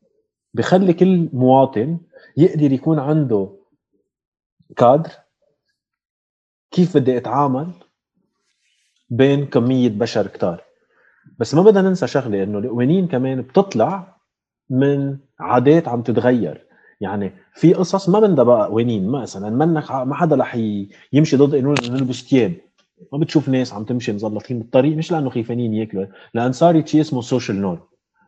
[0.55, 1.99] بخلي كل مواطن
[2.37, 3.49] يقدر يكون عنده
[4.77, 5.11] كادر
[6.71, 7.73] كيف بدي أتعامل
[9.11, 10.65] بين كمية بشر كتار.
[11.39, 14.17] بس ما بدنا ننسى شغلة إنه القوانين كمان بتطلع
[14.71, 16.65] من عادات عم تتغير.
[17.01, 20.55] يعني في قصص ما بدها بقى قوانين مثلا منك ما حدا رح
[21.13, 22.53] يمشي ضد قانون إنه نلبس ثياب
[23.13, 27.21] ما بتشوف ناس عم تمشي مزلطين بالطريق مش لأنه خيفانين ياكلوا لأن صارت شيء اسمه
[27.21, 27.79] social norm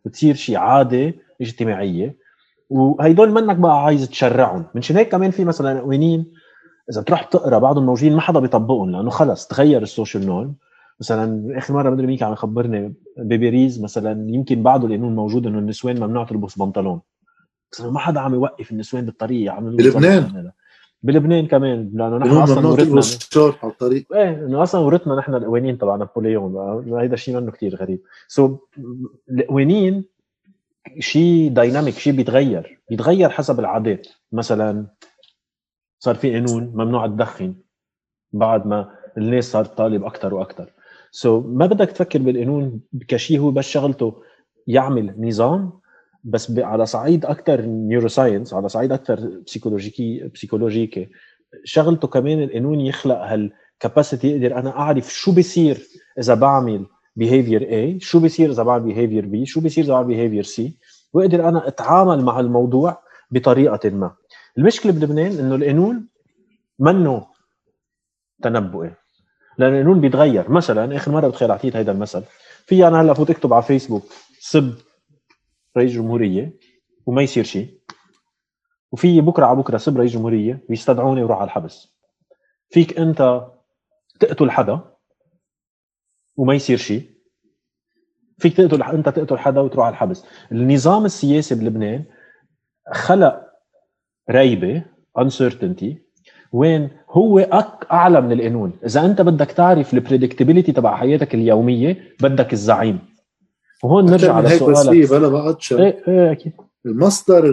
[0.04, 2.16] بتصير شيء عادة اجتماعية.
[2.70, 4.64] وهيدول منك بقى عايز تشرعهم.
[4.74, 6.32] منشان هيك كمان في مثلا قوانين
[6.92, 10.54] إذا بتروح تقرأ بعضهم موجودين ما حدا بيطبقهم لأنه خلص تغير ال social norm
[11.00, 15.58] مثلا آخر مرة مدري مين كان عم يخبرني بباريس مثلا يمكن بعده القانون موجود إنه
[15.58, 17.00] النسوان ممنوع تلبس بنطلون.
[17.72, 20.52] بس ما حدا عم يوقف النسوان بالطريق عم بلبنان؟
[21.02, 24.12] بلبنان كمان لأنه نحن أصلا ورثنا شورت على الطريق.
[24.12, 26.56] إيه إنه أصلا ورثنا نحن القوانين تبع نابليون.
[26.98, 28.00] هيدا الشيء منه كثير غريب.
[28.28, 28.80] so,
[29.30, 30.04] القوانين
[30.98, 32.80] شيء dynamic شيء بيتغير.
[32.90, 34.06] بيتغير حسب العادات.
[34.32, 34.86] مثلا
[35.98, 37.54] صار في قانون ممنوع تدخن
[38.32, 40.72] بعد ما الناس صارت طالب أكثر وأكثر
[41.16, 44.22] so, ما بدك تفكر بالقانون كشيء هو بس شغلته
[44.66, 45.72] يعمل نظام
[46.24, 51.08] بس على صعيد أكثر neuroscience على صعيد أكثر psychologique psychologique
[51.64, 55.86] شغلته كمان القانون يخلق هال capacity يقدر أنا أعرف شو بيصير
[56.18, 56.86] إذا بعمل
[57.20, 60.62] behavior A شو بيصير إذا بعمل behavior B شو بيصير إذا بعمل behavior C
[61.12, 64.14] وأقدر أنا أتعامل مع الموضوع بطريقة ما.
[64.58, 66.08] المشكلة بلبنان إنه القانون
[66.78, 67.26] منه
[68.42, 69.05] تنبؤي.
[69.58, 70.50] لأن القانون بيتغير.
[70.50, 72.24] مثلا آخر مرة بتخيل اعطيت هذا المثل.
[72.66, 74.02] في أنا هلأ فوت أكتب على فيسبوك
[74.40, 74.74] سب
[75.76, 76.52] رئيس جمهورية
[77.06, 77.80] وما يصير شيء
[78.92, 81.96] وفي بكرة على بكرة سب رئيس جمهورية ويستدعوني وروح على الحبس.
[82.70, 83.46] فيك أنت
[84.20, 84.80] تقتل حدا
[86.36, 87.10] وما يصير شيء
[88.38, 90.24] فيك تقتل أنت تقتل حدا وتروح على الحبس.
[90.52, 92.04] النظام السياسي بلبنان
[92.92, 93.42] خلق
[94.30, 94.84] ريبة
[95.18, 96.05] uncertainty
[96.56, 102.52] وين هو أك أعلى من القانون إذا أنت بدك تعرف البريدكتبيليتي تبع حياتك اليومية بدك
[102.52, 102.98] الزعيم.
[103.84, 106.52] وهون نرجع على سؤالك بس بلا بقطشك إيه إيه أكيد.
[106.86, 107.44] المصدر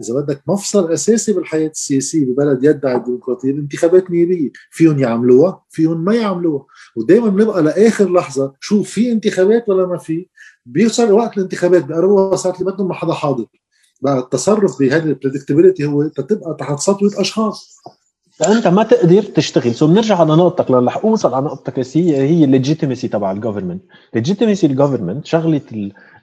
[0.00, 6.14] إذا بدك مفصل أساسي بالحياة السياسية ببلد يدعي الديمقراطية الانتخابات نيابيه فيهم يعملوها فيهم ما
[6.14, 6.66] يعملوها.
[6.96, 10.26] ودائما بنبقى لآخر لحظة شو في انتخابات ولا ما في.
[10.66, 13.46] بيوصل وقت الانتخابات بقربوا صارت اللي بدهم ما حدا حاضر.
[14.02, 17.76] بقى التصرف بهذه ال predictability هو تبقى تحت سطوة أشخاص.
[18.32, 19.74] فأنت ما تقدر تشتغل.
[19.74, 21.78] so بنرجع على نقطتك رح أوصل على نقطتك.
[21.96, 23.82] هي هي ال legitimacy تبع ال government
[24.14, 25.60] legitimacy ال government شغلة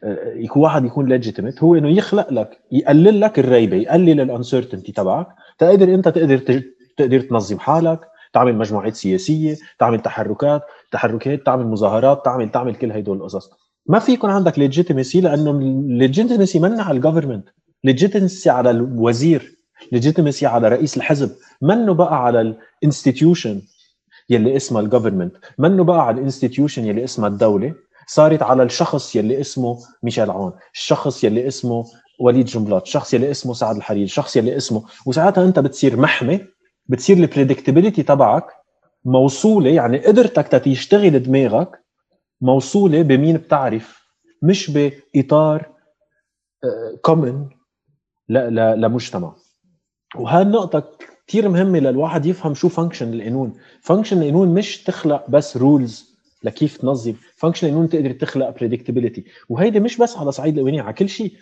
[0.03, 4.91] آه، يكون واحد يكون legitimate هو إنه يخلق لك يقلل لك الريبة يقلل ال uncertainty
[4.91, 5.27] تبعك.
[5.57, 6.63] تقدر أنت تقدر
[6.97, 7.99] تقدر تنظم حالك
[8.33, 10.61] تعمل مجموعات سياسية تعمل تحركات
[10.91, 13.49] تحركات تعمل مظاهرات تعمل تعمل كل هدول القصص.
[13.85, 17.45] ما في يكون عندك legitimacy لأنه ال legitimacy منها على ال government
[17.83, 19.58] legitimacy على الوزير.
[19.91, 21.35] legitimacy على رئيس الحزب.
[21.61, 23.61] منه بقى على ال institution
[24.29, 27.73] يلي اسمها ال government منه بقى على ال institution يلي اسمها الدولة؟
[28.07, 31.85] صارت على الشخص يلي اسمه ميشيل عون الشخص يلي اسمه
[32.19, 34.83] وليد جنبلاط الشخص يلي اسمه سعد الحريري الشخص يلي اسمه.
[35.05, 36.39] وساعتها انت بتصير محمي
[36.85, 38.45] بتصير ال predictability تبعك
[39.05, 41.83] موصولة يعني قدرتك تشتغل دماغك
[42.41, 43.99] موصولة بمين بتعرف؟
[44.43, 45.69] مش بإطار
[47.01, 47.49] common
[48.31, 49.35] آه، لمجتمع
[50.15, 50.83] وهالنقطة
[51.27, 56.09] كثير مهمة للواحد يفهم شو function القانون، function القانون مش تخلق بس rules
[56.43, 61.09] لكيف تنظم، function القانون تقدر تخلق predictability، وهيدي مش بس على صعيد القوانين على كل
[61.09, 61.33] شيء.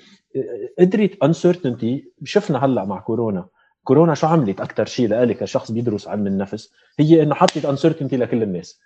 [0.79, 3.45] قدرت uncertainty شفنا هلأ مع كورونا،
[3.83, 8.43] كورونا شو عملت؟ أكثر شيء لإلي كشخص بيدرس علم النفس هي إنه حطت انسرتينتي لكل
[8.43, 8.79] الناس.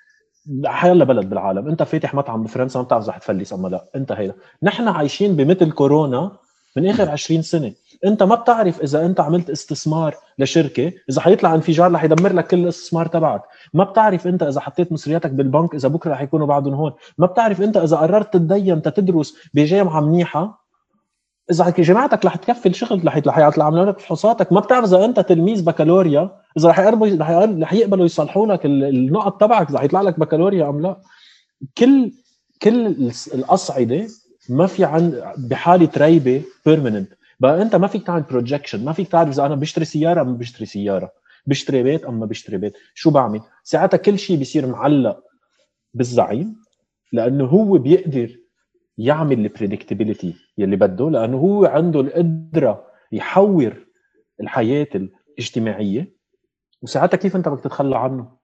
[0.66, 1.68] حيلا بلد بالعالم.
[1.68, 3.90] أنت فاتح مطعم بفرنسا ما بتعرف إذا حتفلس اما لا.
[3.96, 4.34] أنت هيدا.
[4.64, 6.32] نحن عايشين بمثل كورونا
[6.78, 7.74] من آخر 20 سنة.
[8.06, 12.58] انت ما بتعرف إذا انت عملت استثمار لشركة إذا حيطلع انفجار رح يدمر لك كل
[12.58, 13.42] الاستثمار تبعك.
[13.74, 16.94] ما بتعرف انت إذا حطيت مصرياتك بالبنك إذا بكرة رح يكونوا بعدهم هون.
[17.18, 20.62] ما بتعرف انت إذا قررت تتدين تدرس بجامعة منيحة
[21.52, 24.54] إذا جامعتك رح تكفل شغل رح يطلع عملوا لك فحوصاتك.
[24.54, 27.08] ما بتعرف إذا انت تلميذ بكالوريا إذا رح يقربوا
[27.62, 30.98] رح يقبلوا يصلحوا لك النقط تبعك إذا حيطلع لك بكالوريا أم لا.
[31.78, 32.12] كل
[32.62, 34.08] كل الأصعدة
[34.50, 39.30] ما في عن بحالة ريبة permanent بقى انت ما فيك تعمل projection ما فيك تعرف
[39.30, 41.12] إذا أنا بشتري سيارة أم بشتري سيارة.
[41.48, 42.74] بشتري بيت أم ما بشتري بيت.
[42.94, 45.24] شو بعمل؟ ساعتها كل شيء بيصير معلق
[45.94, 46.56] بالزعيم
[47.14, 48.38] لأنه هو بيقدر
[48.98, 53.86] يعمل ال predictability يلي بده لأنه هو عنده القدرة يحور
[54.42, 56.16] الحياة الاجتماعية.
[56.82, 58.38] وساعتها كيف أنت بدك تتخلى عنه؟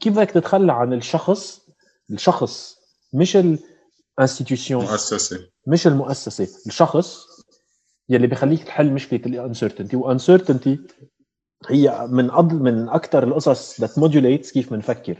[0.00, 1.68] كيف بدك تتخلى عن الشخص؟
[2.10, 2.76] الشخص
[3.12, 5.38] مش ال institution مؤسسة.
[5.66, 7.26] مش المؤسسة الشخص
[8.10, 10.78] يلي بخليك تحل مشكلة ال uncertainty و uncertainty
[11.68, 15.16] هي من أضل من أكثر القصص that modulates كيف بنفكر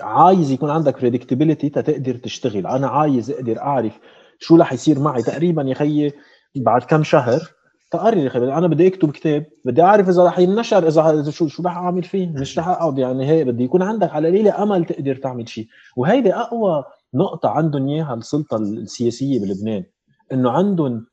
[0.00, 2.66] عايز يكون عندك بريدكتبيليتي تقدر تشتغل.
[2.66, 3.98] أنا عايز أقدر أعرف
[4.38, 5.22] شو رح يصير معي.
[5.22, 6.12] تقريبا يا خيي
[6.56, 7.42] بعد كم شهر
[7.90, 11.76] تقرر يا أنا بدي أكتب كتاب بدي أعرف إذا رح ينشر إذا شو شو رح
[11.76, 12.28] أعمل فيه.
[12.28, 13.46] مش رح أقعد يعني هيك.
[13.46, 15.66] بدي يكون عندك على القليله أمل تقدر تعمل شيء.
[15.96, 16.84] وهيدي أقوى
[17.14, 19.84] نقطة عندهم إياها السلطة السياسية بلبنان.
[20.32, 21.06] إنه عندهم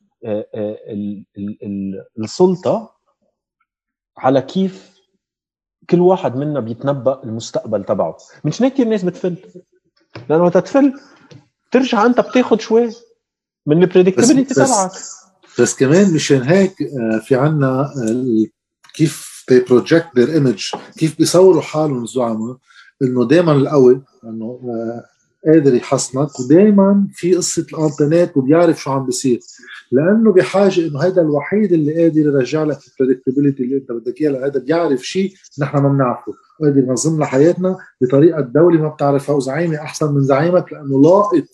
[2.20, 2.96] السلطة
[4.18, 4.92] على كيف
[5.90, 8.18] كل واحد منا بيتنبأ المستقبل تبعه.
[8.46, 9.36] مش هيك كثير ناس بتفل؟
[10.30, 10.94] لأنه وقت تفل
[11.72, 12.90] ترجع أنت بتاخذ شوي
[13.66, 14.92] من البريدكتبيليتي تبعك.
[15.60, 17.90] بس كمان مشان هيك آه، في عنا
[18.94, 22.58] كيف they project their image كيف بيصوروا حالهم الزعماء
[23.02, 24.60] إنه دائما القوي إنه
[25.48, 29.40] قادر يحصنك ودائما في قصة الانترنت وبيعرف شو عم بيصير.
[29.92, 34.46] لأنه بحاجة إنه هذا الوحيد اللي قادر يرجع لك ال predictability اللي أنت بدك إياها
[34.46, 36.34] هذا بيعرف شيء نحن ما بنعرفه.
[36.60, 41.48] وقادر ينظم لنا حياتنا بطريقة الدولة ما بتعرفها وزعيمي أحسن من زعيمك لأنه لاقط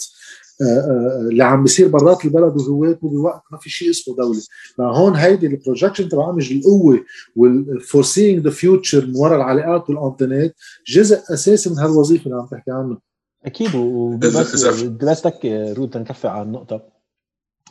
[0.62, 4.42] آه، آه، اللي عم بيصير برات البلد وجواته بوقت ما في شيء اسمه دولة.
[4.78, 7.04] فهون هيدي ال projection تبع القوة
[7.36, 10.54] وال foreseeing the future من وراء العلاقات والانترنت
[10.88, 12.98] جزء أساسي من هالوظيفة اللي عم تحكي عنها
[13.48, 15.46] أكيد وبس بس تك
[15.78, 16.82] روت نكفي على النقطه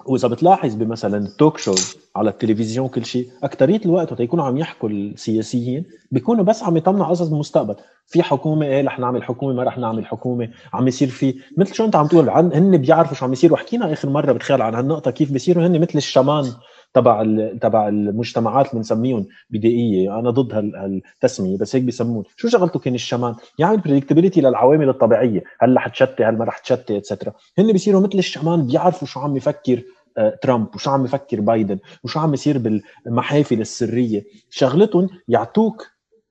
[0.07, 1.75] وإذا بتلاحظ بمثلا ال talk show
[2.17, 7.07] على التلفزيون كل شيء اكثريه الوقت وقت يكونوا عم يحكوا السياسيين بيكونوا بس عم يطمنوا
[7.07, 7.77] قصص المستقبل.
[8.07, 11.85] في حكومة إيه رح نعمل حكومة ما رح نعمل حكومة عم يصير في مثل شو
[11.85, 15.11] أنت عم تقول عن هن بيعرفوا شو عم يصير وحكينا آخر مرة بتخيل عن هالنقطة
[15.11, 16.53] كيف بيصيروا هن مثل ال shaman.
[16.95, 17.23] تبع
[17.61, 20.19] تبع المجتمعات اللي بنسميهم بدائية.
[20.19, 25.45] أنا ضد هالتسمية بس هيك بيسمون شو شغلته كان ال shaman يعمل predictability للعوامل الطبيعية.
[25.61, 29.37] هل رح تشتي هل ما رح تشتي etcetera هن بيصيروا مثل الشمان بيعرفوا شو عم
[29.37, 29.83] يفكر
[30.19, 34.25] آه، ترامب وشو عم يفكر بايدن وشو عم يصير بالمحافل السرية.
[34.51, 35.87] شغلتهم يعطوك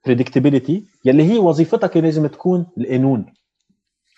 [0.06, 3.26] بريدكتبيليتي يلي هي وظيفتك لازم تكون القانون.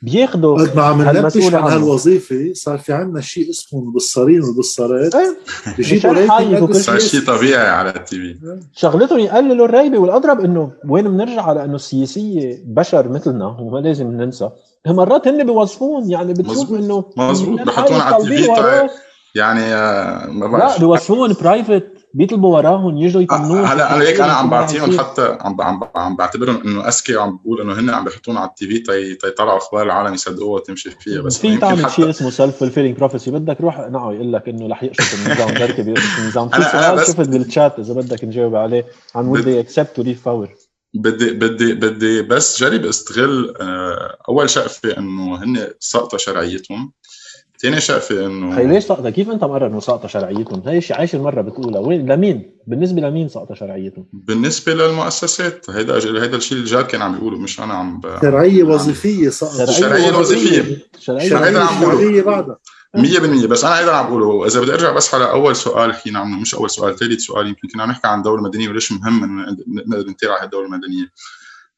[0.02, 5.38] بياخذوا قد ما عم ننبش عن هالوظيفة صار في عندنا شيء اسمه البصارين والبصارات إيه.
[5.78, 8.60] بيجيبوا صار شيء طبيعي على التي في.
[8.74, 14.49] شغلتهم يقللوا الريبة والأضرب إنه وين بنرجع على انه السياسية بشر مثلنا وما لازم ننسى.
[14.88, 18.90] مرات هن بيوظفون يعني بتشوف إنه مزبوط بحطون على التي في
[19.36, 20.74] يعني آه، ما بعرف.
[20.74, 25.62] لا بيوظفوهم private بيطلبوا وراهم يجوا يطمنون هلا أنا هيك أنا عم بعطيهم حتى عم
[25.62, 29.58] عم عم بعتبرهم إنه اذكى وعم بقول إنه هن عم بيحطونا على ال TV تيطلعوا
[29.58, 31.94] أخبار العالم يصدقوها وتمشي فيها بس في تعمل حتى...
[31.94, 36.20] شيء اسمه self-fulfilling prophecy بدك روح نعم يقول لك إنه رح يقشط النظام بركي بيقشط
[36.20, 36.50] النظام.
[36.62, 38.86] في سؤال شفت بالشات إذا بدك نجاوب عليه.
[39.16, 40.49] عن would they accept to leave power
[40.94, 46.94] بدي بدي بدي بس جرب استغل آه، أول شقفه إنه هن سقطوا شرعيتهم.
[47.62, 51.20] ثاني شقفه إنه هي ليش سقطه كيف أنت مقرر إنه سقطه شرعيتهم؟ هي شيء عاشر
[51.20, 55.70] مره بتقولها وين؟ لمين؟ بالنسبة لمين سقطه شرعيتهم؟ بالنسبة للمؤسسات.
[55.70, 58.22] هيدا هيدا الشيء اللي جار كان عم بيقوله مش أنا عم ب...
[58.22, 59.72] شرعية وظيفية سقطت.
[59.72, 60.88] شرعية وظيفية.
[61.00, 61.34] شرعية
[61.82, 62.22] وظيفية.
[62.22, 62.58] بعدها.
[62.98, 64.46] 100% بس أنا هيدا عم بقوله.
[64.46, 67.48] إذا بدي أرجع بس على أول سؤال حكينا عنه مش أول سؤال ثالث سؤال.
[67.48, 71.12] يمكن كنا عم نحكي عن الدولة المدنية وليش مهم انه نقدر نتابع الدولة المدنية.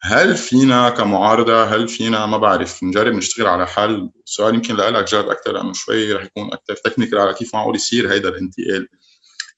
[0.01, 5.29] هل فينا كمعارضة هل فينا ما بعرف نجرب نشتغل على حل سؤال يمكن لك جاد
[5.29, 8.87] أكثر لأنه شوي رح يكون أكثر technical على كيف معقول يصير هيدا الانتقال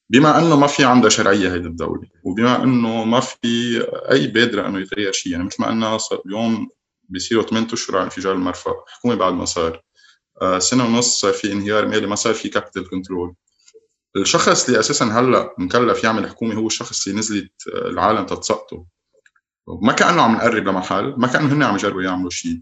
[0.09, 3.81] بما إنه ما في عندها شرعية هيدي الدولة وبما إنه ما في
[4.11, 6.69] أي بادرة إنه يتغير شيء يعني مثل ما قلنا اليوم
[7.09, 9.81] بيصيروا 8 أشهر على انفجار المرفأ حكومة بعد ما صار.
[10.41, 13.35] آه، سنة ونص في انهيار مالي ما صار في capital control
[14.15, 18.85] الشخص اللي أساسا هلأ مكلف يعمل حكومة هو الشخص اللي نزلت العالم تتسقطه.
[19.81, 22.61] ما كأنه عم نقرب لمحل ما كأنه هن عم يجربوا يعملوا شيء.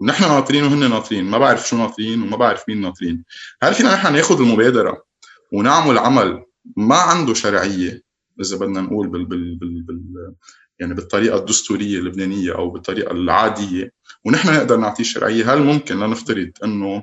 [0.00, 3.24] ونحن ناطرين وهن ناطرين ما بعرف شو ناطرين وما بعرف مين ناطرين.
[3.62, 5.04] هل فينا نحن ناخذ المبادرة
[5.52, 6.44] ونعمل عمل
[6.76, 8.02] ما عنده شرعية؟
[8.40, 10.34] إذا بدنا نقول بال, بال, بال, بال
[10.78, 13.92] يعني بالطريقة الدستورية اللبنانية أو بالطريقة العادية
[14.24, 17.02] ونحن نقدر نعطيه شرعية هل ممكن لنفترض إنه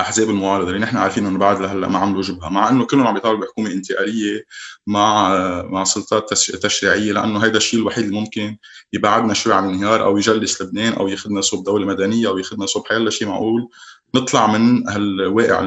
[0.00, 3.16] أحزاب المعارضه اللي نحن عارفين إنه بعد لهلأ ما عملوا جبهه مع إنه كلهم عم
[3.16, 4.44] يطالبوا بحكومة انتقالية
[4.86, 5.28] مع
[5.62, 8.56] مع سلطات تشريعية لأنه هيدا الشيء الوحيد اللي ممكن
[8.92, 12.86] يبعدنا شوي عن الانهيار أو يجلس لبنان أو ياخذنا صوب دولة مدنية أو ياخذنا صوب
[12.88, 13.68] حيلا شيء معقول؟
[14.14, 15.60] نطلع من هالواقع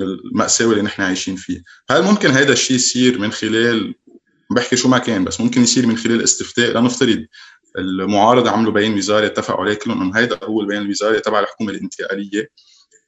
[0.00, 1.62] المأساوي اللي نحن عايشين فيه.
[1.90, 3.94] هل ممكن هذا الشيء يصير من خلال
[4.50, 7.26] بحكي شو ما كان بس ممكن يصير من خلال استفتاء؟ لنفترض
[7.78, 12.50] المعارضة عملوا بيان وزاري اتفقوا عليه كلهم إنه هيدا هو البيان الوزاري تبع الحكومة الانتقالية.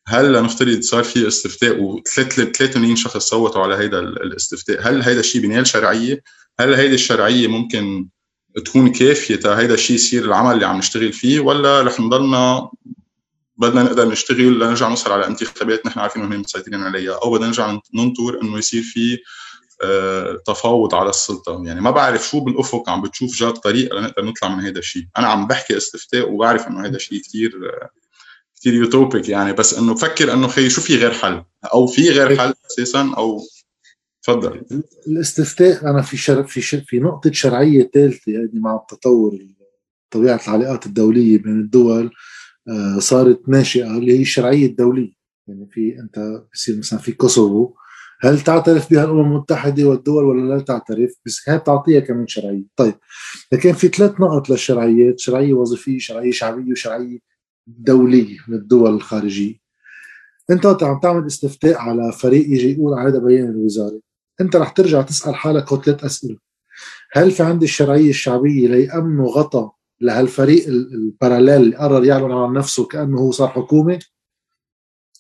[0.09, 5.67] هل لنفترض صار في استفتاء و83 شخص صوتوا على هذا الاستفتاء هل هذا الشيء بينال
[5.67, 6.23] شرعية؟
[6.61, 8.09] هل هيدي الشرعية ممكن
[8.65, 12.71] تكون كافية تا هيدا الشيء يصير العمل اللي عم نشتغل فيه ولا رح نضلنا
[13.57, 17.79] بدنا نقدر نشتغل لنرجع نوصل على انتخابات نحن عارفين انه مسيطرين عليها أو بدنا نرجع
[17.95, 19.19] ننطر إنه يصير في
[19.83, 24.49] آه، تفاوض على السلطة؟ يعني ما بعرف شو بالأفق عم بتشوف جات طريقة لنقدر نطلع
[24.49, 27.53] من هذا الشيء أنا عم بحكي استفتاء وبعرف إنه هذا الشيء كثير
[28.61, 31.43] كثير يوتوبيك يعني بس إنه بفكر إنه خي شو في غير حل؟
[31.75, 33.41] أو في غير حل أساسا أو
[34.23, 34.63] تفضل.
[35.09, 36.45] الاستفتاء أنا في شر...
[36.45, 36.81] في شر...
[36.87, 39.39] في نقطة شرعية ثالثه يعني مع التطور
[40.11, 42.11] طبيعة العلاقات الدولية بين الدول
[42.69, 45.13] آه صارت ناشئة اللي هي الشرعية الدولية.
[45.49, 47.75] يعني في أنت بصير مثلا في كوسوفو
[48.21, 52.65] هل تعترف بها الأمم المتحدة والدول ولا لا تعترف؟ بس هي بتعطيها كمان شرعية.
[52.77, 52.95] طيب
[53.53, 57.19] لكن في ثلاث نقط للشرعيات شرعية وظيفية شرعية شعبية وشرعية
[57.69, 59.55] دوليه للدول الخارجية.
[60.51, 64.01] انت وقت عم تعمل استفتاء على فريق يجي يقول هذا بيان الوزارة.
[64.41, 66.37] انت رح ترجع تسأل حالك ثلاث أسئلة.
[67.13, 69.71] هل في عندي الشرعية الشعبية ليأمنوا غطى
[70.01, 73.99] لهالفريق الباراليل اللي قرر يعلن عن نفسه كأنه هو صار حكومة؟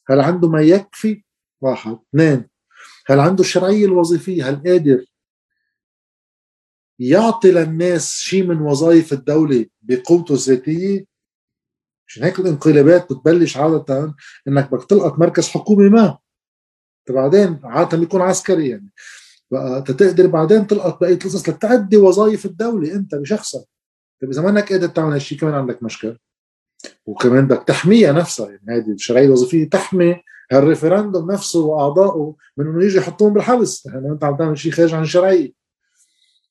[0.08, 1.24] هل عنده ما يكفي؟
[1.60, 1.98] واحد.
[2.14, 2.48] اثنين.
[3.06, 5.04] هل عنده الشرعية الوظيفية؟ هل قادر
[6.98, 11.17] يعطي للناس شيء من وظائف الدولة بقوته الذاتية؟
[12.08, 14.14] عشان هيك الانقلابات بتبلش عادة
[14.48, 16.18] إنك بدك تلقط مركز حكومي ما.
[17.10, 18.92] بعدين عادة بيكون عسكري يعني.
[19.50, 23.64] بقى تقدر بعدين تلقط بقية القصص لتعدي وظائف الدولة أنت بشخصك.
[24.22, 26.16] طيب إذا ما انك قادر تعمل هالشيء كمان عندك مشكلة.
[27.06, 28.62] وكمان بدك تحميها نفسها يعني.
[28.68, 30.22] هذه الشرعية الوظيفية تحمي
[30.52, 33.86] هالريفرندوم نفسه وأعضائه من إنه يجي يحطوهم بالحبس.
[33.86, 35.52] يعني انت عم تعمل شيء خارج عن الشرعية.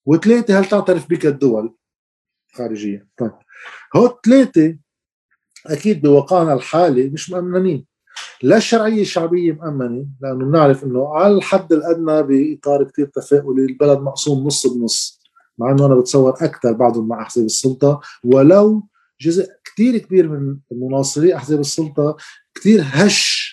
[0.06, 1.76] وثلاثة هل تعترف بك الدول
[2.52, 3.32] الخارجيه طيب.
[3.96, 4.78] هو ثلاثة
[5.74, 7.86] أكيد بواقعنا الحالي مش مأمنين.
[8.44, 14.48] لا الشرعيه الشعبيه مأمنة لأنه بنعرف إنه على الحد الأدنى بإطار كثير تفاؤلي البلد مقسوم
[14.48, 15.22] نص بنص
[15.58, 18.00] مع إنه أنا بتصور أكثر بعضهم مع أحزاب السلطة.
[18.24, 18.84] ولو
[19.22, 22.18] جزء كثير كبير من مناصري أحزاب السلطة
[22.56, 23.48] كثير هش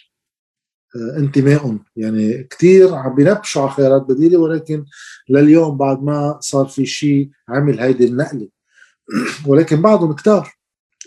[0.97, 1.85] آه، انتمائهم.
[1.97, 4.85] يعني كثير عم بينبشوا على خيارات بديلة ولكن
[5.29, 8.49] لليوم بعد ما صار في شيء عمل هيدي النقلة.
[9.49, 10.55] ولكن بعضهم كتار.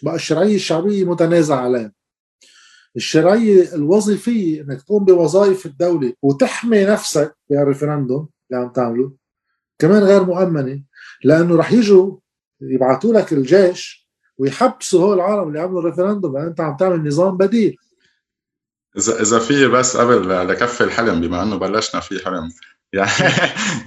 [0.03, 1.91] بقى الشرعيه الشعبيه متنازع عليها
[2.95, 9.11] الشرعيه الوظيفيه إنك تقوم بوظائف الدولة وتحمي نفسك بال referendum اللي عم تعمله
[9.79, 10.83] كمان غير مؤمنة
[11.23, 12.17] لأنه رح يجوا
[12.61, 14.07] يبعثوا لك الجيش
[14.37, 17.75] ويحبسوا هول العالم اللي عملوا ال referendum لأن أنت عم تعمل نظام بديل.
[18.97, 22.49] اذا إذا في بس قبل لكفي الحلم بما إنه بلشنا في حلم.
[22.93, 23.11] يعني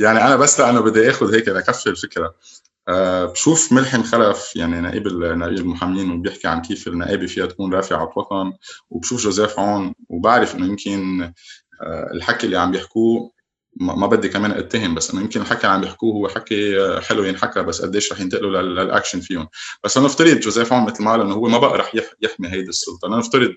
[0.01, 2.35] يعني أنا بس لأنه بدي آخذ هيك لكفي الفكرة.
[2.89, 8.13] أه بشوف ملحم خلف يعني نائب نائب المحامين وبيحكي عن كيف النائبة فيها تكون رافعة
[8.17, 8.53] وطن
[8.91, 11.23] وبشوف جوزيف عون وبعرف إنه يمكن
[11.83, 13.31] أه الحكي اللي عم بيحكوه
[13.81, 17.63] ما بدي كمان أتهم بس إنه يمكن الحكي اللي عم بيحكوه هو حكي حلو ينحكى
[17.63, 19.49] بس قديش رح ينتقلوا للأكشن فيهم.
[19.85, 21.93] بس لنفترض جوزيف عون مثل ما قال إنه هو ما بقى رح
[22.23, 23.09] يحمي هيدي السلطة.
[23.09, 23.55] لنفترض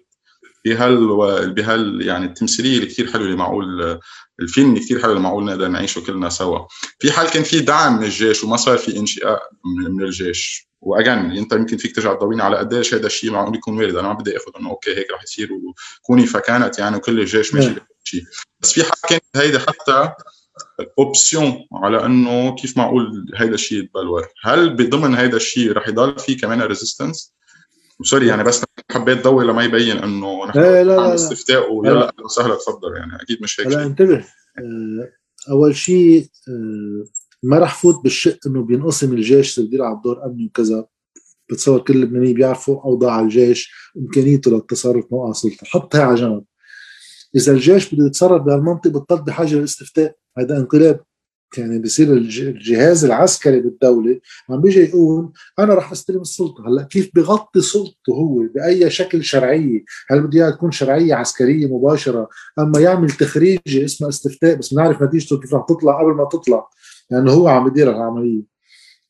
[0.65, 3.99] بهال بهال يعني التمثيلية اللي كثير حلوة اللي معقول
[4.39, 6.59] الفيلم اللي كثير حلو اللي معقول نقدر نعيشه كلنا سوا.
[6.99, 10.67] في حال كان في دعم من الجيش وما صار في انشقاق من الجيش.
[10.81, 13.95] واجان أنت يمكن فيك ترجع تضويني على قديش هذا الشيء معقول يكون وارد.
[13.95, 17.75] أنا ما بدي آخذ إنه okay هيك رح يصير وكوني فكانت يعني وكل الجيش ماشي
[18.03, 18.23] شيء.
[18.59, 20.11] بس في حال كانت هيدي حتى
[20.99, 24.27] option على إنه كيف معقول هيدا الشيء يتبلور.
[24.43, 27.33] هل بضمن هيدا الشيء رح يضل في كمان resistance
[28.01, 31.13] sorry يعني بس حبيت ضوي لما يبين إنه نحن لا لا لا.
[31.15, 34.25] استفتاء ويلا أهلا وسهلا تفضل يعني أكيد مش هيك لا انتبه
[34.59, 35.09] آه،
[35.49, 37.05] أول شيء آه،
[37.43, 40.85] ما رح فوت بالشق إنه بينقسم الجيش اللي بيلعب دور أمني وكذا.
[41.51, 46.43] بتصور كل اللبنانيين بيعرفوا أوضاع الجيش إمكانيته للتصرف موقع سلطه حطها على جنب.
[47.35, 50.99] إذا الجيش بده يتصرف بهالمنطقة بتضل بحاجه للاستفتاء هذا انقلاب.
[51.57, 54.19] يعني بصير الجهاز العسكري بالدولة
[54.49, 56.67] عم بيجي يقول أنا رح أستلم السلطة.
[56.67, 62.29] هلأ كيف بغطي سلطته هو بأي شكل شرعية؟ هل بده إياها تكون شرعية عسكرية مباشرة؟
[62.59, 66.67] أما يعمل تخريجي اسمها استفتاء بس بنعرف نتيجته كيف رح تطلع قبل ما تطلع
[67.11, 68.53] لأنه هو عم يدير العملية.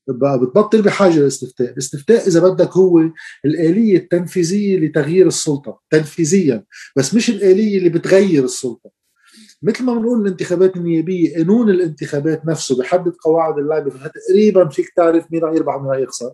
[0.08, 3.04] بقى بتبطل بحاجة للاستفتاء، الاستفتاء إذا بدك هو
[3.46, 6.64] الآلية التنفيذية لتغيير السلطة تنفيذيا.
[6.96, 9.03] بس مش الآلية اللي بتغير السلطة.
[9.64, 15.44] مثل ما بنقول الانتخابات النيابية قانون الانتخابات نفسه بحدد قواعد اللعبة تقريبا فيك تعرف مين
[15.44, 16.34] رح يربح ومين رح يخسر.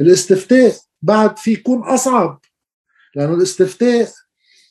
[0.00, 0.72] الاستفتاء
[1.02, 2.40] بعد في يكون أصعب
[3.14, 4.08] لأنه الاستفتاء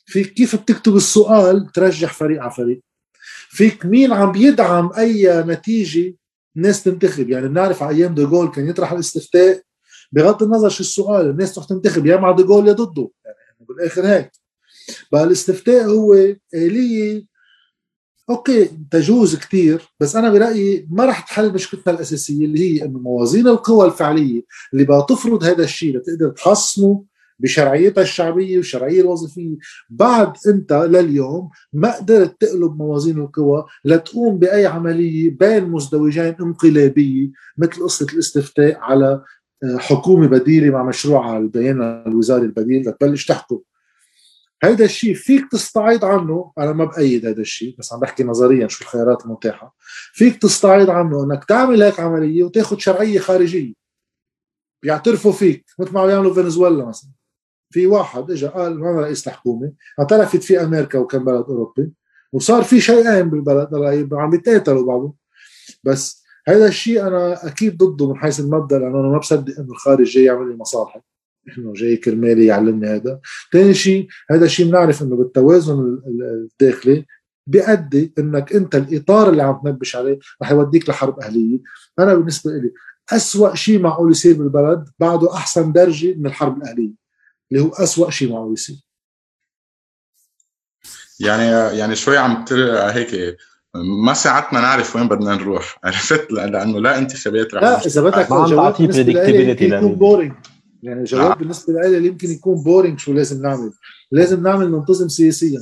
[0.06, 2.80] في كيف بتكتب السؤال ترجح فريق على فريق.
[3.48, 6.14] فيك مين عم بيدعم أي نتيجة
[6.56, 7.30] الناس تنتخب.
[7.30, 9.62] يعني بنعرف على أيام دوغول كان يطرح الاستفتاء
[10.12, 13.10] بغض النظر شو السؤال الناس تروح تنتخب يا مع دوغول يا ضده.
[13.24, 13.36] يعني
[13.68, 14.30] بالآخر هيك.
[15.12, 16.14] بقى الاستفتاء هو
[16.54, 17.29] آلية
[18.30, 23.48] okay تجوز كثير بس أنا برأيي ما رح تحل مشكلتنا الأساسية اللي هي إنه موازين
[23.48, 24.42] القوى الفعلية
[24.72, 27.04] اللي بدها تفرض هذا الشيء لتقدر تحصنه
[27.38, 29.56] بشرعيتها الشعبية والشرعيه الوظيفية.
[29.90, 37.82] بعد أنت لليوم ما قدرت تقلب موازين القوى لتقوم بأي عملية بين مزدوجين انقلابية مثل
[37.84, 39.22] قصة الاستفتاء على
[39.64, 43.58] آه، حكومة بديلة مع مشروع البيان الوزاري البديل لتبلش تحكم.
[44.62, 46.52] هيدا الشيء فيك تستعيض عنه.
[46.58, 49.76] أنا ما بأيد هيدا الشيء بس عم بحكي نظريا شو الخيارات المتاحة.
[50.12, 53.74] فيك تستعيض عنه إنك تعمل هيك عملية وتاخذ شرعية خارجية.
[54.82, 57.10] بيعترفوا فيك مثل ما عم يعملوا فنزويلا مثلا.
[57.70, 61.92] في واحد اجى قال أنا رئيس الحكومة اعترفت في أمريكا وكم بلد أوروبي
[62.32, 63.68] وصار في شيئين بالبلد
[64.12, 65.14] عم بيتقاتلوا بعضهم.
[65.84, 70.06] بس هذا الشيء أنا أكيد ضده من حيث المبدأ لأنه أنا ما بصدق إنه الخارج
[70.06, 71.02] جاي يعمل لي مصالحه
[71.58, 73.20] انه جاي كرمالي يعلمني هذا.
[73.52, 77.06] ثاني شيء هذا الشيء بنعرف إنه بالتوازن الداخلي
[77.46, 81.58] بيؤدي إنك أنت الإطار اللي عم تنبش عليه رح يوديك لحرب أهلية.
[81.98, 82.72] أنا بالنسبة لي
[83.12, 86.94] أسوأ شيء معقول يصير بالبلد بعده أحسن درجة من الحرب الأهلية
[87.52, 88.76] اللي هو أسوأ شيء معقول يصير
[91.20, 93.36] يعني يعني شوي عم هيك
[93.74, 95.78] ما ساعتنا نعرف وين بدنا نروح.
[95.84, 100.32] عرفت؟ لأنه لا انتخابات رح لا إذا بدك ما عم predictability boring
[100.82, 101.34] يعني الجواب آه.
[101.34, 103.72] بالنسبة لي يمكن يكون boring شو لازم نعمل.
[104.12, 105.60] لازم نعمل ننتظم سياسيا.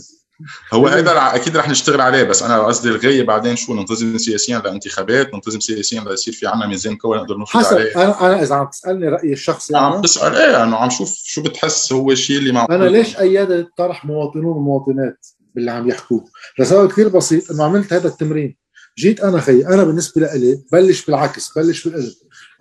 [0.73, 5.35] هو هذا أكيد رح نشتغل عليه بس أنا قصدي الغايه بعدين شو ننتظم سياسيا لانتخابات
[5.35, 7.97] ننتظم سياسيا ليصير في عندنا ميزان قوى نقدر نفوز عليه.
[7.97, 11.93] أنا أنا إذا عم تسألني رأيي الشخصي عم بسال إيه انه عم شوف شو بتحس
[11.93, 12.75] هو الشيء اللي معقول.
[12.75, 16.25] أنا ليش ايدت طرح مواطنون ومواطنات باللي عم يحكوه؟
[16.59, 18.57] لسبب كثير بسيط إنه عملت هذا التمرين.
[18.99, 22.13] جيت أنا خي أنا بالنسبة لي بلش بالعكس بلش بالقلب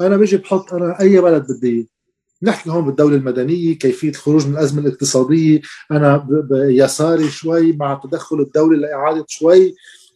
[0.01, 1.89] أنا بجي بحط أنا أي بلد بدي
[2.43, 5.61] نحكي هون بالدولة المدنية كيفية الخروج من الأزمة الاقتصادية.
[5.91, 9.75] أنا يساري شوي مع تدخل الدولة لإعادة شوي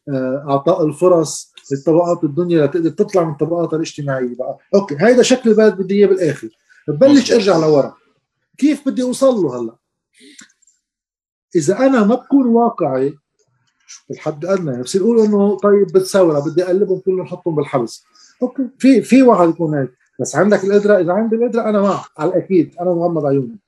[0.09, 4.57] آه، أعطاء الفرص للطبقات الدنيا لتقدر تطلع من طبقاتها الاجتماعية بقى.
[4.75, 6.49] أوكي هيدا شكل البلد بدي إياه بالآخر.
[6.87, 7.95] ببلش أرجع لورا.
[8.57, 9.75] كيف بدي أوصل له هلأ؟
[11.55, 13.13] إذا أنا ما بكون واقعي
[14.11, 18.03] الحد الادنى يعني بصير أقول إنه طيب بتساوي بدي أقلبهم كلهم نحطهم بالحبس.
[18.41, 19.91] أوكي في في واحد يكون هيك.
[20.21, 22.75] بس عندك القدره إذا عندي القدره أنا معك على الأكيد.
[22.81, 23.59] أنا مغمض عيوني.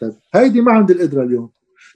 [0.00, 1.50] طيب هيدي ما عندي القدره اليوم.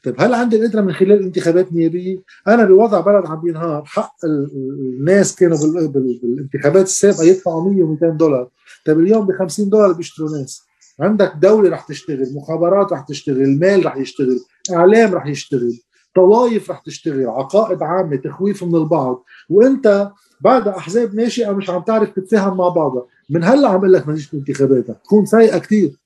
[0.05, 3.85] طيب هل عندي القدره من خلال انتخابات نيابية؟ أنا بوضع بلد عم بينهار.
[3.85, 5.59] حق الناس كانوا
[5.89, 8.48] بالانتخابات السابقة يدفعوا 100 و200 دولار.
[8.86, 10.62] طيب اليوم ب 50 دولار بيشتروا ناس.
[11.01, 14.40] عندك دولة رح تشتغل مخابرات رح تشتغل المال رح يشتغل
[14.73, 15.81] إعلام رح يشتغل
[16.15, 19.24] طوائف رح تشتغل عقائد عامة تخويف من البعض.
[19.51, 20.11] وأنت
[20.41, 23.07] بعد أحزاب ناشئة مش عم تعرف تتفاهم مع بعضها.
[23.31, 25.97] من هلأ عم أقول لك ما تجيش انتخاباتك تكون سيئه كثير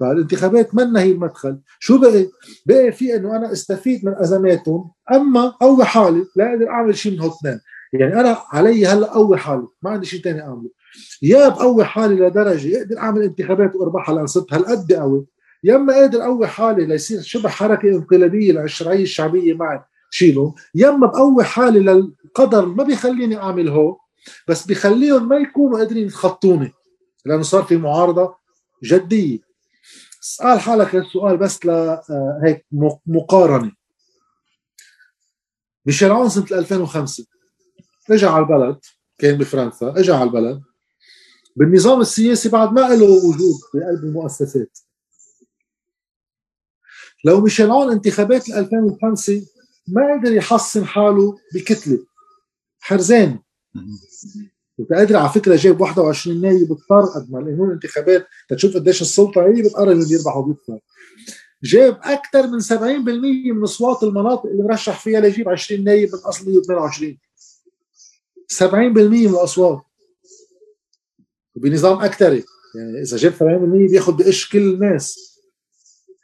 [0.00, 2.26] فالانتخابات منا هي المدخل؟ شو بقي؟
[2.66, 7.20] بقي في إنه أنا استفيد من أزماتهم أما قوي حالي لا أقدر أعمل شيء من
[7.20, 7.60] هالثنين
[7.92, 10.70] يعني أنا علي هلأ قوي حالي ما عندي شيء ثاني أعمله.
[11.22, 15.26] يا بقوي حالي لدرجة أقدر أعمل انتخابات واربحها لأن صرت هالقد قوي
[15.64, 19.80] يا إما قادر قوي حالي ليصير شبه حركة انقلابية للشرعيه الشعبية معي.
[20.10, 23.98] شيلهم يا اما بقوي حالي للقدر ما بيخليني أعمل هو.
[24.48, 26.72] بس بيخليهم ما يكونوا قادرين يتخطوني
[27.24, 28.34] لأنه صار في معارضة
[28.84, 29.38] جدية.
[30.22, 33.72] اسأل حالك السؤال بس لهيك آه، مقارنة.
[35.86, 37.26] ميشيل عون سنة 2005
[38.10, 38.78] اجى على البلد
[39.18, 40.62] كان بفرنسا اجى على البلد.
[41.56, 44.78] بالنظام السياسي بعد ما له وجود بقلب المؤسسات.
[47.24, 49.42] لو ميشيل عون انتخابات 2005
[49.92, 51.98] ما قدر يحصن حاله بكتله
[52.80, 53.38] حرزان
[54.94, 59.62] قادر على فكرة جايب 21 نايب اضطر قد ما القانون الانتخابات تشوف قديش السلطة هي
[59.62, 60.78] بتقرر اللي بيربح وبيخسر
[61.62, 62.74] جاب أكثر من 70%
[63.54, 67.18] من أصوات المناطق اللي مرشح فيها ليجيب 20 نايب من أصل 128
[68.52, 69.82] 70% من الأصوات.
[71.56, 72.44] بنظام اكثري
[72.74, 75.38] يعني إذا جاب 70% بياخذ بقش كل الناس.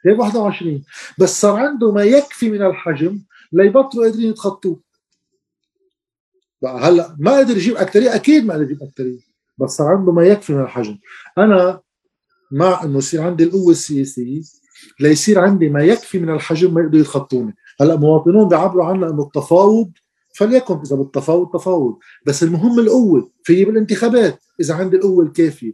[0.05, 0.83] جاب 21
[1.19, 3.21] بس صار عنده ما يكفي من الحجم
[3.55, 4.79] ليبطلوا قادرين يتخطوه.
[6.61, 9.19] بقى هلأ ما قدر يجيب أكترية أكيد ما قدر يجيب أكترية
[9.57, 10.97] بس صار عنده ما يكفي من الحجم.
[11.37, 11.81] أنا
[12.51, 14.41] مع إنه يصير عندي القوة السياسية
[14.99, 17.55] ليصير عندي ما يكفي من الحجم ما يقدروا يتخطوني.
[17.81, 19.91] هلأ مواطنون بيعبروا عنا إنه التفاوض
[20.35, 21.97] فليكن إذا بالتفاوض تفاوض.
[22.25, 25.73] بس المهم القوة في بالانتخابات إذا عندي القوة الكافية.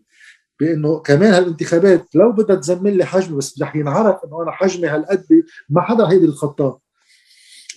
[0.60, 5.44] بإنه كمان هالانتخابات لو بدها تزمن لي حجمي بس رح ينعرف إنه أنا حجمي هالقد
[5.70, 6.78] ما حدا هيدي الخطاب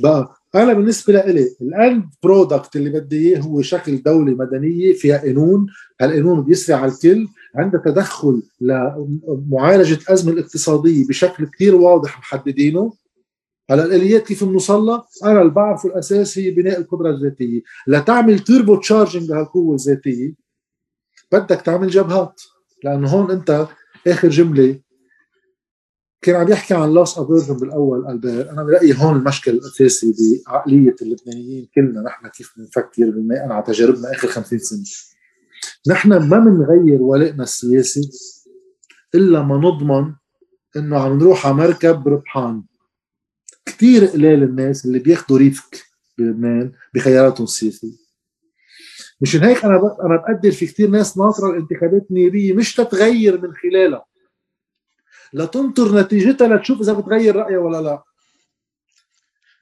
[0.02, 0.34] بقى.
[0.54, 5.66] أنا بالنسبة لي ال end product اللي بدي إياه هو شكل دولة مدنية فيها قانون.
[6.00, 7.28] هالقانون بيسري على الكل.
[7.54, 12.92] عندها تدخل لمعالجة الازمه الاقتصادية بشكل كثير واضح محددينه.
[13.70, 17.62] هلا الآليات كيف بنوصل أنا اللي بعرفه الاساس هي بناء القدرة الذاتية.
[17.86, 20.34] لتعمل turbo charging لهالقوة الذاتية
[21.32, 22.42] بدك تعمل جبهات.
[22.84, 23.66] لأنه هون أنت
[24.06, 24.80] آخر جملة
[26.24, 28.50] كان عم يحكي عن loss aversion بالأول ألبير.
[28.50, 30.14] أنا برأيي هون المشكل الأساسي
[30.46, 34.84] بعقلية اللبنانيين كلنا نحن كيف بنفكر بناء على تجاربنا آخر 50 سنة.
[35.88, 38.10] نحن ما بنغير ولائنا السياسي
[39.14, 40.14] إلا ما نضمن
[40.76, 42.62] إنه عم نروح على مركب ربحان.
[43.66, 45.84] كثير قليل الناس اللي بياخذوا risk
[46.18, 48.04] بلبنان بخياراتهم السياسية.
[49.20, 54.13] مشان هيك أنا أنا بقدر في كثير ناس ناطرة الانتخابات النيابية مش تتغير من خلالها.
[55.34, 58.02] لتنطر نتيجتها لتشوف إذا بتغير رأيها ولا لا.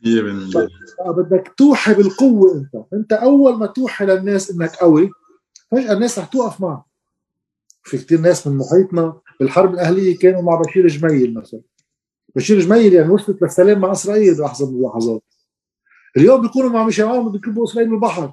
[0.03, 2.85] 100% بدك توحي بالقوة أنت.
[2.93, 5.11] أنت أول ما توحي للناس إنك قوي
[5.71, 6.83] فجأة الناس رح توقف معك.
[7.85, 11.61] في كثير ناس من محيطنا بالحرب الأهلية كانوا مع بشير جميل مثلا.
[12.37, 15.23] بشير جميل يعني وصلت للسلام مع إسرائيل بلحظه من اللحظات.
[16.17, 18.33] اليوم بيكونوا مع ميشيل عون بده يكبوا إسرائيل بالبحر.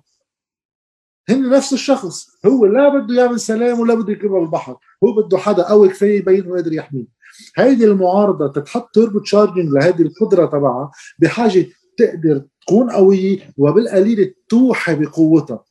[1.29, 2.27] هن نفس الشخص.
[2.45, 4.77] هو لا بده يعمل سلام ولا بده يكبها بالبحر.
[5.03, 7.18] هو بده حدا قوي كفاية يبين إنه قادر يحميه.
[7.57, 11.65] هيدي المعارضة تتحط توربو تشارجنج لهذه القدرة تبعها بحاجة
[11.97, 15.63] تقدر تكون قوية وبالقليل توحي بقوتها.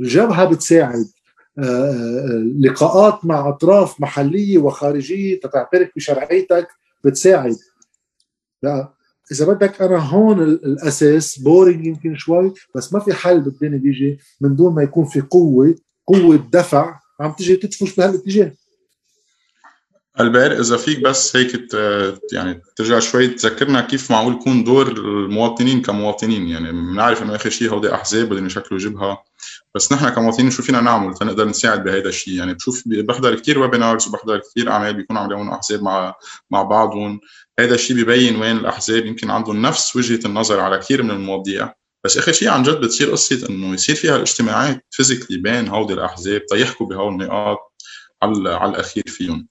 [0.00, 1.06] الجبهة بتساعد.
[1.58, 6.68] آه، آه، لقاءات مع أطراف محلية وخارجية تتعترف بشرعيتك
[7.04, 7.56] بتساعد.
[9.32, 14.56] إذا بدك أنا هون الأساس boring يمكن شوي بس ما في حل بالدنيا بيجي من
[14.56, 15.74] دون ما يكون في قوة
[16.06, 17.00] قوة دفع.
[17.20, 18.52] عم تجي تدفش بهالاتجاه.
[20.20, 21.68] ألبير إذا فيك بس هيك
[22.32, 26.48] يعني ترجع شوي تذكرنا كيف معقول يكون دور المواطنين كمواطنين.
[26.48, 29.24] يعني بنعرف إنه آخر شيء هودي أحزاب بدهم يشكلوا جبهة
[29.74, 34.08] بس نحن كمواطنين شو فينا نعمل تنقدر نساعد بهذا الشيء يعني بشوف بحضر كثير webinars
[34.08, 36.14] وبحضر كثير أعمال بيكونوا عم يعملوا أحزاب مع
[36.50, 37.20] مع بعضهم.
[37.60, 41.74] هذا الشيء ببين وين الأحزاب يمكن عندهم نفس وجهة النظر على كثير من المواضيع.
[42.04, 46.46] بس آخر شيء عن جد بتصير قصة إنه يصير فيها الاجتماعات physically بين هودي الأحزاب
[46.46, 47.58] تيحكوا بهول النقاط
[48.22, 49.48] على على الأخير فيهم.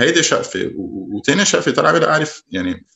[0.00, 2.86] هيدي شقفة وثاني شقفة طلع بدي أعرف يعني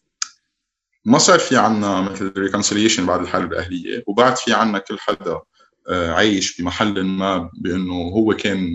[1.05, 5.41] ما صار في عنا مثل reconciliation بعد الحرب الأهلية وبعد في عنا كل حدا
[5.89, 8.75] آه، عايش بمحل ما بأنه هو كان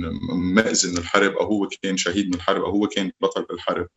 [0.55, 3.87] مأذى من الحرب أو هو كان شهيد من الحرب أو هو كان بطل بالحرب.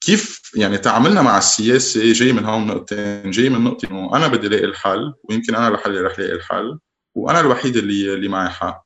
[0.00, 4.46] كيف يعني تعاملنا مع السياسة؟ جاي من هون نقطتين جاي من نقطة إنه أنا بدي
[4.46, 6.78] ألاقي الحل ويمكن أنا لحالي رح لاقي الحل
[7.14, 8.84] وأنا الوحيد اللي اللي معي حق.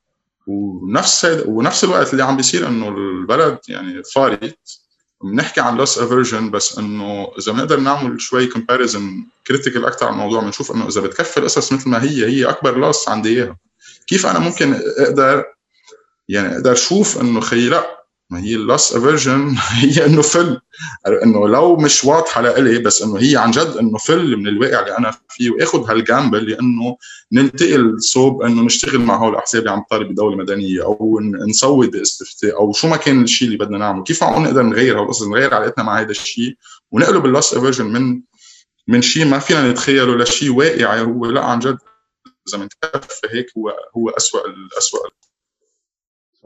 [0.49, 4.59] ونفس ونفس الوقت اللي عم بيصير إنه البلد يعني فارت
[5.25, 10.41] بنحكي عن loss aversion بس إنه إذا بنقدر نعمل شوي comparison critical أكثر على الموضوع
[10.41, 13.57] بنشوف إنه إذا بتكفي القصص مثل ما هي هي أكبر loss عندي إياها.
[14.07, 15.45] كيف أنا ممكن أقدر
[16.29, 17.98] يعني أقدر أشوف إنه خي لأ
[18.31, 20.61] ما هي ال loss aversion هي إنه فل
[21.07, 24.99] إنه لو مش واضحة لإلي بس إنه هي عن جد إنه فل من الواقع اللي
[24.99, 26.97] أنا فيه وآخذ هال gamble لإنه
[27.33, 32.57] ننتقل صوب إنه نشتغل مع هول الاحزاب اللي عم تطالب بدولة مدنية أو نصوت باستفتاء
[32.57, 34.05] أو شو ما كان الشيء اللي بدنا نعمله.
[34.05, 36.57] كيف معقول نقدر نغير هالقصص نغير علاقتنا مع هذا الشيء
[36.93, 38.23] ونقلب ال loss aversion من
[38.89, 41.79] من شيء ما فينا نتخيله لشيء واقعي هو لا عن جد
[42.49, 44.43] إذا بنتكفى هيك هو هو اسوء
[44.79, 45.01] اسوء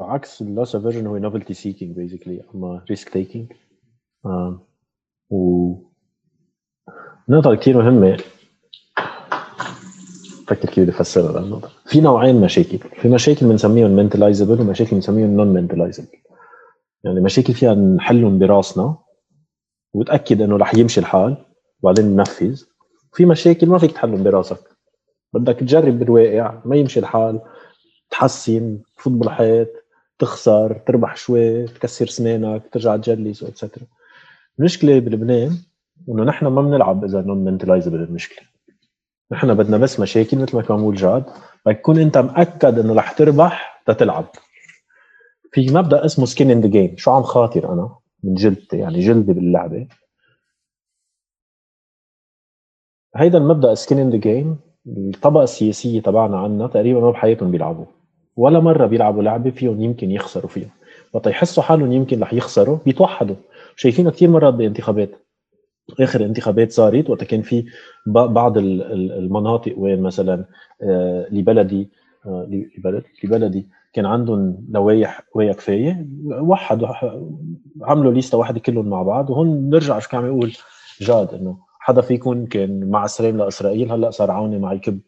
[0.03, 3.53] عكس ال loss aversion هو novelty seeking basically أما risk taking
[5.31, 5.74] و
[7.29, 8.16] نقطة كثير مهمة.
[10.47, 11.70] فكر كيف بدي افسرها النقطة.
[11.87, 12.79] في نوعين مشاكل.
[12.79, 16.09] في مشاكل بنسميهم mentalizable ومشاكل بنسميهم non mentalizable
[17.05, 18.97] يعني مشاكل فيها نحلهم براسنا
[19.95, 21.37] وتأكد إنه رح يمشي الحال
[21.83, 22.62] وبعدين ننفذ.
[23.12, 24.59] في مشاكل ما فيك تحلهم براسك.
[25.33, 27.41] بدك تجرب بالواقع ما يمشي الحال.
[28.11, 29.69] تحسن تفوت بالحيط
[30.23, 33.87] تخسر تربح شوي تكسر سنانك ترجع تجلس et cetera
[34.59, 35.59] المشكلة بلبنان
[36.09, 38.49] إنه نحن ما بنلعب إذا non mentalizable المشكلة
[39.32, 41.24] نحن بدنا بس مشاكل مثل ما كان بقول جاد.
[41.66, 44.27] بدك تكون أنت مأكد إنه رح تربح تتلعب
[45.53, 49.32] في مبدأ اسمه skin in the game شو عم خاطر أنا؟ من جلدتي يعني جلدي
[49.32, 49.89] باللعبة.
[53.16, 57.86] هيدا المبدأ skin in the game الطبقة السياسية تبعنا عنا تقريبا ما بحياتهم بيلعبوا.
[58.37, 60.71] ولا مرة بيلعبوا لعبة فيهم يمكن يخسروا فيها.
[61.13, 63.37] وقت يحسوا حالهم يمكن رح يخسروا بيتوحدوا.
[63.77, 65.11] شايفينها كثير مرات بانتخابات.
[66.01, 67.65] آخر انتخابات صارت وقت كان في
[68.07, 70.45] بعض المناطق وين مثلا
[70.83, 71.91] آه، لبلدي
[72.27, 72.49] آه،
[72.79, 76.07] لبلد لبلدي كان عندهم لوايح قوية كفاية.
[76.27, 76.89] وحدوا
[77.83, 80.53] عملوا ليستا واحدة كلهم مع بعض وهون بنرجع شو كان عم يقول
[81.01, 85.01] جاد إنه حدا فيكم كان مع سلام لإسرائيل هلأ صار عوني مع يكب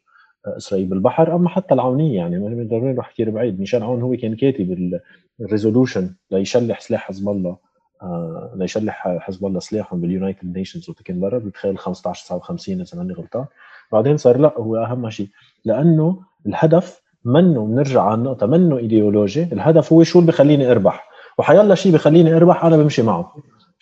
[0.46, 4.36] إسرائيل بالبحر أما حتى العونية يعني ما ضروري نروح كثير بعيد ميشيل عون هو كان
[4.36, 4.98] كاتب
[5.40, 7.56] ال resolution ليشلح سلاح حزب الله
[8.02, 12.98] آه ليشلح حزب الله سلاحهم بال United Nations وقت كان برا بتخيل 15 59 إذا
[12.98, 13.44] ماني غلطان.
[13.92, 15.28] بعدين صار لا هو أهم شيء
[15.64, 21.08] لأنه الهدف منه بنرجع على النقطه منه ايديولوجي الهدف هو شو اللي بخليني أربح.
[21.38, 23.32] وحيلا شيء بخليني أربح أنا بمشي معه.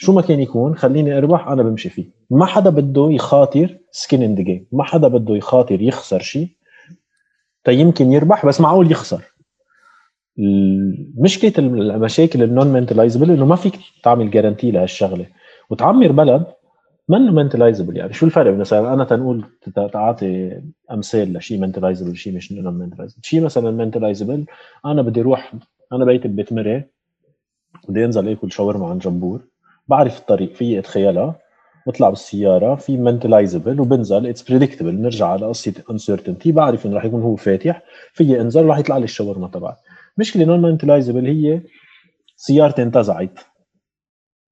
[0.02, 2.10] شو ما كان يكون خليني أربح أنا بمشي فيه.
[2.30, 6.48] ما حدا بده يخاطر skin in the game ما حدا بده يخاطر يخسر شيء.
[7.68, 9.22] يمكن يربح بس معقول يخسر.
[11.18, 15.26] مشكله المشاكل ال non mentalizable إنه ما فيك تعمل guarantee لهالشغلة.
[15.70, 16.46] وتعمر بلد
[17.08, 19.44] منه mentalizable يعني شو الفرق؟ مثلا أنا تنقول
[19.92, 20.60] تعطي
[20.90, 24.46] أمثال لشيء mentalizable شيء مش non mentalizable شيء مثلا mentalizable
[24.86, 25.54] أنا بدي أروح
[25.92, 26.84] أنا بيتي ببيت مري
[27.88, 29.51] بدي أنزل أكل شاورما عند جمبور
[29.88, 31.38] بعرف الطريق في اتخيلها
[31.86, 37.22] بطلع بالسيارة في mentalizable وبنزل it's predictable نرجع على قصة uncertainty بعرف إنه راح يكون
[37.22, 37.82] هو فاتح
[38.12, 39.74] في انزل راح يطلع لي الشاورما تبعي
[40.18, 41.60] مشكلة non mentalizable هي
[42.36, 43.38] سيارتي انتزعت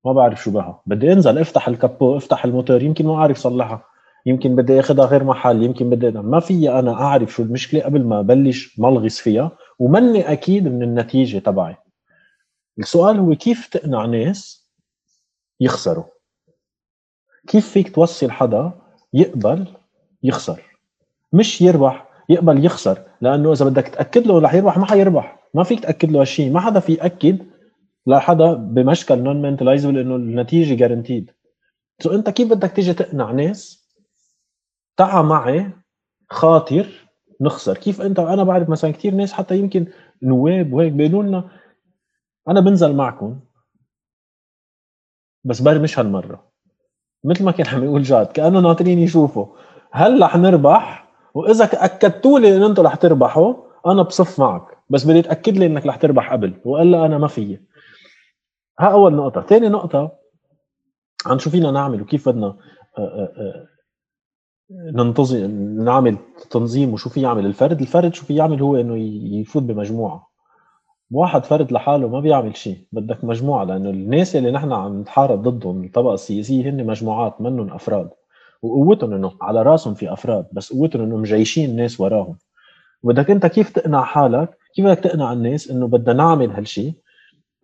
[0.04, 0.82] ما بعرف شو بها.
[0.86, 3.84] بدي انزل افتح ال capot افتح الموتور يمكن ما أعرف صلحها.
[4.26, 8.20] يمكن بدي أخذها غير محل يمكن بدي ما في أنا أعرف شو المشكلة قبل ما
[8.20, 11.76] أبلش ملغص فيها ومني أكيد من النتيجة تبعي.
[12.78, 14.59] السؤال هو كيف تقنع ناس
[15.60, 16.04] يخسروا.
[17.46, 18.72] كيف فيك توصل حدا
[19.14, 19.66] يقبل
[20.22, 20.62] يخسر؟
[21.32, 25.80] مش يربح يقبل يخسر لأنه إذا بدك تأكد له رح يربح ما حيربح ما فيك
[25.80, 27.38] تأكد له هالشيء ما حدا في يأكد
[28.06, 31.30] لحدا بمشكل non mentalizable إنه النتيجة guaranteed
[31.98, 33.88] so أنت كيف بدك تيجي تقنع ناس؟
[34.96, 35.70] تعا معي
[36.30, 36.86] خاطر
[37.40, 37.76] نخسر.
[37.78, 39.86] كيف أنت؟ أنا بعرف مثلا كثير ناس حتى يمكن
[40.22, 41.50] نواب وهيك بيقولوا لنا
[42.48, 43.40] أنا بنزل معكم.
[45.44, 46.50] بس بر مش هالمرة.
[47.24, 49.46] مثل ما كان عم يقول جاد كأنه ناطرين يشوفوا.
[49.90, 53.54] هل رح نربح؟ وإذا اكدتوا لي إن أنتم رح تربحوا
[53.86, 54.62] أنا بصف معك.
[54.90, 56.60] بس بدي تأكد لي إنك رح تربح قبل.
[56.64, 57.60] وإلا أنا ما فيي.
[58.80, 59.40] ها أول نقطة.
[59.42, 60.12] ثاني نقطة
[61.26, 62.56] عن شو فينا نعمل؟ وكيف بدنا آه،
[62.98, 63.66] آه، آه،
[64.70, 65.50] ننتظم
[65.84, 66.16] نعمل
[66.50, 67.80] تنظيم وشو في يعمل الفرد.
[67.80, 68.96] الفرد شو في يعمل؟ هو إنه
[69.40, 70.29] يفوت بمجموعة.
[71.10, 72.78] واحد فرد لحاله ما بيعمل شيء.
[72.92, 78.10] بدك مجموعة لأنه الناس اللي نحن عم نتحارب ضدهم الطبقه السياسيه هن مجموعات منهم أفراد.
[78.62, 82.36] وقوتهم إنه على رأسهم في أفراد بس قوتهم إنه مجيشين الناس وراهم.
[83.02, 86.92] بدك أنت كيف تقنع حالك؟ كيف بدك تقنع الناس إنه بدنا نعمل هالشيء؟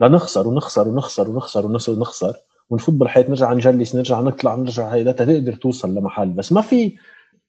[0.01, 2.33] لنخسر ونخسر ونخسر ونخسر ونخسر ونخسر
[2.71, 6.29] ونفوت بالحياة نرجع نجلس نرجع نطلع نرجع هيدا تقدر توصل لمحل.
[6.29, 6.97] بس ما في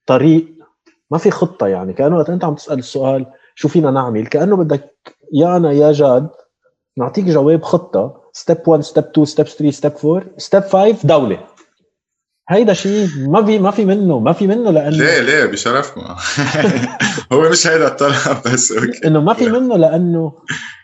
[0.05, 0.47] طريق
[1.11, 1.93] ما في خطة يعني.
[1.93, 3.25] كأنه وقت أنت عم تسأل السؤال
[3.55, 6.29] شو فينا نعمل؟ كأنه بدك يا أنا يا جاد
[6.97, 8.21] نعطيك جواب خطة.
[8.33, 11.39] step 1 step 2 step 3 step 4 step 5 دولة.
[12.49, 16.01] هيدا شيء ما في ما في منه ما في منه لأنه ليه ليه؟ بشرفكم.
[17.33, 18.13] هو مش هيدا الطلب
[18.53, 19.07] بس okay.
[19.07, 20.33] إنه ما في منه لأنه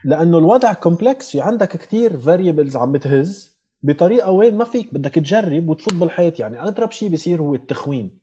[0.05, 3.53] لأنه الوضع complex في عندك كثير variables عم بتهز.
[3.81, 8.19] بطريقة وين ما فيك بدك تجرب وتفوت بالحيط يعني أضرب شيء بيصير هو التخوين.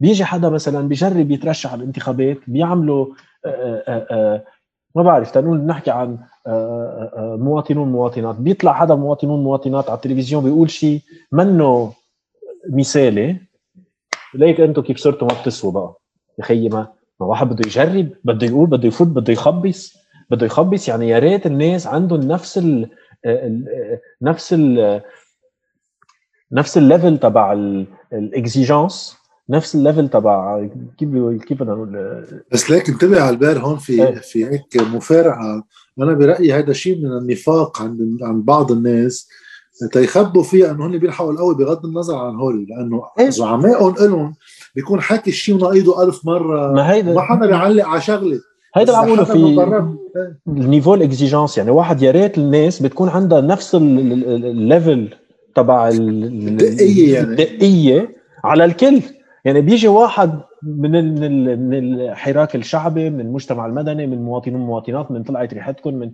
[0.00, 3.06] بيجي حدا مثلا بيجرب يترشح على الانتخابات بيعملوا
[3.46, 4.44] آآ آآ
[4.96, 6.18] ما بعرف تنقول نحكي عن
[7.18, 8.36] مواطنون مواطنات.
[8.36, 11.00] بيطلع حدا مواطنون مواطنات على التلفزيون بيقول شيء
[11.32, 11.92] منه
[12.70, 13.36] مثالي.
[14.34, 15.94] ليك أنتم كيف صرتوا ما بتسووا بقى؟
[16.38, 16.88] يا خيي ما
[17.20, 19.96] ما واحد بده يجرب بده يقول بده يفوت بده يخبص
[20.30, 20.88] بده يخبص.
[20.88, 22.90] يعني يا ريت الناس عندهم نفس ال
[24.22, 25.00] نفس ال
[26.52, 27.52] نفس ال level تبع
[28.12, 31.08] ال exigence نفس ال level تبع كيف
[31.48, 34.14] كيف بدنا نقول بس ليك انتبه على البال هون في إيه.
[34.14, 35.64] في هيك مفارقة.
[35.98, 39.28] أنا برأيي هذا شيء من النفاق عند عند بعض الناس
[39.92, 44.34] تيخبوا فيها إنه هن بيلحقوا القوي بغض النظر عن هول لأنه إيه؟ زعمائهم إلهم
[44.74, 46.72] بيكون حاكي الشيء ونقيضه ألف مرة.
[46.72, 48.40] ما هيدا ما حدا بيعلق على شغلة.
[48.74, 49.96] هيدا اللي عم في
[50.48, 55.08] ال niveau ال exigence يعني واحد يا ريت الناس بتكون عندها نفس ال level
[55.54, 57.28] تبع الدقيه يعني.
[57.28, 59.00] الدقيه على الكل.
[59.44, 61.14] يعني بيجي واحد من
[61.68, 66.12] من الحراك الشعبي من المجتمع المدني من مواطنين ومواطنات من طلعت ريحتكم من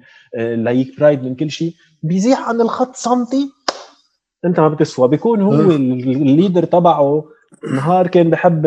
[0.65, 3.51] like pride من كل شيء بيزيح عن الخط سنتي
[4.45, 5.09] انت ما بتسوى.
[5.09, 7.25] بيكون هو ال leader تبعه
[7.75, 8.67] نهار كان بحب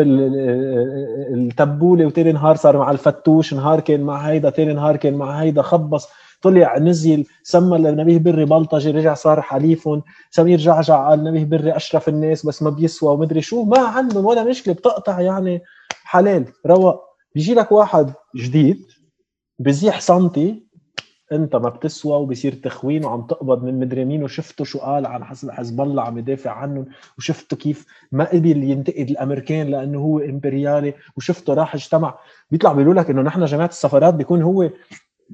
[1.34, 5.62] التبولة وتاني نهار صار مع الفتوش نهار كان مع هيدا تاني نهار كان مع هيدا
[5.62, 6.08] خبص.
[6.42, 12.08] طلع نزل سمى لنبيه بري بلطجي رجع صار حليفهم سمير جعجع قال نبيه بري أشرف
[12.08, 13.64] الناس بس ما بيسوى ومدري شو.
[13.64, 15.62] ما عندهم ولا مشكلة بتقطع يعني
[16.04, 16.44] حلال.
[16.66, 17.02] رواق
[17.34, 18.86] بيجي لك واحد جديد
[19.58, 20.62] بزيح سنتي
[21.32, 25.80] أنت ما بتسوى وبصير تخوين وعم تقبض من مدري مين وشفتوا شو قال عن حزب
[25.80, 26.86] الله عم يدافع عنهم
[27.18, 32.18] وشفتوا كيف ما قبل ينتقد الأمريكان لأنه هو إمبريالي وشفتوا راح اجتمع.
[32.50, 34.70] بيطلع بيقولوا لك إنه نحن جماعة السفارات بيكون هو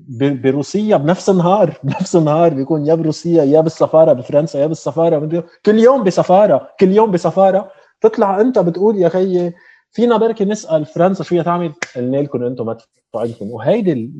[0.08, 6.04] بروسيا بنفس النهار بنفس النهار بيكون يا بروسيا يا بالسفارة بفرنسا يا بالسفارة كل يوم
[6.04, 7.70] بسفارة كل يوم بسفارة.
[8.00, 9.54] تطلع أنت بتقول يا خيي
[9.90, 12.76] فينا بركي نسأل فرنسا شو تعمل؟ قلنا لكم أنتم ما
[13.14, 14.12] عندكم وهيدي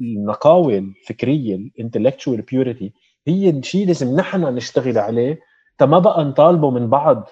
[0.00, 2.92] النقاوه الفكرية ال intellectual purity
[3.26, 5.40] هي الشيء لازم نحن نشتغل عليه
[5.78, 7.28] تا ما بقى نطالبه من بعض.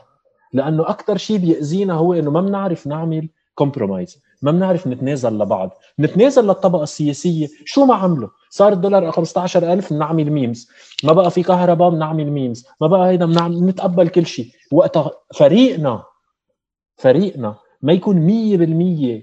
[0.52, 5.70] لأنه أكثر شيء بيأذينا هو إنه ما بنعرف نعمل compromise ما بنعرف نتنازل لبعض.
[6.00, 7.48] نتنازل للطبقة السياسية.
[7.64, 10.68] شو ما عملوا؟ صار الدولار 15000 بنعمل memes
[11.04, 14.46] ما بقى في كهرباء بنعمل memes ما بقى هيدا بنعمل نتقبل كل شيء.
[14.72, 16.02] وقتها فريقنا
[16.96, 19.22] فريقنا ما يكون 100%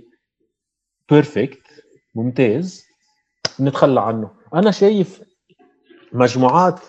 [1.09, 1.61] perfect
[2.15, 2.85] ممتاز
[3.59, 4.31] نتخلى عنه.
[4.53, 5.21] أنا شايف
[6.13, 6.79] مجموعات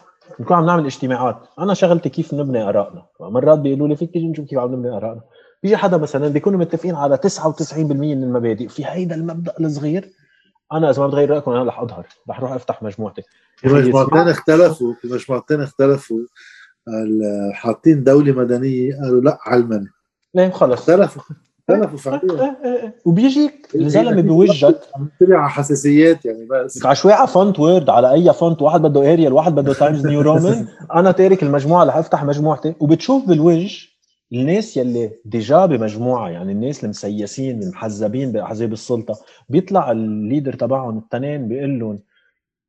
[0.40, 1.36] نكون عم نعمل اجتماعات.
[1.58, 3.06] أنا شغلتي كيف نبني آرائنا.
[3.20, 5.20] مرات بيقولوا لي فيك تيجي نشوف كيف عم نبني آرائنا.
[5.62, 10.10] بيجي حدا مثلا بيكونوا متفقين على 99% من المبادئ في هيدا المبدأ الصغير
[10.72, 13.22] أنا إذا ما بتغير رأيكم أنا رح أظهر رح أروح أفتح مجموعتي.
[13.56, 16.18] في مجموعتين اختلفوا في مجموعتين اختلفوا.
[17.52, 19.88] حاطين دولة مدنية قالوا لا علمنه
[20.38, 20.78] إيه خلص.
[20.78, 21.22] اختلفوا.
[21.70, 22.56] اختلفوا فعليا.
[23.04, 24.80] وبيجيك الزلمة بوجهك.
[25.20, 26.86] بتبع على حساسيات يعني بس.
[26.86, 30.68] عشوائي على font Word على أي font واحد بده Arial واحد بده Times New Roman
[30.94, 32.74] أنا تارك المجموعة رح أفتح مجموعتي.
[32.80, 33.89] وبتشوف بالوجه
[34.32, 39.14] الناس يلي déjà بمجموعة يعني الناس المسيسين المحزبين باحزاب السلطة
[39.48, 41.98] بيطلع ال leader تبعهم التنين بيقول لهم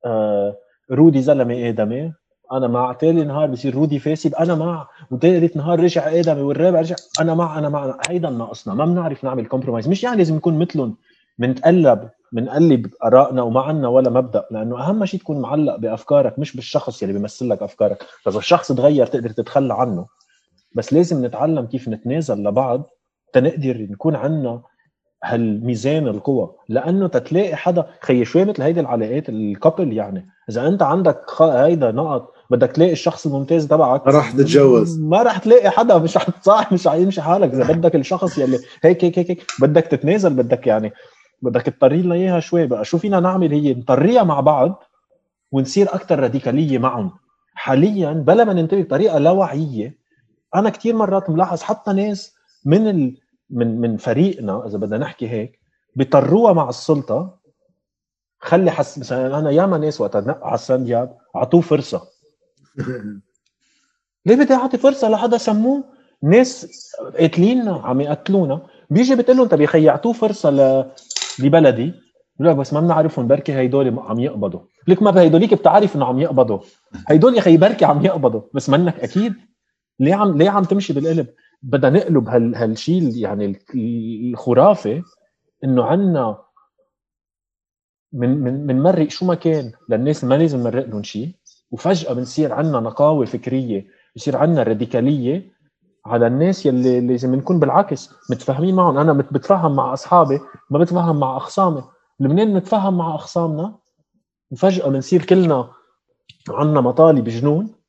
[0.05, 0.57] آه
[0.91, 2.13] رودي زلمة آدمي
[2.51, 6.95] أنا مع تالي نهار بصير رودي فاسد أنا مع وثالث نهار رجع آدمي والرابع رجع
[7.21, 10.95] أنا مع أنا مع هيدا ناقصنا ما بنعرف نعمل compromise مش يعني لازم نكون مثلهم
[11.37, 17.03] بنتقلب بنقلب آرائنا وما عنا ولا مبدأ لأنه أهم شيء تكون معلق بأفكارك مش بالشخص
[17.03, 18.03] يلي بيمثل لك أفكارك.
[18.23, 20.05] فإذا الشخص تغير تقدر تتخلى عنه.
[20.75, 22.89] بس لازم نتعلم كيف نتنازل لبعض
[23.33, 24.61] تنقدر نكون عنا
[25.23, 31.41] هالميزان القوى لأنه تتلاقي حدا خي شوي مثل هيدي العلاقات الكابل يعني إذا أنت عندك
[31.41, 34.99] هيدا نقط بدك تلاقي الشخص الممتاز تبعك ما راح تتجوز.
[34.99, 37.53] ما راح تلاقي حدا مش رح تصاح مش رح يمشي حالك.
[37.53, 40.91] إذا بدك الشخص يلي هيك هيك هيك بدك تتنازل بدك يعني
[41.41, 42.67] بدك تطري لنا إياها شوي.
[42.67, 44.83] بقى شو فينا نعمل؟ هي نطريها مع بعض
[45.51, 47.11] ونصير أكثر راديكالية معهم.
[47.53, 50.00] حاليا بلا ما ننتبه بطريقة لا وعية
[50.55, 52.33] أنا كثير مرات ملاحظ حتى ناس
[52.65, 53.17] من ال...
[53.49, 55.59] من من فريقنا إذا بدنا نحكي هيك
[55.95, 57.39] بيطروها مع السلطة
[58.39, 62.01] خلي حس مثلا أنا ياما ناس وقت نقع حسان دياب أعطوه فرصة.
[64.25, 65.83] ليه بدي أعطي فرصة لحدا سموه؟
[66.23, 66.67] ناس
[67.19, 68.61] قاتليننا عم يقتلونا.
[68.89, 70.91] بيجي بتقول له انت بيخي اعطوه فرصة ل...
[71.39, 71.93] لبلدي.
[72.39, 74.59] لا بس ما بنعرفهم بركي هيدول عم يقبضوا.
[74.87, 76.59] لك ما هيدوليك بتعرف إنه عم يقبضوا.
[77.07, 78.41] هيدول يا خي بركي عم يقبضوا.
[78.53, 79.33] بس منك أكيد
[80.01, 81.27] ليه عم ليه عم تمشي بالقلب؟
[81.63, 83.59] بدنا نقلب هال هالشيء يعني
[84.33, 85.03] الخرافي
[85.63, 86.37] إنه عنا
[88.13, 91.31] من من بنمرق شو ما كان للناس ما لازم نمرق لهم شيء.
[91.71, 95.51] وفجأة بنصير عنا نقاوة فكرية بصير عنا راديكالية
[96.05, 98.97] على الناس يلي لازم نكون بالعكس متفاهمين معهم.
[98.97, 101.83] أنا بتفهم مع أصحابي ما بتفهم مع اخصامي
[102.19, 103.75] لمنين نتفاهم مع اخصامنا
[104.51, 105.71] وفجأة بنصير كلنا
[106.49, 107.80] عنا مطالب جنون.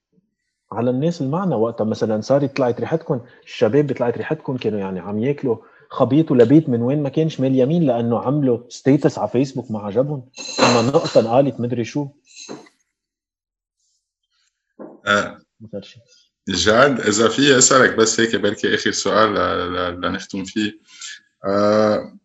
[0.73, 1.85] على الناس اللي معنا وقتها.
[1.85, 5.57] مثلا صارت طلعت ريحتكم الشباب طلعت ريحتكم كانوا يعني عم ياكلوا
[5.90, 10.28] خبيط ولبيت من وين ما كان شمال يمين لأنه عملوا ستيتس على فيسبوك ما عجبهم.
[10.61, 12.09] أما نقطة قالت مدري شو.
[15.07, 15.39] أه.
[16.49, 19.35] جاد إذا في أسألك بس هيك بركي آخر سؤال
[20.01, 20.73] لنختم فيه.
[21.44, 22.19] أه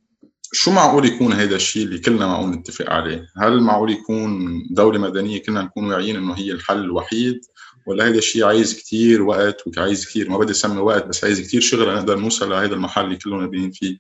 [0.53, 5.43] شو معقول يكون هذا الشيء اللي كلنا معقول نتفق عليه؟ هل معقول يكون دولة مدنية
[5.43, 7.41] كلنا نكون واعيين إنه هي الحل الوحيد؟
[7.87, 11.61] ولا هذا الشيء عايز كثير وقت وعايز كثير ما بدي أسمي وقت بس عايز كثير
[11.61, 13.97] شغل نقدر نوصل لهذا المحل اللي كلنا نابين فيه.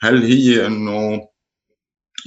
[0.00, 1.28] هل هي إنه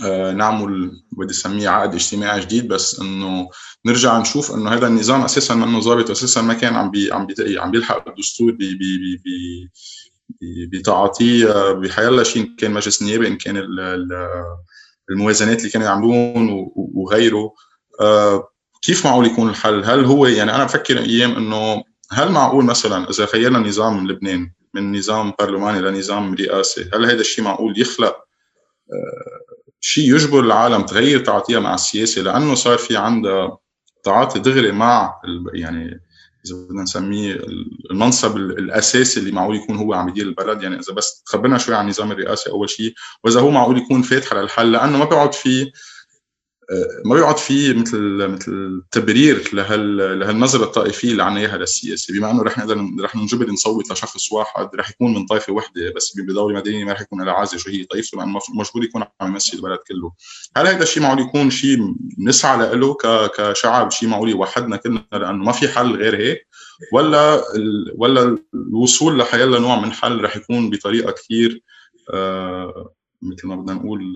[0.05, 3.49] آه نعمل بدي اسميه عقد اجتماعي جديد بس إنه
[3.85, 7.59] نرجع نشوف إنه هذا النظام أساسا منه ظابط أساسا ما كان عم بي عم بي
[7.59, 9.17] عم بيلحق الدستور بي بي بي
[10.41, 13.67] بي بتعاطيه بحيلا شيء إن كان مجلس النيابة إن كان
[15.09, 17.53] الموازنات اللي كانوا يعملون وغيره.
[18.01, 18.50] آه
[18.81, 23.25] كيف معقول يكون الحل؟ هل هو يعني أنا بفكر أيام إنه هل معقول مثلا إذا
[23.25, 28.15] خيرنا نظام لبنان من نظام برلماني لنظام رئاسي، هل هذا الشيء معقول يخلق
[28.93, 29.41] آه،
[29.81, 33.57] شيء يجبر العالم تغير تعاطيها مع السياسة لأنه صار في عندها
[34.03, 35.21] تعاطي دغري مع
[35.53, 36.01] يعني
[36.45, 37.41] إذا بدنا نسميه
[37.91, 41.83] المنصب الأساسي اللي معقول يكون هو عم يدير البلد يعني إذا بس تخبرنا شوي عن
[41.83, 42.93] النظام الرئاسي أول شيء
[43.23, 45.71] وإذا هو معقول يكون فاتح للحل لأنه ما بيقعد في
[47.05, 52.43] ما بيقعد في مثل مثل تبرير لهال لهالنظرة الطائفية اللي عنا اياها للسياسه بما انه
[52.43, 56.85] رح نقدر رح ننجبر نصوت لشخص واحد رح يكون من طائفة وحدة بس بدوله مدنيه
[56.85, 60.11] ما رح يكون لها عازة شو هي طائفته لأنه مجبور يكون عم يمثل البلد كله.
[60.57, 62.97] هل هذا الشيء معقول يكون شيء نسعى له
[63.37, 66.47] كشعب شيء معقول يوحدنا كلنا لأنه ما في حل غير هيك؟
[66.93, 67.93] ولا ال...
[67.97, 71.63] ولا الوصول لحيلا نوع من حل رح يكون بطريقة كثير
[72.13, 74.13] آه مثل ما بدنا نقول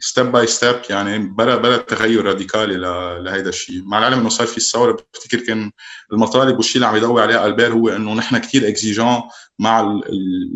[0.00, 2.76] step by step يعني بلا بلا تغير راديكالي
[3.22, 5.70] لهيدا الشيء مع العلم إنه صار في الثورة بفتكر كان
[6.12, 9.22] المطالب والشيء اللي عم يضوي عليه ألبير هو إنه نحن كثير اكزيجون
[9.58, 10.00] مع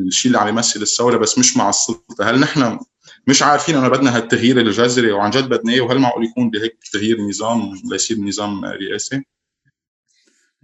[0.06, 2.30] الشيء اللي عم يمثل الثورة بس مش مع السلطة.
[2.30, 2.78] هل نحن
[3.26, 7.20] مش عارفين انه بدنا هالتغيير الجذري وعن جد بدنا إياه؟ وهل معقول يكون بهيك تغيير
[7.20, 9.24] نظام ليصير نظام رئاسي؟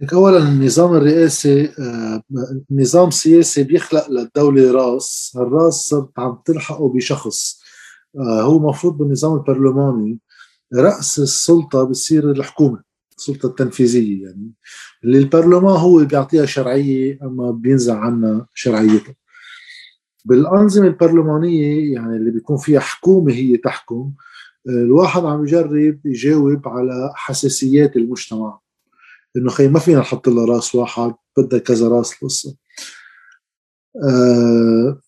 [0.03, 2.23] اولا النظام الرئاسي آه،
[2.71, 7.61] نظام سياسي بيخلق للدولة راس هالراس صرت عم تلحقه بشخص
[8.19, 10.19] آه، هو مفروض بالنظام البرلماني
[10.75, 12.83] رأس السلطة بتصير الحكومة
[13.17, 14.51] السلطة التنفيذية يعني.
[15.03, 19.15] اللي البرلمان هو بيعطيها شرعية أما بينزع عنها شرعيتها.
[20.25, 24.13] بالأنظمة البرلمانية يعني اللي بيكون فيها حكومة هي تحكم
[24.67, 28.66] آه، الواحد عم يجرب يجاوب على حساسيات المجتمع.
[29.37, 32.55] إنه خي ما فينا نحط لها راس واحد بدها كذا راس القصة
[34.03, 35.01] آه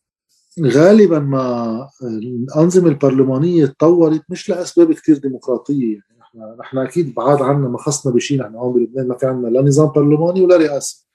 [0.66, 7.68] غالبا ما الأنظمة البرلمانية تطورت مش لأسباب كثير ديمقراطية يعني نحن نحن أكيد بعاد عنا
[7.68, 11.08] ما خصنا بشيء نحن هون بلبنان ما في عنا لا نظام برلماني ولا رئاسي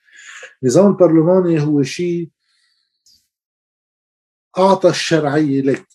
[0.62, 2.31] النظام البرلماني هو شيء
[4.59, 5.86] أعطى الشرعية لك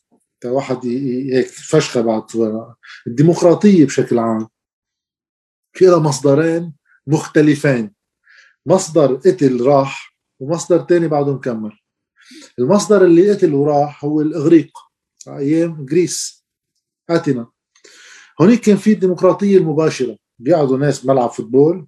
[0.43, 2.23] كواحد هيك فشخة بعد
[3.07, 4.47] الديمقراطية بشكل عام.
[5.73, 6.73] في لها مصدرين
[7.10, 7.91] مختلفين
[8.65, 11.72] مصدر قتل راح ومصدر تاني بعده مكمل.
[12.60, 14.72] المصدر اللي قتل وراح هو الإغريق
[15.27, 16.45] أيام جريس
[17.10, 17.48] اتنا
[18.41, 20.18] هونيك كان في الديمقراطيه المباشرة.
[20.40, 21.88] بيقعدوا ناس بملعب فوتبول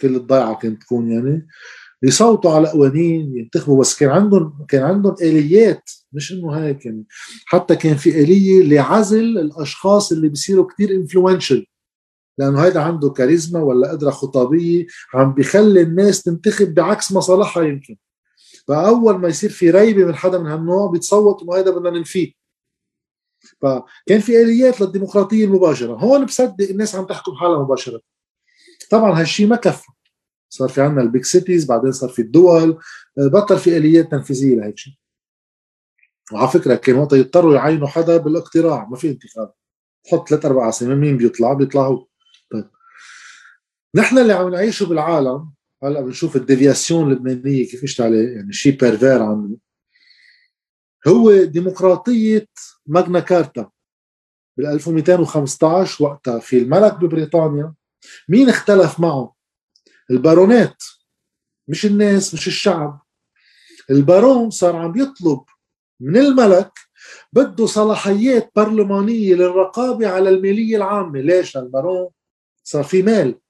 [0.00, 1.46] كل الضيعة كانت تكون يعني
[2.02, 3.80] يصوتوا على قوانين ينتخبوا.
[3.80, 7.06] بس كان عندهم كان عندهم آليات مش إنه هيك يعني.
[7.46, 11.66] حتى كان في آلية لعزل الأشخاص اللي بيصيروا كتير انفلونشل
[12.38, 17.96] لأنه هيدا عنده كاريزما ولا قدرة خطابية عم بيخلي الناس تنتخب بعكس مصالحها يمكن.
[18.68, 22.32] فاول ما يصير في ريبة من حدا من هالنوع بيتصوت إنه هيدا بدنا ننفيه.
[23.60, 25.94] فكان في آليات للديمقراطية المباشرة.
[25.94, 28.00] هون بصدق الناس عم تحكم حالها مباشرة.
[28.90, 29.86] طبعا هالشيء ما كفى.
[30.48, 32.78] صار في عندنا ال big cities بعدين صار في الدول.
[33.16, 34.94] بطل في آليات تنفيذية لهيك شيء
[36.32, 38.88] وعلى فكرة كان وقتها يضطروا يعينوا حدا بالاقتراع.
[38.88, 39.52] ما في انتخاب.
[40.04, 42.11] تحط ثلاث أربع اسامي مين بيطلع؟ بيطلع هو طيب
[43.94, 45.52] نحن اللي عم نعيشه بالعالم
[45.82, 49.56] هلا بنشوف ال déviation اللبنانية كيف اشتغل يعني شيء pervers عنه
[51.08, 52.46] هو ديمقراطية
[52.86, 53.70] ماجنا كارتا
[54.56, 57.74] بال 1215 وقتها في الملك ببريطانيا.
[58.28, 59.34] مين اختلف معه؟
[60.10, 60.82] البارونات
[61.68, 63.02] مش الناس مش الشعب.
[63.90, 65.40] البارون صار عم يطلب
[66.00, 66.72] من الملك
[67.32, 71.20] بده صلاحيات برلمانية للرقابة على المالية العامة.
[71.20, 72.08] ليش؟ البارون
[72.64, 73.41] صار في مال.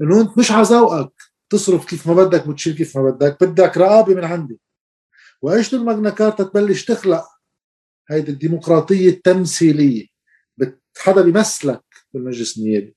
[0.00, 1.12] إنه أنت مش على ذوقك
[1.50, 3.44] تصرف كيف ما بدك وتشيل كيف ما بدك.
[3.44, 4.60] بدك رقابة من عندي.
[5.42, 7.24] وإيش الماجنا كارتا تبلش تخلق؟
[8.10, 10.06] هيدي الديمقراطية التمثيلية.
[10.98, 11.84] حدا بيمثلك
[12.14, 12.96] بالمجلس النيابي.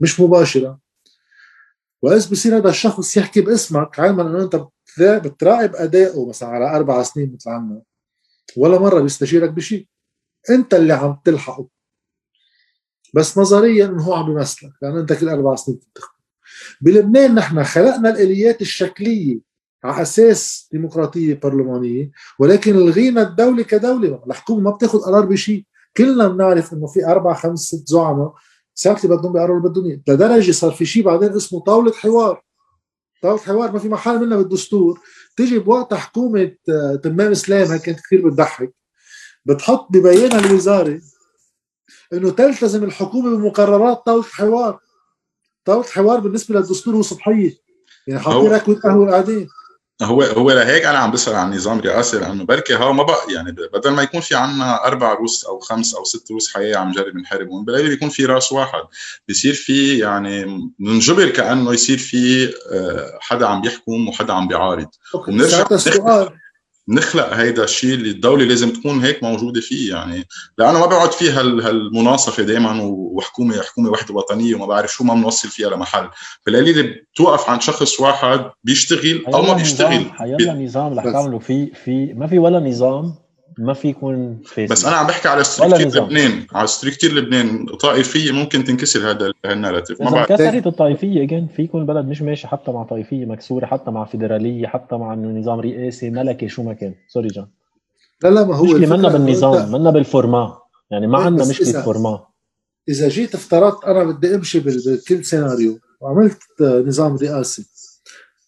[0.00, 0.80] مش مباشرة.
[2.02, 4.68] وإذ بصير هذا الشخص يحكي باسمك؟ علما إنه أنت
[5.26, 7.82] بتراقب أدائه مثلا على أربع سنين مثل عنا
[8.56, 9.88] ولا مرة بيستشيرك بشيء.
[10.50, 11.68] أنت اللي عم تلحقه.
[13.14, 14.72] بس نظريا إنه هو عم بيمثلك.
[14.82, 16.17] لأنه أنت كل أربع سنين بتنتخب
[16.80, 19.38] بلبنان نحن خلقنا الآليات الشكلية
[19.84, 24.22] على أساس ديمقراطية برلمانية ولكن لغينا الدولة كدولة.
[24.26, 25.64] الحكومة ما بتاخذ قرار بشيء
[25.96, 28.34] كلنا بنعرف إنه في أربع خمس ست زعماء
[28.86, 30.00] اللي بدهم بيقرروا اللي بدهم إياه.
[30.08, 32.42] لدرجة صار في شيء بعدين اسمه طاولة حوار.
[33.22, 35.00] طاولة حوار ما في محل منها بالدستور.
[35.36, 38.74] تيجي بوقت حكومة آه، تمام إسلام هي كانت كثير بتضحك.
[39.44, 41.00] بتحط ببيانها الوزاري
[42.12, 44.78] إنه تلتزم الحكومة بمقررات طاولة حوار.
[45.68, 47.56] طاوله حوار بالنسبة للدستور هو صبحيه
[48.06, 49.48] يعني حاطين ركوه قهوة قاعدين
[50.02, 53.52] هو هو لهيك أنا عم بسأل عن نظام رئاسي لأنه بركي ها ما بقى يعني
[53.52, 57.16] بدل ما يكون في عنا أربع روس أو خمس أو ست روس حياة عم نجرب
[57.16, 58.80] نحاربهم بالقليل يكون في راس واحد.
[59.28, 60.44] بصير في يعني
[60.80, 64.88] ننجبر كأنه يصير في آه، حدا عم بيحكم وحدا عم بيعارض.
[65.14, 66.30] وبنرجع السؤال
[66.88, 70.28] نخلق هيدا الشيء اللي الدولة لازم تكون هيك موجودة فيه يعني
[70.58, 75.48] لأنه ما بيقعد فيه هالمناصفة دائما وحكومة حكومة وحدة وطنية وما بعرف شو ما بنوصل
[75.48, 76.08] فيها لمحل.
[76.46, 80.04] بالقليل بتوقف عند شخص واحد بيشتغل أو ما بيشتغل.
[80.12, 81.38] حيلا نظام رح تعملوا.
[81.38, 83.27] في في ما في ولا نظام
[83.58, 86.46] ما في يكون فاسد بس أنا عم بحكي على structure لبنان.
[86.52, 87.66] على structure لبنان.
[87.66, 90.32] طائفية ممكن تنكسر هذا ال narrative ما بعرف.
[90.32, 94.66] انكسرت الطائفية again في يكون بلد مش ماشي حتى مع طائفية مكسورة حتى مع فيدرالية
[94.66, 96.94] حتى مع نظام رئاسي ملكي شو ما كان.
[97.08, 97.46] sorry جان
[98.22, 100.58] لا لا ما هو مشكله منا بالنظام منا بال format
[100.90, 102.24] يعني ما عندنا مشكله format
[102.88, 107.66] اذا جيت افترضت أنا بدي أمشي بكل سيناريو وعملت نظام رئاسي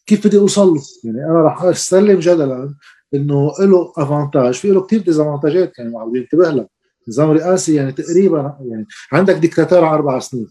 [0.06, 2.74] كيف بدي أوصل له؟ يعني أنا رح أستلم جدلا
[3.14, 6.68] إنه له avantage في له كثير désavantage ات يعني معود ينتبه لك
[7.08, 10.46] نظام رئاسي يعني تقريبا يعني عندك ديكتاتور على أربع سنين.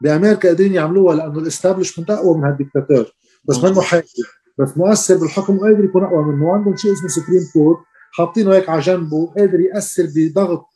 [0.00, 3.12] بأمريكا قادرين يعملوها لأنه ال establishment أقوى من هالديكتاتور.
[3.44, 4.06] بس منه حاكم
[4.58, 6.46] بس مؤثر بالحكم وقادر يكون أقوى منه.
[6.46, 7.78] وعندهم شيء اسمه Supreme Court
[8.12, 10.66] حاطينه هيك على جنبه قادر يأثر بضغط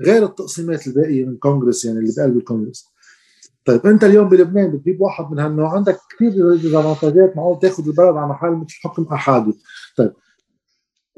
[0.00, 2.92] غير التقسيمات الباقية من كونغرس يعني اللي بقلب الكونغرس
[3.64, 5.74] طيب أنت اليوم بلبنان بتجيب واحد من هالنوع.
[5.74, 9.52] عندك كثير ديزافانتاجات معقول تاخذ البلد على محل مثل حكم أحادي.
[9.96, 10.12] طيب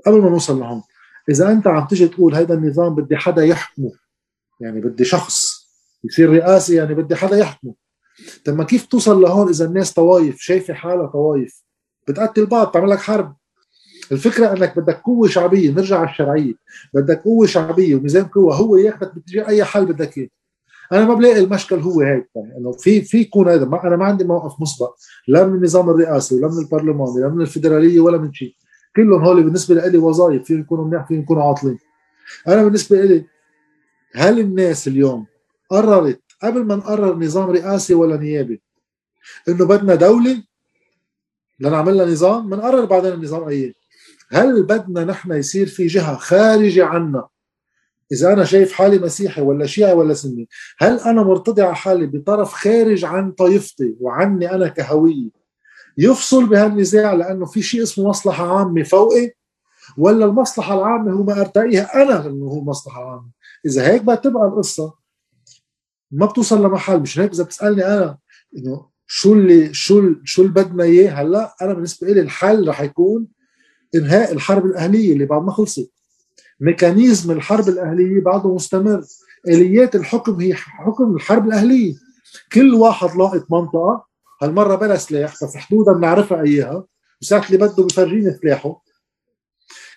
[0.07, 0.83] قبل ما نوصل لهون
[1.29, 3.93] إذا أنت عم تيجي تقول هذا النظام بدي حدا يحكمه
[4.61, 5.65] يعني بدي شخص
[6.05, 7.75] يصير رئاسي يعني بدي حدا يحكمه.
[8.45, 11.63] طب ما كيف توصل لهون إذا الناس طوايف شايفة حالها طوايف؟
[12.09, 13.37] بتقتل بعض تعمل لك حرب.
[14.13, 15.71] الفكرة إنك بدك قوة شعبية.
[15.71, 16.55] نرجع على الشرعية.
[16.95, 18.55] بدك قوة شعبية وميزان قوة.
[18.55, 20.29] هو ياخذك بتجي أي حل بدك إياه.
[20.93, 22.31] أنا ما بلاقي المشكل هو هيك.
[22.35, 24.95] يعني إنه في في يكون هذا ما أنا ما عندي موقف مسبق.
[25.29, 28.55] لا من النظام الرئاسي ولا من البرلماني لا من الفدراليه ولا من شيء.
[28.97, 31.79] كلهم هول بالنسبة لي وظائف فيهم يكونوا منيح فيهم يكونوا عاطلين.
[32.49, 33.27] أنا بالنسبة لي
[34.15, 35.27] هل الناس اليوم
[35.71, 38.63] قررت قبل ما نقرر نظام رئاسي ولا نيابي
[39.49, 40.43] إنه بدنا دولة
[41.61, 43.75] لنعمل لها نظام؟ بنقرر بعدين النظام أي.
[44.31, 47.29] هل بدنا نحن يصير في جهة خارجة عنا؟
[48.13, 50.49] إذا أنا شايف حالي مسيحي ولا شيعي ولا سني
[50.79, 55.44] هل أنا مرتضي على حالي بطرف خارج عن طائفتي وعني أنا كهوية؟
[55.99, 59.33] يفصل بهالنزاع لأنه في شيء اسمه مصلحة عامة فوقي
[59.99, 63.31] ولا المصلحة العامة هو ما أرتقيها أنا إنه هو مصلحة عامة.
[63.67, 64.95] إذا هيك بتبقى القصة.
[66.11, 68.19] ما بتوصل لمحل مش هيك إذا بتسألني أنا
[68.57, 73.27] إنه شو اللي شو شو اللي بدنا إياه هلأ أنا بالنسبة لي الحل رح يكون
[73.95, 75.93] إنهاء الحرب الأهلية اللي بعد ما خلصت.
[76.61, 79.05] ميكانيزم الحرب الأهلية بعده مستمر.
[79.49, 81.95] آليات الحكم هي حكم الحرب الأهلية.
[82.53, 84.07] كل واحد لاقط منطقة
[84.45, 86.85] هالمرة بلا سلاح بس حدودها بنعرفها إياها.
[87.23, 88.83] وساعه اللي بده بفرجيني سلاحه.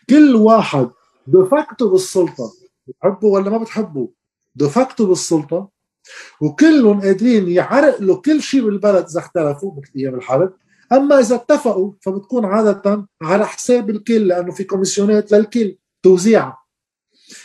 [0.09, 0.89] كل واحد
[1.27, 2.51] دفقته بالسلطة
[2.87, 4.09] بتحبه ولا ما بتحبه؟
[4.55, 5.69] دفقته بالسلطة.
[6.41, 10.53] وكلهم قادرين يعرقلوا كل شيء بالبلد إذا اختلفوا بايام الحرب.
[10.91, 16.63] أما إذا اتفقوا فبتكون عادة على حساب الكل لأنه في كوميسيونات للكل توزيعها.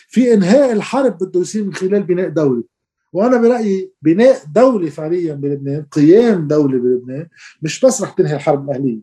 [0.09, 2.65] في إنهاء الحرب بده يصير من خلال بناء دولة.
[3.13, 7.29] وأنا برأيي بناء دولة فعليا بلبنان قيام دولة بلبنان
[7.63, 9.01] مش بس رح تنهي الحرب الأهلية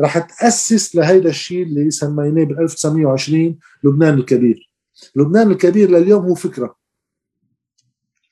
[0.00, 4.70] رح تأسس لهيدا الشيء اللي سميناه بال 1920 لبنان الكبير.
[5.16, 6.76] لبنان الكبير لليوم هو فكرة.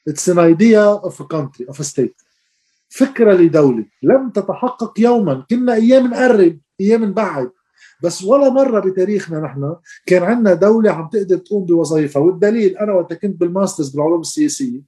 [0.08, 2.24] Idea of a country of a state.
[2.88, 3.86] فكرة لدولة.
[4.02, 5.46] لم تتحقق يوما.
[5.50, 7.50] كنا أيام نقرب أيام نبعد
[8.02, 12.22] بس ولا مرة بتاريخنا نحن كان عندنا دولة عم تقدر تقوم بوظائفها.
[12.22, 14.80] والدليل أنا وقت كنت بالماسترز بالعلوم السياسية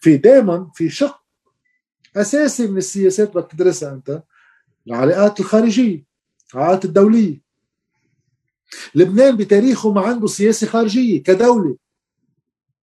[0.00, 1.22] في دائما في شق
[2.16, 4.22] أساسي من السياسات بدك تدرسها أنت
[4.86, 6.04] العلاقات الخارجية
[6.54, 7.42] العلاقات الدولية.
[8.94, 11.76] لبنان بتاريخه ما عنده سياسة خارجية كدولة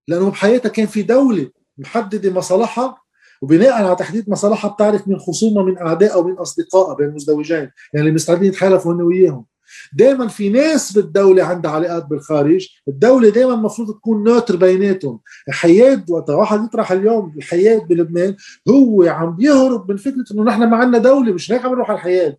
[0.08, 3.02] لأنه بحياتها كان في دولة محددة مصالحها
[3.42, 8.10] وبناء على تحديد مصالحها بتعرف من خصومها من أعدائها ومن أصدقائها بين المزدوجين يعني اللي
[8.12, 9.44] مستعدين يتحالفوا هن وياهم.
[9.92, 15.20] دائما في ناس بالدولة عندها علاقات بالخارج الدولة دائما المفروض تكون نوتر بيناتهم.
[15.48, 18.36] الحياد وقت واحد يطرح اليوم الحياد بلبنان
[18.68, 21.96] هو عم بيهرب من فكرة إنه نحن ما عندنا دولة مش هيك عم نروح على
[21.98, 22.36] الحياد.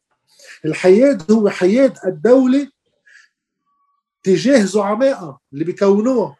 [0.65, 2.68] الحياد هو حياد الدولة
[4.23, 6.35] تجاه زعمائها اللي بيكونوها.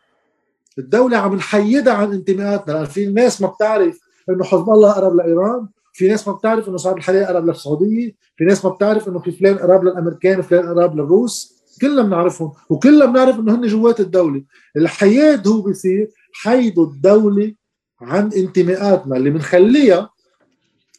[0.78, 4.00] الدولة عم نحيدها عن انتماءاتنا لأن في ناس ما بتعرف
[4.30, 5.68] إنه حزب الله قرب لإيران
[6.00, 9.32] في ناس ما بتعرف إنه سعد الحريري قرب للسعودية في ناس ما بتعرف إنه في
[9.32, 11.60] فلان قرب للأمريكان فلان قرب للروس.
[11.82, 14.44] كلنا بنعرفهم وكلنا بنعرف إنه هن جوات الدولة.
[14.78, 17.54] الحياد هو بيصير حيد الدولة
[18.02, 20.10] عن انتماءاتنا اللي بنخليها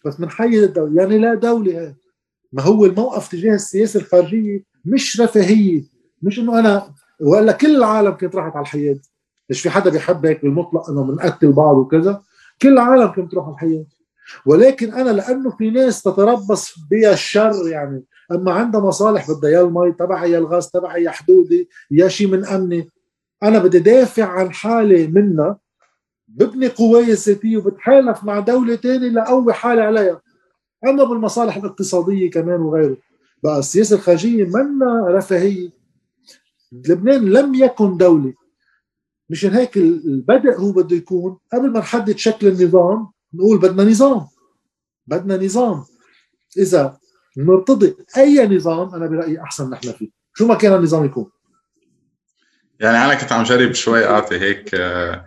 [0.04, 1.02] بس بنحيد الدولة.
[1.02, 1.94] يعني لا دولة هي.
[2.52, 5.82] ما هو الموقف تجاه السياسة الخارجية مش رفاهية.
[6.22, 9.00] مش إنه أنا ولا كل العالم كانت راحت على الحياد
[9.50, 12.22] مش في حدا بيحب هيك بالمطلق إنه بنقتل بعض وكذا.
[12.62, 13.84] كل العالم كانت تروح على الحياة.
[14.46, 19.92] ولكن أنا لأنه في ناس تتربص بها الشر يعني أما عندها مصالح بدها يا المي
[19.92, 22.90] تبعها يا الغاز تبعها يا حدودي يا شيء من أمني.
[23.42, 25.58] أنا بدي دافع عن حالي منها
[26.28, 30.20] ببني قواي الذاتيه وبتحالف مع دولة ثانية لأقوي حالي عليها.
[30.86, 32.96] أما بالمصالح الاقتصادية كمان وغيره.
[33.42, 35.70] بقى السياسة الخارجية منا رفاهية.
[36.72, 38.34] لبنان لم يكن دولة.
[39.30, 44.26] مشان هيك البدء هو بده يكون قبل ما نحدد شكل النظام نقول بدنا نظام.
[45.06, 45.84] بدنا نظام.
[46.58, 46.98] إذا
[47.36, 50.08] نرتضي أي نظام أنا برأيي أحسن نحن فيه.
[50.34, 51.30] شو ما كان النظام يكون.
[52.80, 55.24] يعني أنا كنت عم جرب شوي أعطي هيك آه،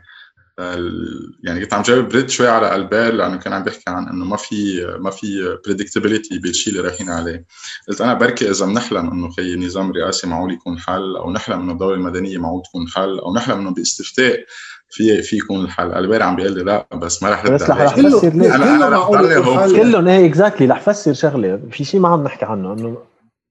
[1.43, 4.37] يعني كنت عم جرب برد شوي على البير لأنه كان عم بيحكي عن إنه ما
[4.37, 7.45] في ما في predictability بالشيء اللي رايحين عليه.
[7.87, 11.71] قلت أنا بركي إذا بنحلم إنه خي نظام رئاسي معقول يكون حل أو نحلم إنه
[11.71, 14.45] الدولة المدنية معقول تكون حل أو نحلم إنه باستفتاء
[14.93, 15.93] في في يكون الحل.
[15.93, 19.11] البير عم بيقول لي لا بس ما رح بس رح افسر ليه؟ أنا أنا رح
[19.11, 21.59] ضلني كلهم إيه exactly رح فسر شغلة.
[21.71, 22.97] في شيء ما عم نحكي عنه إنه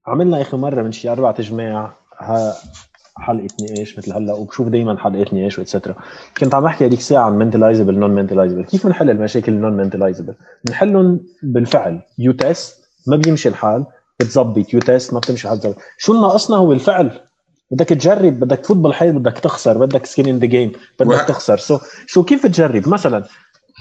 [0.07, 1.93] عملنا آخر مرة من شي أربع اجماع
[3.17, 5.95] حلقه نقاش مثل هلأ وبشوف دائما حلقات نقاش و et cetera.
[6.39, 10.35] كنت عم بحكي هذيك الساعة عن mentalizable non mentalizable كيف بنحل المشاكل ال non mentalizable
[10.65, 12.01] بنحلهم بالفعل.
[12.19, 12.75] you test
[13.07, 13.87] ما بيمشي الحال.
[14.21, 17.21] بتظبط you test ما بتمشي الحال شو ناقصنا هو الفعل؟
[17.73, 21.59] بدك تجرب بدك تفوت بالحيط بدك تخسر بدك skin in the game بدك تخسر.
[21.59, 23.25] so so, شو كيف تجرب؟ مثلا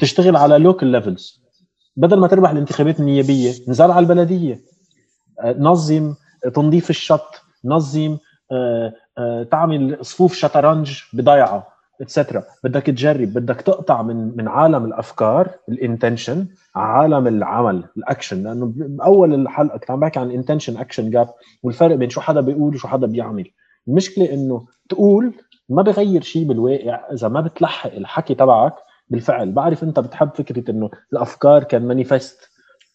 [0.01, 1.41] تشتغل على local levels
[1.97, 4.61] بدل ما تربح الانتخابات النيابية نزل على البلدية.
[5.41, 6.13] آه، نظم
[6.55, 8.17] تنظيف الشط نظم
[8.51, 11.67] آه، آه، تعمل صفوف شطرنج بضيعة
[12.01, 18.43] et cetera بدك تجرب بدك تقطع من من عالم الأفكار ال intention عالم العمل الأكشن.
[18.43, 21.29] لأنه باول الحلقة كنت عم بحكي عن intention action gap
[21.63, 23.51] والفرق بين شو حدا بيقول وشو حدا بيعمل.
[23.87, 25.33] المشكلة إنه تقول
[25.69, 28.73] ما بغير شيء بالواقع إذا ما بتلحق الحكي تبعك
[29.09, 29.51] بالفعل.
[29.51, 32.51] بعرف أنت بتحب فكرة إنه الأفكار can manifest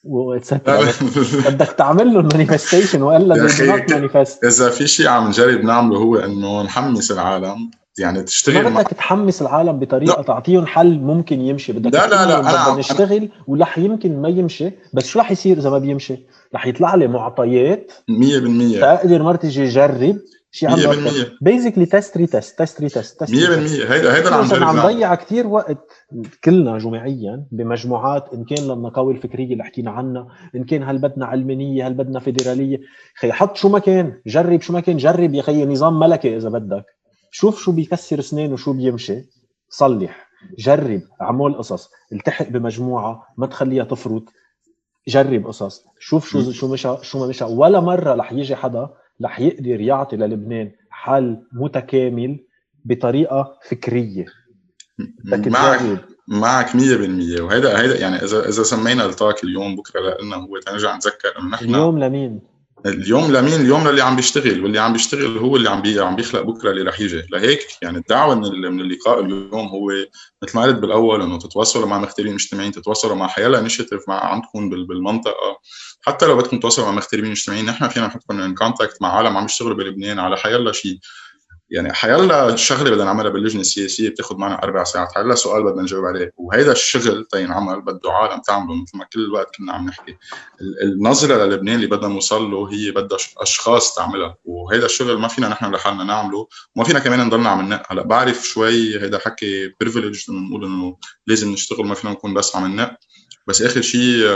[1.46, 3.48] بدك تعمل لهم manifestation وإلا
[3.90, 8.90] manifest إذا في شيء عم نجرب نعمله هو إنه نحمس العالم يعني تشتغل ما بدك
[8.90, 10.22] تحمس العالم بطريقة لا.
[10.22, 11.72] تعطيهم حل ممكن يمشي.
[11.72, 15.70] بدك لا لا لا أنا نشتغل ورح يمكن ما يمشي بس شو رح يصير إذا
[15.70, 20.18] ما بيمشي؟ رح يطلع لي معطيات؟ 100% تقدر مرتي يجرب
[20.51, 20.77] شيء عم
[21.40, 25.93] basically test retest test retest 100% هيدا هيدا اللي عم نجرب عم نضيع كثير وقت
[26.44, 31.86] كلنا جماعيا بمجموعات إن كان للنقاوه الفكريه اللي حكينا عنها إن كان هل بدنا علمانيه
[31.86, 32.81] هل بدنا فيدرالية.
[33.18, 36.48] خي حط شو ما كان جرب شو ما كان جرب يا خي نظام ملكي إذا
[36.48, 36.85] بدك.
[37.31, 39.24] شوف شو بيكسر اسنان وشو بيمشي.
[39.68, 40.28] صلح
[40.59, 41.90] جرب اعمل قصص.
[42.12, 44.24] التحق بمجموعة ما تخليها تفرط.
[45.09, 45.85] جرب قصص.
[45.98, 47.44] شوف شو شو مشى شو ما مشى.
[47.44, 48.89] ولا مرة رح يجي حدا
[49.24, 52.44] رح يقدر يعطي للبنان حل متكامل
[52.84, 54.26] بطريقة فكرية.
[55.24, 55.80] معك
[56.28, 60.97] معك 100% وهيدا هيدا يعني اذا إذا سمينا ال talk اليوم بكرة لنا هو تنرجع
[60.97, 62.40] نتذكر إنه نحن اليوم لمين؟
[62.86, 66.43] اليوم لمين؟ اليوم للي عم بيشتغل واللي عم بيشتغل هو اللي عم بي عم بيخلق
[66.43, 67.22] بكرة اللي رح يجي.
[67.32, 69.93] لهيك يعني الدعوة من من اللقاء اليوم هو
[70.43, 74.70] مثل ما قلت بالأول إنه تتواصلوا مع مغتربين مجتمعيين تتواصلوا مع حيلا initiative مع عندكم
[74.70, 75.59] بالمنطقة.
[76.06, 79.44] حتى لو بدكم تتواصلوا مع مغتربين مجتمعيين نحن فينا نحطكم in contact مع عالم عم
[79.44, 80.98] يشتغلوا بلبنان على حيلا شيء.
[81.70, 85.08] يعني حيلا شغلة بدنا نعملها باللجنة السياسية بتاخذ معنا أربع ساعات.
[85.14, 86.32] حيلا سؤال بدنا نجاوب عليه.
[86.36, 90.16] وهيدا الشغل تينعمل بده عالم تعمله مثل ما كل الوقت كنا عم نحكي.
[90.82, 94.36] النظرة للبنان اللي بدنا نوصل له هي بدها أشخاص تعملها.
[94.44, 96.48] وهيدا الشغل ما فينا نحن لحالنا نعمله.
[96.76, 100.96] وما فينا كمان نضلنا عم ننق هلا بعرف شوي هيدا حكي privilege نقول إنه
[101.26, 102.96] لازم نشتغل ما فينا نكون بس عم ننق
[103.47, 104.27] بس اخر شيء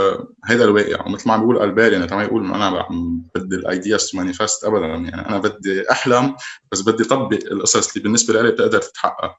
[0.44, 1.06] هذا الواقع.
[1.06, 2.86] ومثل ما عم بيقول البير يعني تمام يقول أنا
[3.34, 4.86] بدي ال ideas manifest ابدا.
[4.86, 6.36] يعني أنا بدي أحلم
[6.72, 9.36] بس بدي طبق القصص اللي بالنسبة لي بتقدر تتحقق.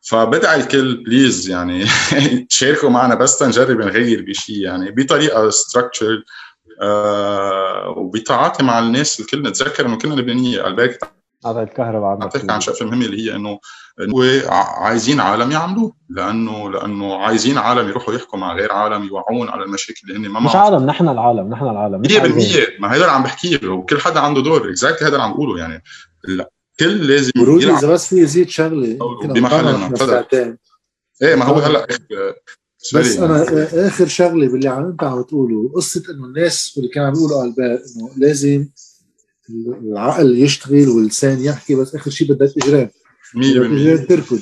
[0.00, 1.84] فبدعي الكل please يعني
[2.50, 6.24] تشاركوا معنا بس تنجرب نغير بشيء يعني بطريقة structured
[6.82, 9.42] آه وبتعاطي مع الناس الكل.
[9.42, 10.98] نتذكر إنه كلنا لبنانية البير
[11.46, 13.58] هذا الكهرباء عم تحكي عن شقفه مهمه اللي هي إنه
[14.00, 14.22] هو
[14.80, 20.00] عايزين عالم يعملوه لأنه لأنه عايزين عالم يروحوا يحكوا مع غير عالم يوعون على المشاكل
[20.04, 23.68] اللي هن ما مش عالم نحن العالم نحن العالم 100% ما هذا اللي عم بحكيه
[23.68, 25.82] وكل حدا عنده دور اكزاكتلي هذا اللي عم بقوله يعني.
[26.24, 26.50] لا
[26.80, 29.92] كل لازم ورودي إذا بس في يزيد شغلة بمحلنا
[31.22, 31.86] إيه ما هو هلا
[32.94, 33.46] بس أنا
[33.86, 37.82] آخر شغلة باللي عم أنت عم تقوله قصة إنه الناس اللي كانوا عم بيقولوا الباء
[37.96, 38.68] إنه لازم
[39.82, 42.90] العقل يشتغل واللسان يحكي بس آخر شيء بدك إجرام.
[43.36, 44.40] 100% تركض.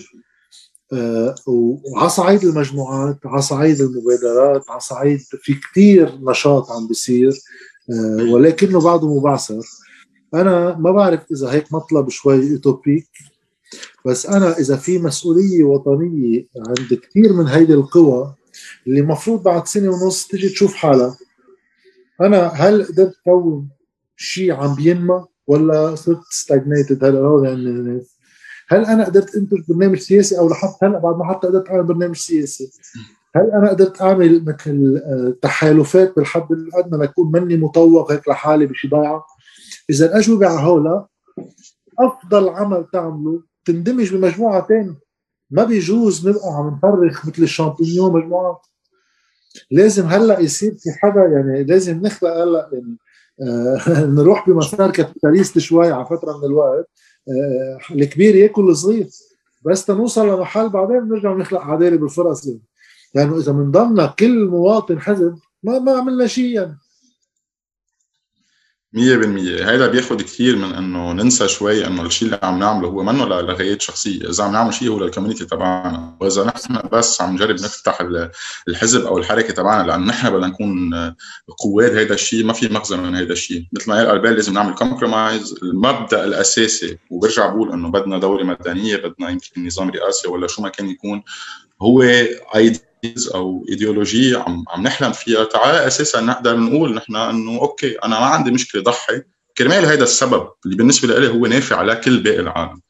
[0.92, 7.32] آه وعلى صعيد المجموعات على صعيد المبادرات على صعيد في كثير نشاط عم بيصير
[7.90, 9.62] آه ولكنه بعده مبعثر.
[10.34, 13.08] أنا ما بعرف إذا هيك مطلب شوي أوتوبيك
[14.06, 18.34] بس أنا إذا في مسؤولية وطنية عند كثير من هيدي القوى
[18.86, 21.16] اللي المفروض بعد سنة ونص تجي تشوف حالها
[22.20, 23.68] أنا هل قدرت كون
[24.20, 28.00] شيء عم بينمى ولا صرت stagnated هلا يعني؟
[28.68, 32.16] هل أنا قدرت أنتج برنامج سياسي أو لحد هلا بعد ما حتى قدرت أعمل برنامج
[32.16, 32.70] سياسي؟
[33.36, 38.88] هل أنا قدرت أعمل مثل آه، تحالفات بالحد الأدنى لكون مني مطوق هيك لحالي بشي
[38.88, 39.24] ضيعه
[39.90, 41.06] إذا الاجوبه على هولا
[41.98, 44.98] أفضل عمل تعمله تندمج بمجموعة ثانية
[45.50, 48.60] ما بيجوز نبقى عم نفرخ مثل الشامبينيون مجموعات.
[49.70, 52.96] لازم هلا يصير في حدا يعني لازم نخلق هلا يعني
[54.18, 56.90] نروح بمسار capitalist شوي على فترة من الوقت.
[57.28, 59.08] آه الكبير ياكل الصغير
[59.66, 62.60] بس تنوصل لمحل بعدين بنرجع نخلق عدالة بالفرص لأنه
[63.14, 66.78] يعني اذا بنضلنا كل مواطن حزب ما ما عملنا شيء يعني.
[68.92, 69.74] مية بالمية.
[69.74, 73.82] هذا بياخد كثير من إنه ننسى شوي إنه الشيء اللي عم نعمله هو منه لغايات
[73.82, 77.98] شخصية، إذا عم نعمل شيء هو لل community تبعنا، وإذا نحن بس عم نجرب نفتح
[78.68, 80.90] الحزب أو الحركة تبعنا لأنه نحن بدنا نكون
[81.58, 84.74] قواد هذا الشيء ما في مغزى من هذا الشيء، مثل ما قال البير لازم نعمل
[84.74, 90.62] compromise، المبدأ الأساسي وبرجع بقول إنه بدنا دوله مدنية، بدنا يمكن نظام رئاسي ولا شو
[90.62, 91.22] ما كان يكون
[91.82, 92.02] هو
[92.56, 92.80] idea
[93.34, 95.44] أو ايديولوجيه عم عم نحلم فيها.
[95.44, 99.22] تعال أساسا نقدر نقول نحن إنه okay أنا ما عندي مشكلة ضحي.
[99.58, 102.80] كرمال هذا السبب اللي بالنسبة لي هو نافع على كل باقي العالم.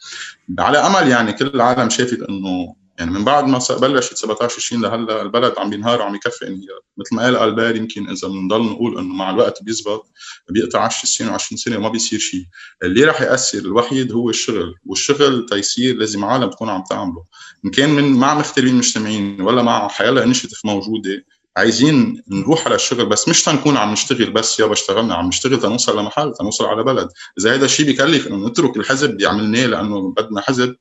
[0.58, 5.22] على أمل يعني كل العالم شافت إنه يعني من بعد ما بلشت 17 20 لهلا
[5.22, 6.80] البلد عم بينهار وعم يكفي انهيار.
[6.96, 10.10] مثل ما قال البار يمكن إذا بنضل نقول إنه مع الوقت بيزبط
[10.50, 12.44] بيقطع 10 سنين و20 سنة وما بيصير شيء.
[12.82, 17.24] اللي راح يأثر الوحيد هو الشغل والشغل تيصير لازم عالم تكون عم تعمله.
[17.64, 21.24] إن كان من مع مختلفين مجتمعين ولا مع حيلا انشيتيف موجودة
[21.56, 25.98] عايزين نروح على الشغل بس مش تنكون عم نشتغل بس يابا اشتغلنا عم نشتغل تنوصل
[25.98, 27.08] لمحل تنوصل على بلد.
[27.38, 30.76] إذا هذا الشيء بكلف إنه نترك الحزب اللي عملناه لأنه بدنا حزب.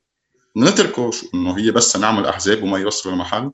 [0.56, 3.50] نتركه إنه هي بس نعمل أحزاب وما يوصلوا لمحل.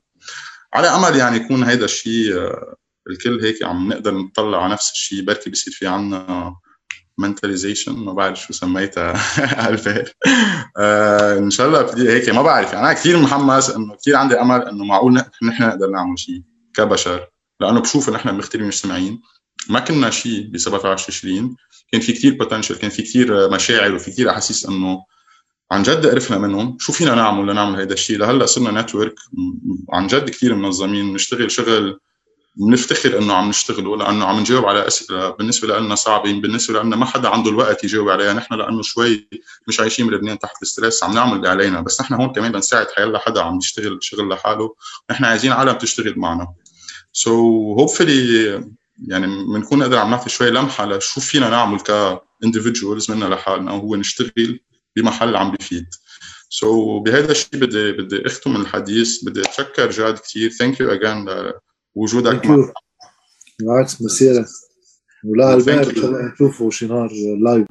[0.73, 2.75] على أمل يعني يكون هيدا الشيء آه،
[3.09, 6.55] الكل هيك عم نقدر نطلع على نفس الشيء بركي بصير في عنا
[7.21, 9.13] mentalization ما بعرف شو سميتها.
[9.69, 10.13] الفير
[10.77, 12.29] آه إن شاء الله هيك.
[12.29, 12.73] ما بعرف.
[12.73, 15.13] يعني أنا كثير محمس إنه كثير عندي أمل إنه معقول
[15.43, 16.41] نحن نقدر نعمل شيء
[16.75, 17.27] كبشر.
[17.59, 19.21] لأنه بشوف نحن بنختلف مجتمعين
[19.69, 21.55] ما كنا شيء ب 17 تشرين
[21.91, 25.05] كان في كثير بوتنشل كان في كثير مشاعر وفي كثير أحاسيس إنه
[25.71, 26.77] عن جد قرفنا منهم.
[26.79, 29.15] شو فينا نعمل لنعمل هذا الشيء لهلأ صرنا network.
[29.93, 31.99] عن جد كثير منظمين بنشتغل شغل
[32.55, 37.05] بنفتخر إنه عم نشتغله لأنه عم نجاوب على اسئله بالنسبة لنا صعبين بالنسبة لنا ما
[37.05, 38.33] حدا عنده الوقت يجاوب عليها.
[38.33, 39.29] نحن لأنه شوي
[39.67, 41.81] مش عايشين بلبنان تحت ال stress عم نعمل اللي علينا.
[41.81, 44.75] بس نحن هون كمان بنساعد حيلا حدا عم يشتغل شغل لحاله.
[45.11, 46.47] نحن عايزين عالم تشتغل معنا.
[47.13, 48.01] so so hopefully
[49.07, 53.95] يعني بنكون نقدر عم نعطي شوي لمحة لشو فينا نعمل ك individuals منا لحالنا وهو
[53.95, 54.59] نشتغل.
[54.97, 55.85] بمحل عم بيفيد
[56.49, 61.25] so so, بهذا الشيء بدي بدي أختم الحديث بدي أتشكر جاد كثير thank you again
[61.95, 62.73] لوجودك معنا.
[63.59, 64.45] بالعكس مسيرة.
[65.25, 67.09] ولا الباقي نشوفه شي نهار
[67.41, 67.67] live